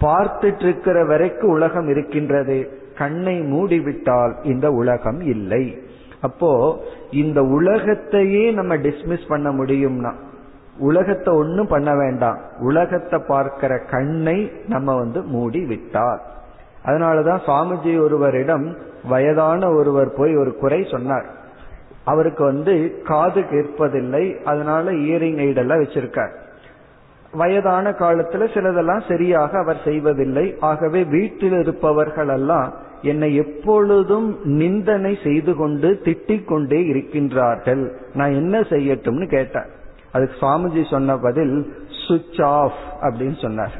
பார்த்துட்டு 0.00 0.62
இருக்கிற 0.62 1.04
வரைக்கும் 1.04 1.50
உலகம் 1.50 1.88
இருக்கின்றது. 1.88 2.58
கண்ணை 2.98 3.40
மூடிவிட்டால் 3.40 4.34
இந்த 4.42 4.70
உலகம் 4.70 5.20
இல்லை. 5.20 5.64
அப்போ 6.20 6.50
இந்த 7.10 7.42
உலகத்தையே 7.42 8.50
நம்ம 8.50 8.76
டிஸ்மிஸ் 8.76 9.28
பண்ண 9.28 9.50
முடியும்னா 9.50 10.12
உலகத்தை 10.78 11.34
ஒன்னும் 11.34 11.66
பண்ண 11.66 11.90
வேண்டாம். 11.96 12.38
உலகத்தை 12.60 13.18
பார்க்கிற 13.28 13.72
கண்ணை 13.90 14.52
நம்ம 14.66 14.94
வந்து 14.94 15.22
மூடி 15.22 15.64
விட்டார் 15.64 16.20
அதனாலதான் 16.84 17.42
சுவாமிஜி 17.46 17.92
ஒருவரிடம் 18.00 18.76
வயதான 19.08 19.70
ஒருவர் 19.72 20.10
போய் 20.16 20.36
ஒரு 20.36 20.52
குறை 20.56 20.80
சொன்னார். 20.90 21.26
அவருக்கு 22.04 22.44
வந்து 22.44 23.02
காது 23.04 23.40
கேட்பதில்லை 23.40 24.42
அதனால 24.42 24.90
இயரிங் 24.90 25.38
எய்டெல்லாம் 25.38 25.82
வச்சிருக்கார். 25.82 26.30
வயதான 27.32 27.90
காலத்துல 27.90 28.48
சிலதெல்லாம் 28.54 29.08
சரியாக 29.08 29.58
அவர் 29.58 29.80
செய்வதில்லை. 29.84 30.56
ஆகவே 30.60 31.04
வீட்டில் 31.04 31.58
இருப்பவர்கள் 31.58 32.28
எல்லாம் 32.28 32.72
என்னை 33.02 33.34
எப்பொழுதும் 33.34 34.38
நிந்தனை 34.44 35.18
செய்து 35.24 35.54
கொண்டு 35.54 36.00
திட்டிக் 36.04 36.44
கொண்டே 36.44 36.92
இருக்கின்றார்கள். 36.92 37.92
நான் 38.14 38.32
என்ன 38.32 38.60
செய்யட்டும்னு 38.60 39.28
கேட்டார். 39.28 39.68
அதுக்கு 40.12 40.46
சுவாமிஜி 40.46 40.90
சொன்ன 40.90 41.16
பதில் 41.16 41.72
சுவிட்ச் 42.08 42.42
ஆஃப் 42.42 42.72
அப்படின்னு 43.00 43.40
சொன்னார். 43.40 43.72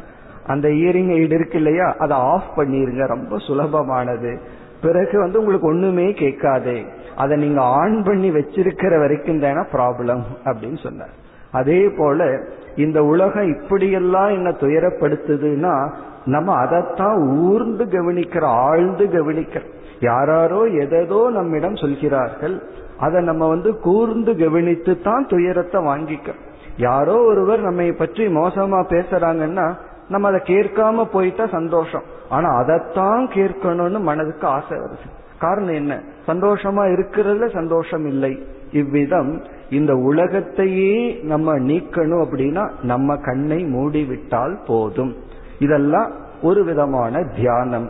அந்த 0.46 0.68
இயரிங் 0.68 1.10
எய்டு 1.10 1.32
இருக்கு 1.32 1.56
இல்லையா 1.56 1.94
அதை 1.98 2.16
ஆஃப் 2.16 2.58
பண்ணிருங்க. 2.58 3.06
ரொம்ப 3.06 3.36
சுலபமானது. 3.36 4.38
பிறகு 4.82 5.18
வந்து 5.18 5.38
உங்களுக்கு 5.38 5.66
ஒண்ணுமே 5.66 6.12
கேட்காதே. 6.12 6.84
அதை 7.16 7.38
நீங்க 7.38 7.60
ஆன் 7.60 8.02
பண்ணி 8.02 8.30
வச்சிருக்கிற 8.30 8.98
வரைக்கும் 8.98 9.40
தானே 9.40 9.62
ப்ராப்ளம் 9.72 10.22
அப்படின்னு 10.44 10.82
சொன்னார். 10.82 11.14
அதே 11.50 11.88
போல 11.88 12.40
இந்த 12.76 13.04
உலகம் 13.04 13.48
இப்படியெல்லாம் 13.54 14.28
என்ன 14.28 14.50
துயரப்படுத்துதுன்னா 14.50 15.92
நம்ம 16.24 16.54
அதைத்தான் 16.54 17.18
ஊர்ந்து 17.38 17.84
கவனிக்கிற 17.84 18.42
ஆழ்ந்து 18.42 19.04
கவனிக்கிற. 19.06 19.62
யாராரோ 20.00 20.64
எதோ 20.64 21.30
நம்மிடம் 21.30 21.76
சொல்கிறார்கள் 21.76 22.62
அதை 22.98 23.22
நம்ம 23.22 23.48
வந்து 23.48 23.78
கூர்ந்து 23.78 24.36
கவனித்து 24.36 25.00
தான் 25.00 25.26
துயரத்தை 25.26 25.80
வாங்கிக்க 25.80 26.30
யாரோ 26.76 27.16
ஒருவர் 27.22 27.60
நம்மை 27.60 27.92
பற்றி 27.92 28.26
மோசமா 28.26 28.80
பேசுறாங்கன்னா 28.88 29.76
நம்ம 30.08 30.28
அதை 30.28 30.40
கேட்காம 30.44 31.04
போயிட்டா 31.04 31.46
சந்தோஷம். 31.46 32.02
ஆனா 32.28 32.48
அதைத்தான் 32.56 33.28
கேட்கணும்னு 33.28 34.00
மனதுக்கு 34.00 34.46
ஆசை 34.46 34.78
வருது. 34.78 35.08
காரணம் 35.43 35.74
என்ன? 35.74 35.93
சந்தோஷமா 36.26 36.82
இருக்கிறதுல 36.93 37.55
சந்தோஷம் 37.55 38.07
இல்லை. 38.07 38.32
இவ்விதம் 38.72 39.30
இந்த 39.70 39.93
உலகத்தையே 39.97 41.18
நம்ம 41.22 41.59
நீக்கணும் 41.59 42.22
அப்படின்னா 42.24 42.64
நம்ம 42.82 43.16
கண்ணை 43.16 43.64
மூடிவிட்டால் 43.64 44.57
போதும். 44.66 45.12
இதெல்லாம் 45.59 46.11
ஒரு 46.43 46.64
விதமான 46.64 47.22
தியானம். 47.36 47.88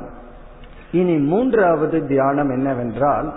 இனி 0.92 1.16
மூன்றாவது 1.16 1.98
தியானம் 2.06 2.50
என்னவென்றால் 2.50 3.28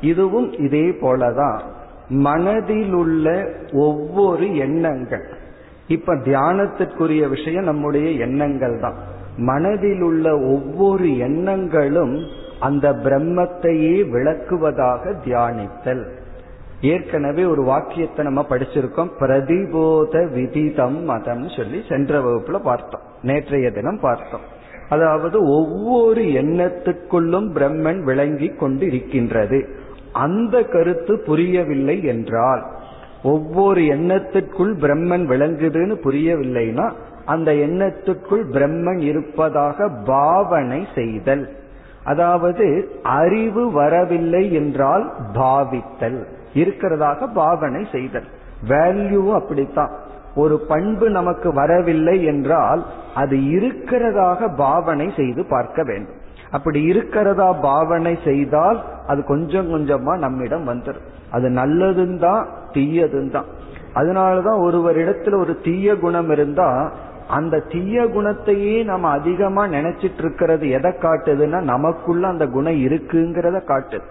இதுவும் 0.00 0.52
இதே 0.52 0.86
போலதான். 1.00 1.60
மனதில் 2.08 2.92
உள்ள 2.92 3.26
ஒவ்வொரு 3.72 4.56
எண்ணங்கள். 4.56 5.26
இப்ப 5.88 6.14
தியானத்திற்குரிய 6.26 7.28
விஷயம் 7.28 7.64
நம்முடைய 7.64 8.08
எண்ணங்கள் 8.26 8.80
தான் 8.80 8.98
மனதில் 9.36 10.02
உள்ள 10.02 10.26
ஒவ்வொரு 10.38 11.08
எண்ணங்களும் 11.18 12.14
அந்த 12.60 12.92
பிரம்மத்தையே 12.92 14.08
விளக்குவதாக 14.08 15.14
தியானித்தல். 15.24 16.08
ஏற்கனவே 16.80 17.44
ஒரு 17.44 17.62
வாக்கியத்தை 17.62 18.24
நம்ம 18.24 18.46
படிச்சிருக்கோம். 18.48 19.10
பிரதிபோத 19.18 20.32
விதிதம் 20.32 21.04
மதம் 21.04 21.48
சொல்லி 21.48 21.82
சென்ற 21.88 22.20
வகுப்புல 22.20 22.58
பார்த்தோம். 22.58 23.00
நேற்றைய 23.22 23.70
தினம் 23.70 24.00
பார்த்தோம். 24.00 24.52
அதாவது 24.88 25.48
ஒவ்வொரு 25.48 26.22
எண்ணத்துக்குள்ளும் 26.22 27.48
பிரம்மன் 27.52 28.02
விளங்கி 28.02 28.48
கொண்டு 28.48 28.86
இருக்கின்றது 28.86 29.68
அந்த 30.12 30.62
கருத்து 30.62 31.22
புரியவில்லை 31.26 32.04
என்றால் 32.04 32.66
ஒவ்வொரு 33.22 33.80
எண்ணத்திற்குள் 33.80 34.76
பிரம்மன் 34.76 35.26
விளங்குதுன்னு 35.26 35.96
புரியவில்லைன்னா 36.04 36.92
அந்த 37.24 37.52
எண்ணத்துக்குள் 37.52 38.44
பிரம்மன் 38.52 39.00
இருப்பதாக 39.00 39.88
பாவனை 40.04 40.86
செய்தல். 40.94 41.50
அதாவது 42.04 42.66
அறிவு 43.02 43.62
வரவில்லை 43.72 44.52
என்றால் 44.52 45.04
பாவித்தல். 45.34 46.20
இருக்கிறதாக 46.54 47.28
பாவனை 47.34 47.82
செய்தல். 47.92 48.28
வேல்யூ 48.68 49.22
அப்படித்தான். 49.32 49.92
ஒரு 50.34 50.56
பண்பு 50.68 51.10
நமக்கு 51.10 51.52
வரவில்லை 51.52 52.24
என்றால் 52.24 52.82
அது 53.14 53.36
இருக்கிறதாக 53.36 54.48
பாவனை 54.56 55.12
செய்து 55.16 55.44
பார்க்க 55.44 55.82
வேண்டும். 55.82 56.20
அப்படி 56.50 56.82
இருக்கிறதா 56.82 57.52
பாவனை 57.52 58.18
செய்தால் 58.24 58.78
அது 59.06 59.24
கொஞ்சம் 59.24 59.68
கொஞ்சமா 59.72 60.12
நம்மிடம் 60.18 60.68
வந்துடும் 60.68 61.08
அது 61.30 61.48
நல்லதும் 61.48 62.18
தான் 62.18 62.42
தீயதும் 62.72 63.30
தான் 63.30 63.48
அதனாலதான் 63.94 64.60
ஒருவரிடத்துல 64.60 65.38
ஒரு 65.38 65.60
தீய 65.62 65.96
குணம் 65.96 66.30
இருந்தா 66.30 66.68
அந்த 67.28 67.58
தீய 67.58 68.02
குணத்தையே 68.02 68.84
நம்ம 68.84 69.08
அதிகமா 69.08 69.66
நினைச்சிட்டு 69.66 70.18
இருக்கிறது 70.18 70.68
எதை 70.68 70.90
காட்டுதுன்னா 70.90 71.60
நமக்குள்ள 71.60 72.28
அந்த 72.28 72.46
குணம் 72.46 72.74
இருக்குங்கிறத 72.74 73.60
காட்டுது. 73.68 74.08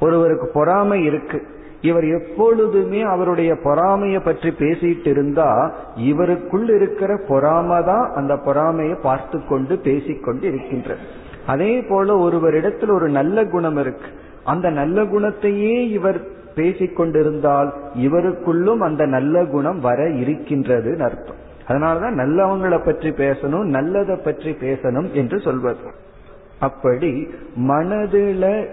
ஒருவருக்கு 0.00 0.50
பொறாமை 0.52 1.04
இருக்கு. 1.04 1.58
இவர் 1.80 2.04
எப்பொழுதுமே 2.04 3.00
அவருடைய 3.00 3.52
பொறாமைய 3.52 4.24
பற்றி 4.24 4.50
பேசிட்டு 4.50 5.06
இருந்தா 5.06 5.72
இவருக்குள் 5.96 6.74
இருக்கிற 6.74 7.20
பொறாமை 7.28 7.84
தான் 7.84 8.12
அந்த 8.14 8.36
பொறாமையை 8.36 8.96
பார்த்து 9.02 9.46
கொண்டு 9.46 9.78
பேசிக்கொண்டு 9.78 10.48
இருக்கின்றது. 10.48 11.00
அதே 11.46 11.82
போல 11.82 12.16
ஒருவரிடத்தில் 12.16 12.90
ஒரு 12.90 13.08
நல்ல 13.08 13.44
குணம் 13.44 13.76
இருக்கு. 13.76 14.06
அந்த 14.44 14.70
நல்ல 14.70 15.02
குணத்தையே 15.02 15.88
இவர் 15.88 16.20
பேசிக்கொண்டிருந்தால் 16.56 17.72
இவருக்குள்ளும் 17.96 18.78
அந்த 18.78 19.06
நல்ல 19.06 19.44
குணம் 19.44 19.80
வர 19.80 20.08
இருக்கின்றதுன்னு 20.08 21.00
அர்த்தம். 21.00 21.48
அதனாலதான் 21.68 22.18
நல்லவங்களை 22.22 22.84
பற்றி 22.84 23.10
பேசணும் 23.10 23.66
நல்லதை 23.76 24.16
பற்றி 24.16 24.50
பேசணும் 24.50 25.12
என்று 25.12 25.40
சொல்வது. 25.40 25.90
அப்படி 26.58 27.28
மனதில 27.68 28.68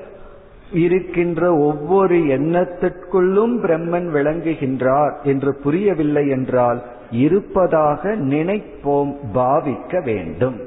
இருக்கின்ற 0.72 1.58
ஒவ்வொரு 1.58 2.16
எண்ணத்திற்குள்ளும் 2.16 3.54
பிரம்மன் 3.64 4.08
விளங்குகின்றார் 4.12 5.14
என்று 5.24 5.56
புரியவில்லை 5.56 6.30
என்றால் 6.30 6.82
இருப்பதாக 7.12 8.16
நினைப்போம் 8.16 9.14
பாவிக்க 9.34 10.04
வேண்டும். 10.04 10.58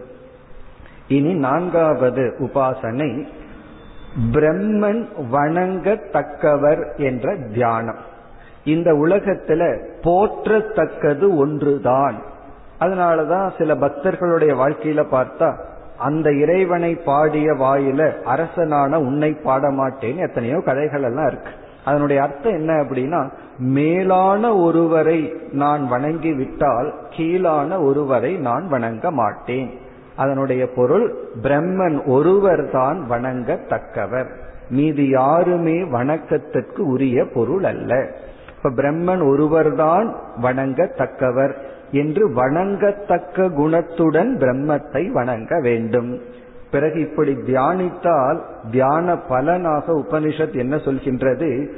இனி 1.08 1.34
நான்காவது 1.34 2.24
உபாசனை 2.38 3.26
பிரம்மன் 4.32 5.06
வணங்கத்தக்கவர் 5.32 6.96
என்ற 6.96 7.36
தியானம். 7.52 8.00
இந்த 8.64 8.92
உலகத்துல 8.92 9.78
போற்றத்தக்கது 10.02 11.36
ஒன்றுதான். 11.36 12.14
அதனாலதான் 12.80 13.50
சில 13.58 13.74
பக்தர்களுடைய 13.74 14.54
வாழ்க்கையில 14.54 15.04
பார்த்தா 15.10 15.56
அந்த 15.98 16.32
இறைவனை 16.32 16.94
பாடிய 16.94 17.52
வாயில 17.52 18.22
அரசனான 18.22 19.00
உன்னை 19.00 19.32
பாட 19.32 19.70
மாட்டேன் 19.70 20.18
எத்தனையோ 20.18 20.60
கதைகள் 20.60 21.02
எல்லாம் 21.02 21.26
இருக்கு. 21.26 21.50
அதனுடைய 21.84 22.22
அர்த்தம் 22.22 22.52
என்ன 22.52 22.72
அப்படின்னா 22.72 23.30
மேலான 23.58 24.56
ஒருவரை 24.56 25.32
நான் 25.52 25.88
வணங்கி 25.88 26.32
விட்டால் 26.32 26.94
கீழான 27.10 27.82
ஒருவரை 27.82 28.36
நான் 28.36 28.68
வணங்க 28.68 29.10
மாட்டேன். 29.10 29.78
அதனுடைய 30.16 30.68
பொருள் 30.68 31.14
பிரம்மன் 31.42 32.04
ஒருவர் 32.06 32.70
தான் 32.70 33.06
வணங்கத்தக்கவர். 33.10 34.28
மீது 34.70 35.08
யாருமே 35.08 35.82
வணக்கத்திற்கு 35.82 36.86
உரிய 36.86 37.24
பொருள் 37.24 37.64
அல்ல. 37.64 38.14
இப்ப 38.62 38.82
பிரம்மன் 38.82 39.26
ஒருவர்தான் 39.26 40.14
வணங்கத்தக்கவர் 40.42 41.52
என்று 41.90 42.28
வணங்கத்தக்க 42.28 43.54
குணத்துடன் 43.54 44.36
பிரம்மத்தை 44.36 45.12
வணங்க 45.12 45.60
வேண்டும். 45.60 46.20
பிறகு 46.70 47.00
இப்படி 47.00 47.32
தியானித்தால் 47.32 48.40
தியான 48.70 49.16
பலனாக 49.18 49.92
உபனிஷத் 49.92 50.56
என்ன 50.56 50.76
சொல்கின்றது? 50.76 51.68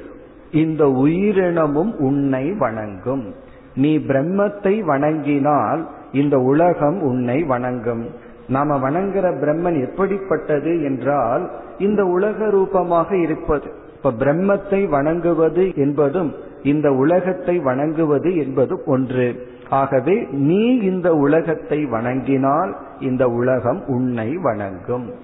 இந்த 0.50 0.88
உயிரினமும் 0.88 1.98
உன்னை 1.98 2.52
வணங்கும். 2.52 3.34
நீ 3.74 3.98
பிரம்மத்தை 3.98 4.74
வணங்கினால் 4.84 5.86
இந்த 6.12 6.38
உலகம் 6.38 7.02
உன்னை 7.02 7.42
வணங்கும். 7.42 8.10
நாம 8.48 8.90
வணங்குற 8.90 9.26
பிரம்மன் 9.40 9.90
எப்படிப்பட்டது 9.90 10.82
என்றால் 10.82 11.50
இந்த 11.78 12.04
உலக 12.04 12.50
ரூபமாக 12.50 13.16
இருப்பது. 13.16 13.72
இப்ப 13.96 14.10
பிரம்மத்தை 14.10 14.88
வணங்குவது 14.88 15.72
என்பதும் 15.74 16.34
இந்த 16.62 16.92
உலகத்தை 16.92 17.58
வணங்குவது 17.58 18.36
என்பது 18.36 18.82
ஒன்று. 18.86 19.46
ஆகவே 19.68 20.26
நீ 20.30 20.76
இந்த 20.76 21.14
உலகத்தை 21.14 21.86
வணங்கினால் 21.86 22.72
இந்த 23.00 23.28
உலகம் 23.28 23.86
உன்னை 23.86 24.36
வணங்கும். 24.36 25.14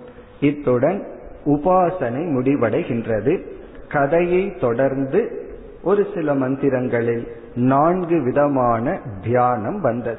இத்துடன் 0.41 1.07
உபாசனை 1.45 2.22
முடிவடைகின்றது. 2.26 3.43
கதையை 3.89 4.55
தொடர்ந்து 4.61 5.47
ஒரு 5.82 6.07
சில 6.14 6.34
மந்திரங்களில் 6.34 7.26
நான்கு 7.55 8.22
விதமான 8.22 8.99
தியானம் 9.22 9.80
வந்தது. 9.80 10.18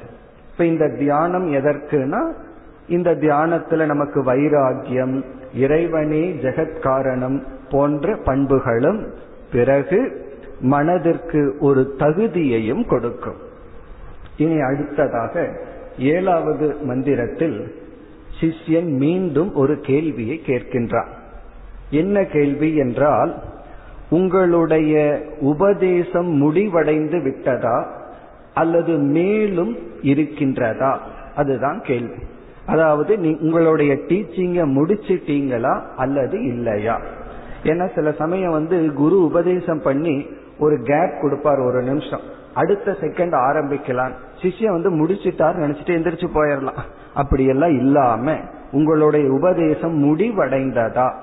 இப்ப 0.51 0.65
இந்த 0.65 0.87
தியானம் 0.87 1.53
எதற்குனா 1.53 2.31
இந்த 2.87 3.11
தியானத்துல 3.11 3.85
நமக்கு 3.85 4.23
வைராகியம் 4.23 5.23
இறைவனே 5.53 6.33
ஜெகத்காரணம் 6.41 7.43
போன்ற 7.69 8.15
பண்புகளும் 8.25 9.07
பிறகு 9.51 10.27
மனதிற்கு 10.61 11.55
ஒரு 11.59 11.95
தகுதியையும் 11.97 12.87
கொடுக்கும். 12.87 13.35
இனி 14.37 14.59
அடுத்ததாக 14.59 15.61
ஏழாவது 15.97 16.75
மந்திரத்தில் 16.83 17.75
சிஷ்யன் 18.39 18.89
மீண்டும் 18.97 19.53
ஒரு 19.53 19.79
கேள்வியை 19.79 20.41
கேட்கின்றான். 20.45 21.07
என்ன 21.89 22.25
கேள்வி 22.25 22.75
என்றால் 22.75 23.43
உங்களுடைய 24.09 25.21
உபதேசம் 25.39 26.27
முடிவடைந்து 26.27 27.21
விட்டதா 27.21 27.91
அல்லது 28.53 28.97
மேலும் 28.97 29.77
இருக்கின்றதா? 30.01 30.97
அதுதான் 31.35 31.81
கேள்வி. 31.81 32.23
அதாவது 32.65 33.37
உங்களுடைய 33.41 33.93
டீச்சிங்க 33.93 34.65
முடிச்சிட்டீங்களா 34.65 35.81
அல்லது 35.97 36.43
இல்லையா? 36.43 37.01
ஏன்னா 37.63 37.95
சில 37.95 38.11
சமயம் 38.11 38.51
வந்து 38.51 38.93
குரு 38.93 39.25
உபதேசம் 39.25 39.81
பண்ணி 39.81 40.25
ஒரு 40.59 40.81
கேப் 40.83 41.17
கொடுப்பார் 41.21 41.59
ஒரு 41.59 41.81
நிமிஷம். 41.81 42.19
அடுத்த 42.53 42.95
செகண்ட் 43.01 43.35
ஆரம்பிக்கலாம். 43.35 44.11
சிஷ்யம் 44.41 44.71
வந்து 44.71 44.89
முடிச்சிட்டார் 44.89 45.57
நினைச்சிட்டு 45.57 45.97
எந்திரிச்சு 45.97 46.27
போயிடலாம் 46.33 46.77
அப்படியெல்லாம் 47.13 47.77
இல்லாம 47.79 48.35
உங்களுடைய 48.71 49.31
உபதேசம் 49.31 50.03
முடிவடைந்ததா? 50.03 51.13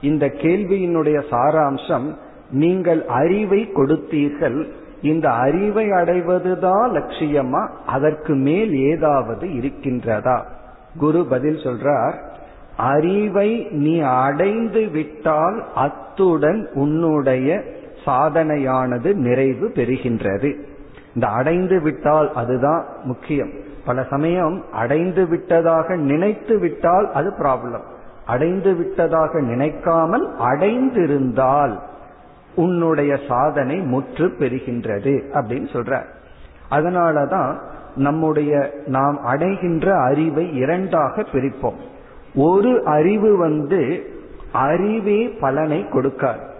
இந்த 0.00 0.26
கேள்வியினுடைய 0.26 1.22
சாராம்சம் 1.30 2.14
நீங்கள் 2.50 3.06
அறிவை 3.06 3.70
கொடுத்தீர்கள். 3.74 4.70
இந்த 5.02 5.30
அறிவை 5.30 5.90
அடைவதுதான் 5.90 6.90
லட்சியமா? 6.90 7.68
அதற்கு 7.86 8.34
மேல் 8.34 8.74
ஏதாவது 8.74 9.46
இருக்கின்றதா? 9.46 10.42
குரு 10.98 11.24
பதில் 11.24 11.56
சொல்றார் 11.56 12.14
அறிவை 12.76 13.66
நீ 13.70 14.00
அடைந்து 14.00 14.88
விட்டால் 14.88 15.64
அத்துடன் 15.74 16.68
உன்னுடைய 16.74 17.64
சாதனையானது 18.04 19.14
நிறைவு 19.14 19.68
பெறுகின்றது. 19.74 20.54
இந்த 21.14 21.26
அடைந்து 21.26 21.80
விட்டால் 21.80 22.32
அதுதான் 22.32 22.84
முக்கியம். 23.04 23.50
பல 23.86 24.06
சமயம் 24.10 24.64
அடைந்து 24.72 25.26
விட்டதாக 25.26 25.96
நினைத்து 25.96 26.58
விட்டால் 26.58 27.12
அது 27.12 27.32
ப்ராப்ளம் 27.38 27.82
அடைந்து 28.26 28.74
விட்டதாக 28.74 29.40
நினைக்காமல் 29.40 30.36
அடைந்திருந்தால் 30.36 31.78
உன்னுடைய 32.54 33.18
சாதனை 33.28 33.76
முற்று 33.76 34.26
பெறுகின்றது 34.26 35.22
அப்படின்னு 35.32 35.68
சொல்ற. 35.72 36.04
அதனாலதான் 36.70 37.58
நம்முடைய 37.96 38.74
நாம் 38.86 39.20
அடைகின்ற 39.24 39.98
அறிவை 39.98 40.54
இரண்டாக 40.54 41.22
பிரிப்போம். 41.22 41.80
ஒரு 42.34 42.84
அறிவு 42.84 43.36
வந்து 43.36 44.04
அறிவே 44.52 45.28
பலனை 45.28 45.86
கொடுக்காது. 45.88 46.52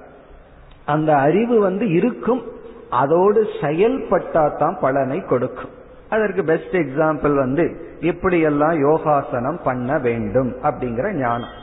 அந்த 0.87 1.16
அறிவு 1.16 1.61
வந்து 1.61 1.91
இருக்கும். 1.91 2.43
அதோடு 2.91 3.47
செயல்பட்டா 3.61 4.57
தான் 4.57 4.76
பலனை 4.80 5.20
கொடுக்கும். 5.20 5.70
அதற்கு 6.11 6.45
பெஸ்ட் 6.45 6.76
எக்ஸாம்பிள் 6.76 7.35
வந்து 7.35 7.64
எப்படியெல்லாம் 8.01 8.78
யோகாசனம் 8.78 9.59
பண்ண 9.64 9.99
வேண்டும் 9.99 10.53
அப்படிங்கிற 10.62 11.12
ஞானம். 11.12 11.55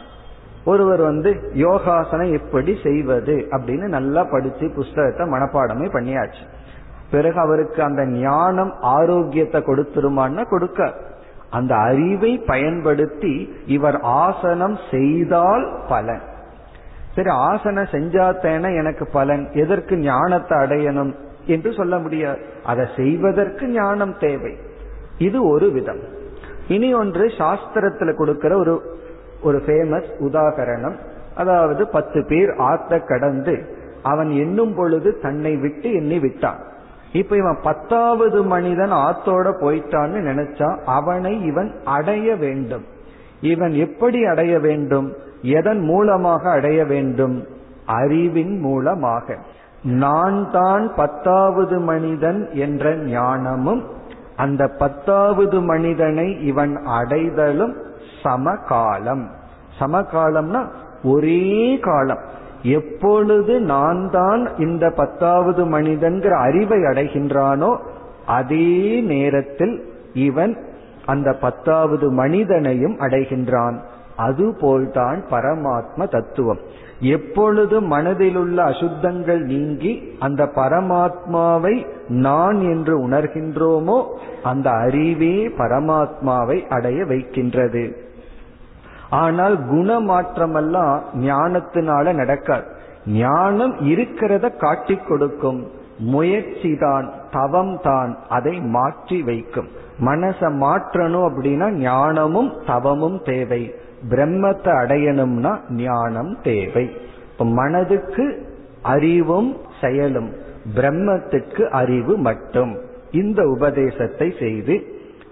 ஒருவர் 0.66 1.02
வந்து 1.02 1.52
யோகாசனம் 1.54 2.32
எப்படி 2.32 2.78
செய்வது 2.84 3.48
அப்படின்னு 3.52 3.88
நல்லா 3.88 4.24
படிச்சு 4.24 4.70
புஸ்தகத்தை 4.70 5.26
மனப்பாடமே 5.28 5.88
பண்ணியாச்சு. 5.94 6.44
பிறகு 7.12 7.40
அவருக்கு 7.40 7.84
அந்த 7.84 8.06
ஞானம் 8.06 8.74
ஆரோக்கியத்தை 8.82 9.62
கொடுத்துருமான்னா 9.62 10.50
கொடுக்க 10.50 10.94
அந்த 11.50 11.76
அறிவை 11.76 12.38
பயன்படுத்தி 12.38 13.54
இவர் 13.66 14.00
ஆசனம் 14.02 14.78
செய்தால் 14.92 15.72
பலன். 15.90 16.22
சரி 17.16 17.30
ஆசனம் 17.30 17.92
செஞ்சாத்தேன 17.92 18.78
எனக்கு 18.78 19.08
பலன் 19.08 19.52
எதற்கு 19.52 19.98
ஞானத்தை 19.98 20.58
அடையணும் 20.58 21.16
என்று 21.46 21.74
சொல்ல 21.74 21.98
முடியாது. 21.98 22.40
அதை 22.64 22.86
செய்வதற்கு 22.96 23.68
ஞானம் 23.68 24.18
தேவை. 24.20 24.56
இது 25.18 25.48
ஒரு 25.48 25.72
விதம். 25.72 26.00
இனி 26.68 26.94
ஒன்று 26.94 27.26
சாஸ்திரத்துல 27.26 28.14
கொடுக்கிற 28.14 28.58
ஒரு 28.58 29.00
ஒரு 29.42 29.64
ஃபேமஸ் 29.66 30.10
உதாகரணம். 30.20 30.96
அதாவது 31.36 31.88
பத்து 31.88 32.26
பேர் 32.26 32.50
ஆத்த 32.50 33.08
கடந்து 33.08 33.80
அவன் 34.04 34.30
எண்ணும் 34.30 34.76
பொழுது 34.76 35.20
தன்னை 35.20 35.56
விட்டு 35.56 35.94
எண்ணி 35.94 36.20
விட்டான். 36.20 36.60
இப்ப 37.12 37.36
இவன் 37.36 37.58
பத்தாவது 37.64 38.44
மனிதன் 38.44 38.92
ஆத்தோட 38.92 39.54
போயிட்டான்னு 39.62 40.20
நினைச்சா 40.30 40.84
அவனை 40.86 41.42
இவன் 41.42 41.76
அடைய 41.86 42.36
வேண்டும். 42.36 42.86
இவன் 43.42 43.72
எப்படி 43.72 44.26
அடைய 44.26 44.60
வேண்டும்? 44.60 45.14
எதன் 45.42 45.80
மூலமாக 45.80 46.50
அடைய 46.50 46.86
வேண்டும்? 46.86 47.48
அறிவின் 47.86 48.60
மூலமாக. 48.60 49.38
நான் 49.84 50.52
தான் 50.52 50.92
பத்தாவது 50.96 51.80
மனிதன் 51.80 52.50
என்ற 52.54 52.96
ஞானமும் 52.96 53.84
அந்த 54.36 54.68
பத்தாவது 54.68 55.62
மனிதனை 55.62 56.46
இவன் 56.46 56.76
அடைதலும் 56.86 57.76
சமகாலம். 58.24 59.28
சமகாலம்னா 59.80 60.66
ஒரே 61.04 61.80
காலம். 61.82 62.20
எப்பொழுது 62.64 63.60
நான் 63.60 64.10
தான் 64.12 64.58
இந்த 64.58 64.90
பத்தாவது 64.90 65.66
மனிதன்கிற 65.66 66.30
அறிவை 66.30 66.80
அடைகின்றானோ 66.80 67.78
அதே 68.26 69.02
நேரத்தில் 69.02 69.94
இவன் 70.14 70.58
அந்த 71.06 71.34
பத்தாவது 71.34 72.12
மனிதனையும் 72.12 73.00
அடைகின்றான். 73.00 73.80
அதுபோல்தான் 74.18 75.24
பரமாத்ம 75.32 76.08
தத்துவம். 76.10 76.60
எப்பொழுது 77.00 77.82
மனதிலுள்ள 77.82 78.56
அசுத்தங்கள் 78.56 79.44
நீங்கி 79.44 80.16
அந்த 80.20 80.52
பரமாத்மாவை 80.56 81.86
நான் 82.08 82.62
என்று 82.62 83.08
உணர்கின்றோமோ 83.08 84.06
அந்த 84.44 84.70
அறிவே 84.70 85.48
பரமாத்மாவை 85.48 86.68
அடைய 86.68 87.06
வைக்கின்றது. 87.06 88.10
ஆனால் 89.10 89.58
குணமாற்றமெல்லாம் 89.72 91.02
ஞானத்தினால 91.16 92.14
நடக்காது. 92.14 92.66
ஞானம் 93.08 93.76
இருக்கிறத 93.80 94.58
காட்டி 94.58 94.96
கொடுக்கும். 94.96 95.68
முயற்சி 95.98 96.76
தான் 96.76 97.12
தவம் 97.32 97.80
தான் 97.82 98.18
அதை 98.30 98.62
மாற்றி 98.62 99.24
வைக்கும். 99.24 99.68
மனசை 100.00 100.50
மாற்றணும் 100.64 101.26
அப்படின்னா 101.28 101.72
ஞானமும் 101.72 102.52
தவமும் 102.68 103.22
தேவை. 103.24 103.76
பிரம்மத்தை 104.10 104.72
அடையணும்னா 104.84 105.58
ஞானம் 105.70 106.38
தேவை. 106.44 106.90
இப்ப 107.32 107.46
மனதுக்கு 107.46 108.48
அறிவும் 108.82 109.58
செயலும் 109.82 110.30
பிரம்மத்துக்கு 110.76 111.70
அறிவு 111.70 112.18
மட்டும். 112.18 112.78
இந்த 113.12 113.44
உபதேசத்தை 113.44 114.34
செய்து 114.40 114.84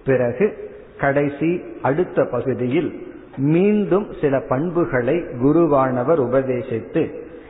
பிறகு 0.06 0.70
கடைசி 1.00 1.62
அடுத்த 1.82 2.24
பகுதியில் 2.24 3.08
மீண்டும் 3.38 4.08
சில 4.22 4.40
பண்புகளை 4.40 5.16
குருவானவர் 5.16 6.20
உபதேசித்து 6.20 7.04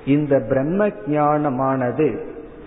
இந்த 0.06 0.40
பிரம்ம 0.40 0.88
ஞானமானது 0.88 2.18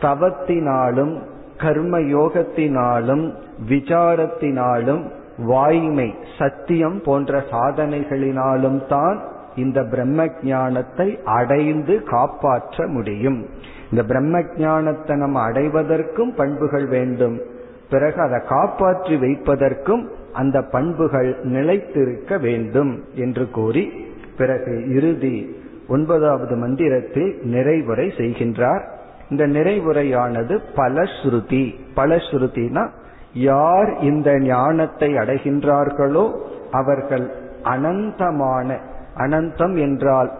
தவத்தினாலும் 0.01 1.19
கர்ம 1.59 1.99
யோகத்தினாலும் 1.99 3.33
விசாரத்தினாலும் 3.69 5.03
வாய்மை 5.39 6.14
சத்தியம் 6.39 7.03
போன்ற 7.05 7.45
சாதனைகளினாலும் 7.51 8.87
தான் 8.87 9.22
இந்த 9.57 9.83
பிரம்ம 9.83 10.28
ஞானத்தை 10.43 11.18
அடைந்து 11.24 12.03
காப்பாற்ற 12.03 12.87
முடியும். 12.87 13.47
இந்த 13.91 14.05
பிரம்ம 14.05 14.43
ஞானத்தை 14.57 15.16
நம்ம 15.16 15.41
அடைவதற்கும் 15.41 16.35
பண்புகள் 16.35 16.87
வேண்டும். 16.87 17.41
பிறகு 17.91 18.20
அதை 18.20 18.41
காப்பாற்றி 18.49 19.16
வைப்பதற்கும் 19.16 20.09
அந்த 20.33 20.62
பண்புகள் 20.62 21.37
நிலைத்திருக்க 21.43 22.39
வேண்டும் 22.39 23.03
என்று 23.14 23.51
கூறி 23.51 23.93
பிறகு 24.37 24.95
இறுதி 24.95 25.57
ஒன்பதாவது 25.89 26.57
மந்திரத்தில் 26.57 27.41
நிறைவுரை 27.45 28.07
செய்கின்றார். 28.16 28.83
இந்த 29.30 29.47
நிறைவுரையானது 29.47 30.59
பலஸ்ருதி. 30.76 31.74
பலஸ்ருதினா 31.97 32.89
யார் 33.35 33.99
இந்த 34.01 34.39
ஞானத்தை 34.39 35.14
அடைகின்றார்களோ 35.14 36.37
அவர்கள் 36.70 37.30
அனந்தமான 37.62 38.78
அனந்தம் 39.16 39.78
என்றால் 39.78 40.33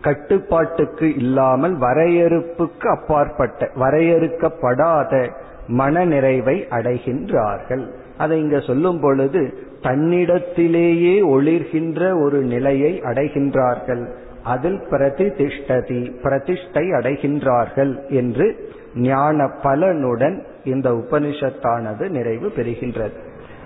கட்டுப்பாட்டுக்கு 0.00 1.14
இல்லாமல் 1.14 1.78
வரையறுப்புக்கு 1.78 2.86
அப்பாற்பட்ட 2.86 3.70
வரையறுக்கப்படாத 3.76 5.30
மன 5.66 6.04
நிறைவை 6.04 6.66
அடைகின்றார்கள். 6.70 7.84
அதை 8.18 8.40
இங்க 8.40 8.60
சொல்லும் 8.60 9.00
பொழுது 9.00 9.54
தன்னிடத்திலேயே 9.82 11.16
ஒளிர்கின்ற 11.22 12.22
ஒரு 12.22 12.42
நிலையை 12.42 13.00
அடைகின்றார்கள். 13.00 14.04
அதில் 14.42 14.80
பிரதிதிஷ்டதி 14.90 16.20
பிரதிஷ்டை 16.22 16.90
அடைகின்றார்கள் 16.90 18.08
என்று 18.08 18.67
ஞான 18.94 19.50
பலனுடன் 19.62 20.44
இந்த 20.64 20.92
உபனிஷத்தானது 20.92 22.08
நிறைவு 22.08 22.52
பெறுகின்றது. 22.56 23.12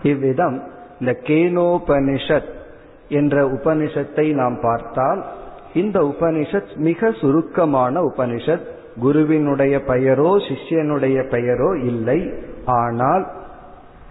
இவ்விதம் 0.02 0.62
இந்த 1.00 1.18
கேனோபனிஷத் 1.22 2.50
என்ற 3.08 3.48
உபனிஷத்தை 3.48 4.34
நாம் 4.34 4.58
பார்த்தால் 4.62 5.24
இந்த 5.74 6.00
உபனிஷத் 6.00 6.76
மிக 6.76 7.12
சுருக்கமான 7.12 8.00
உபனிஷத். 8.02 8.66
குருவினுடைய 9.00 9.82
பெயரோ 9.82 10.36
சிஷ்யனுடைய 10.36 11.28
பெயரோ 11.28 11.78
இல்லை. 11.86 12.32
ஆனால் 12.64 13.26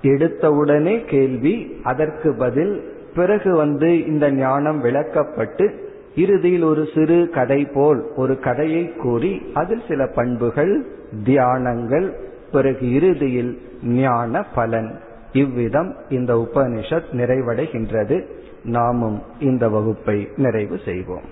எடுத்தவுடனே 0.01 1.05
கேள்வி 1.05 1.75
அதற்கு 1.83 2.35
பதில் 2.35 2.93
பிறகு 3.15 3.55
வந்து 3.55 4.05
இந்த 4.07 4.31
ஞானம் 4.31 4.83
விளக்கப்பட்டு 4.83 5.73
இறுதியில் 6.15 6.63
ஒரு 6.63 6.87
சிறு 6.95 7.29
கதை 7.29 7.65
போல் 7.65 8.11
ஒரு 8.15 8.39
கதையை 8.39 8.93
கூறி 8.93 9.41
அதில் 9.53 9.81
சில 9.87 10.07
பண்புகள் 10.07 10.85
தியானங்கள் 11.24 12.14
பிறகு 12.52 12.90
இறுதியில் 12.90 13.58
ஞான 13.96 14.44
பலன் 14.54 15.00
இவ்விதம் 15.34 15.96
இந்த 16.10 16.38
உபனிஷத் 16.38 17.12
நிறைவடைகின்றது 17.12 18.28
நாமும் 18.76 19.22
இந்த 19.40 19.68
வகுப்பை 19.68 20.28
நிறைவு 20.36 20.80
செய்வோம் 20.84 21.26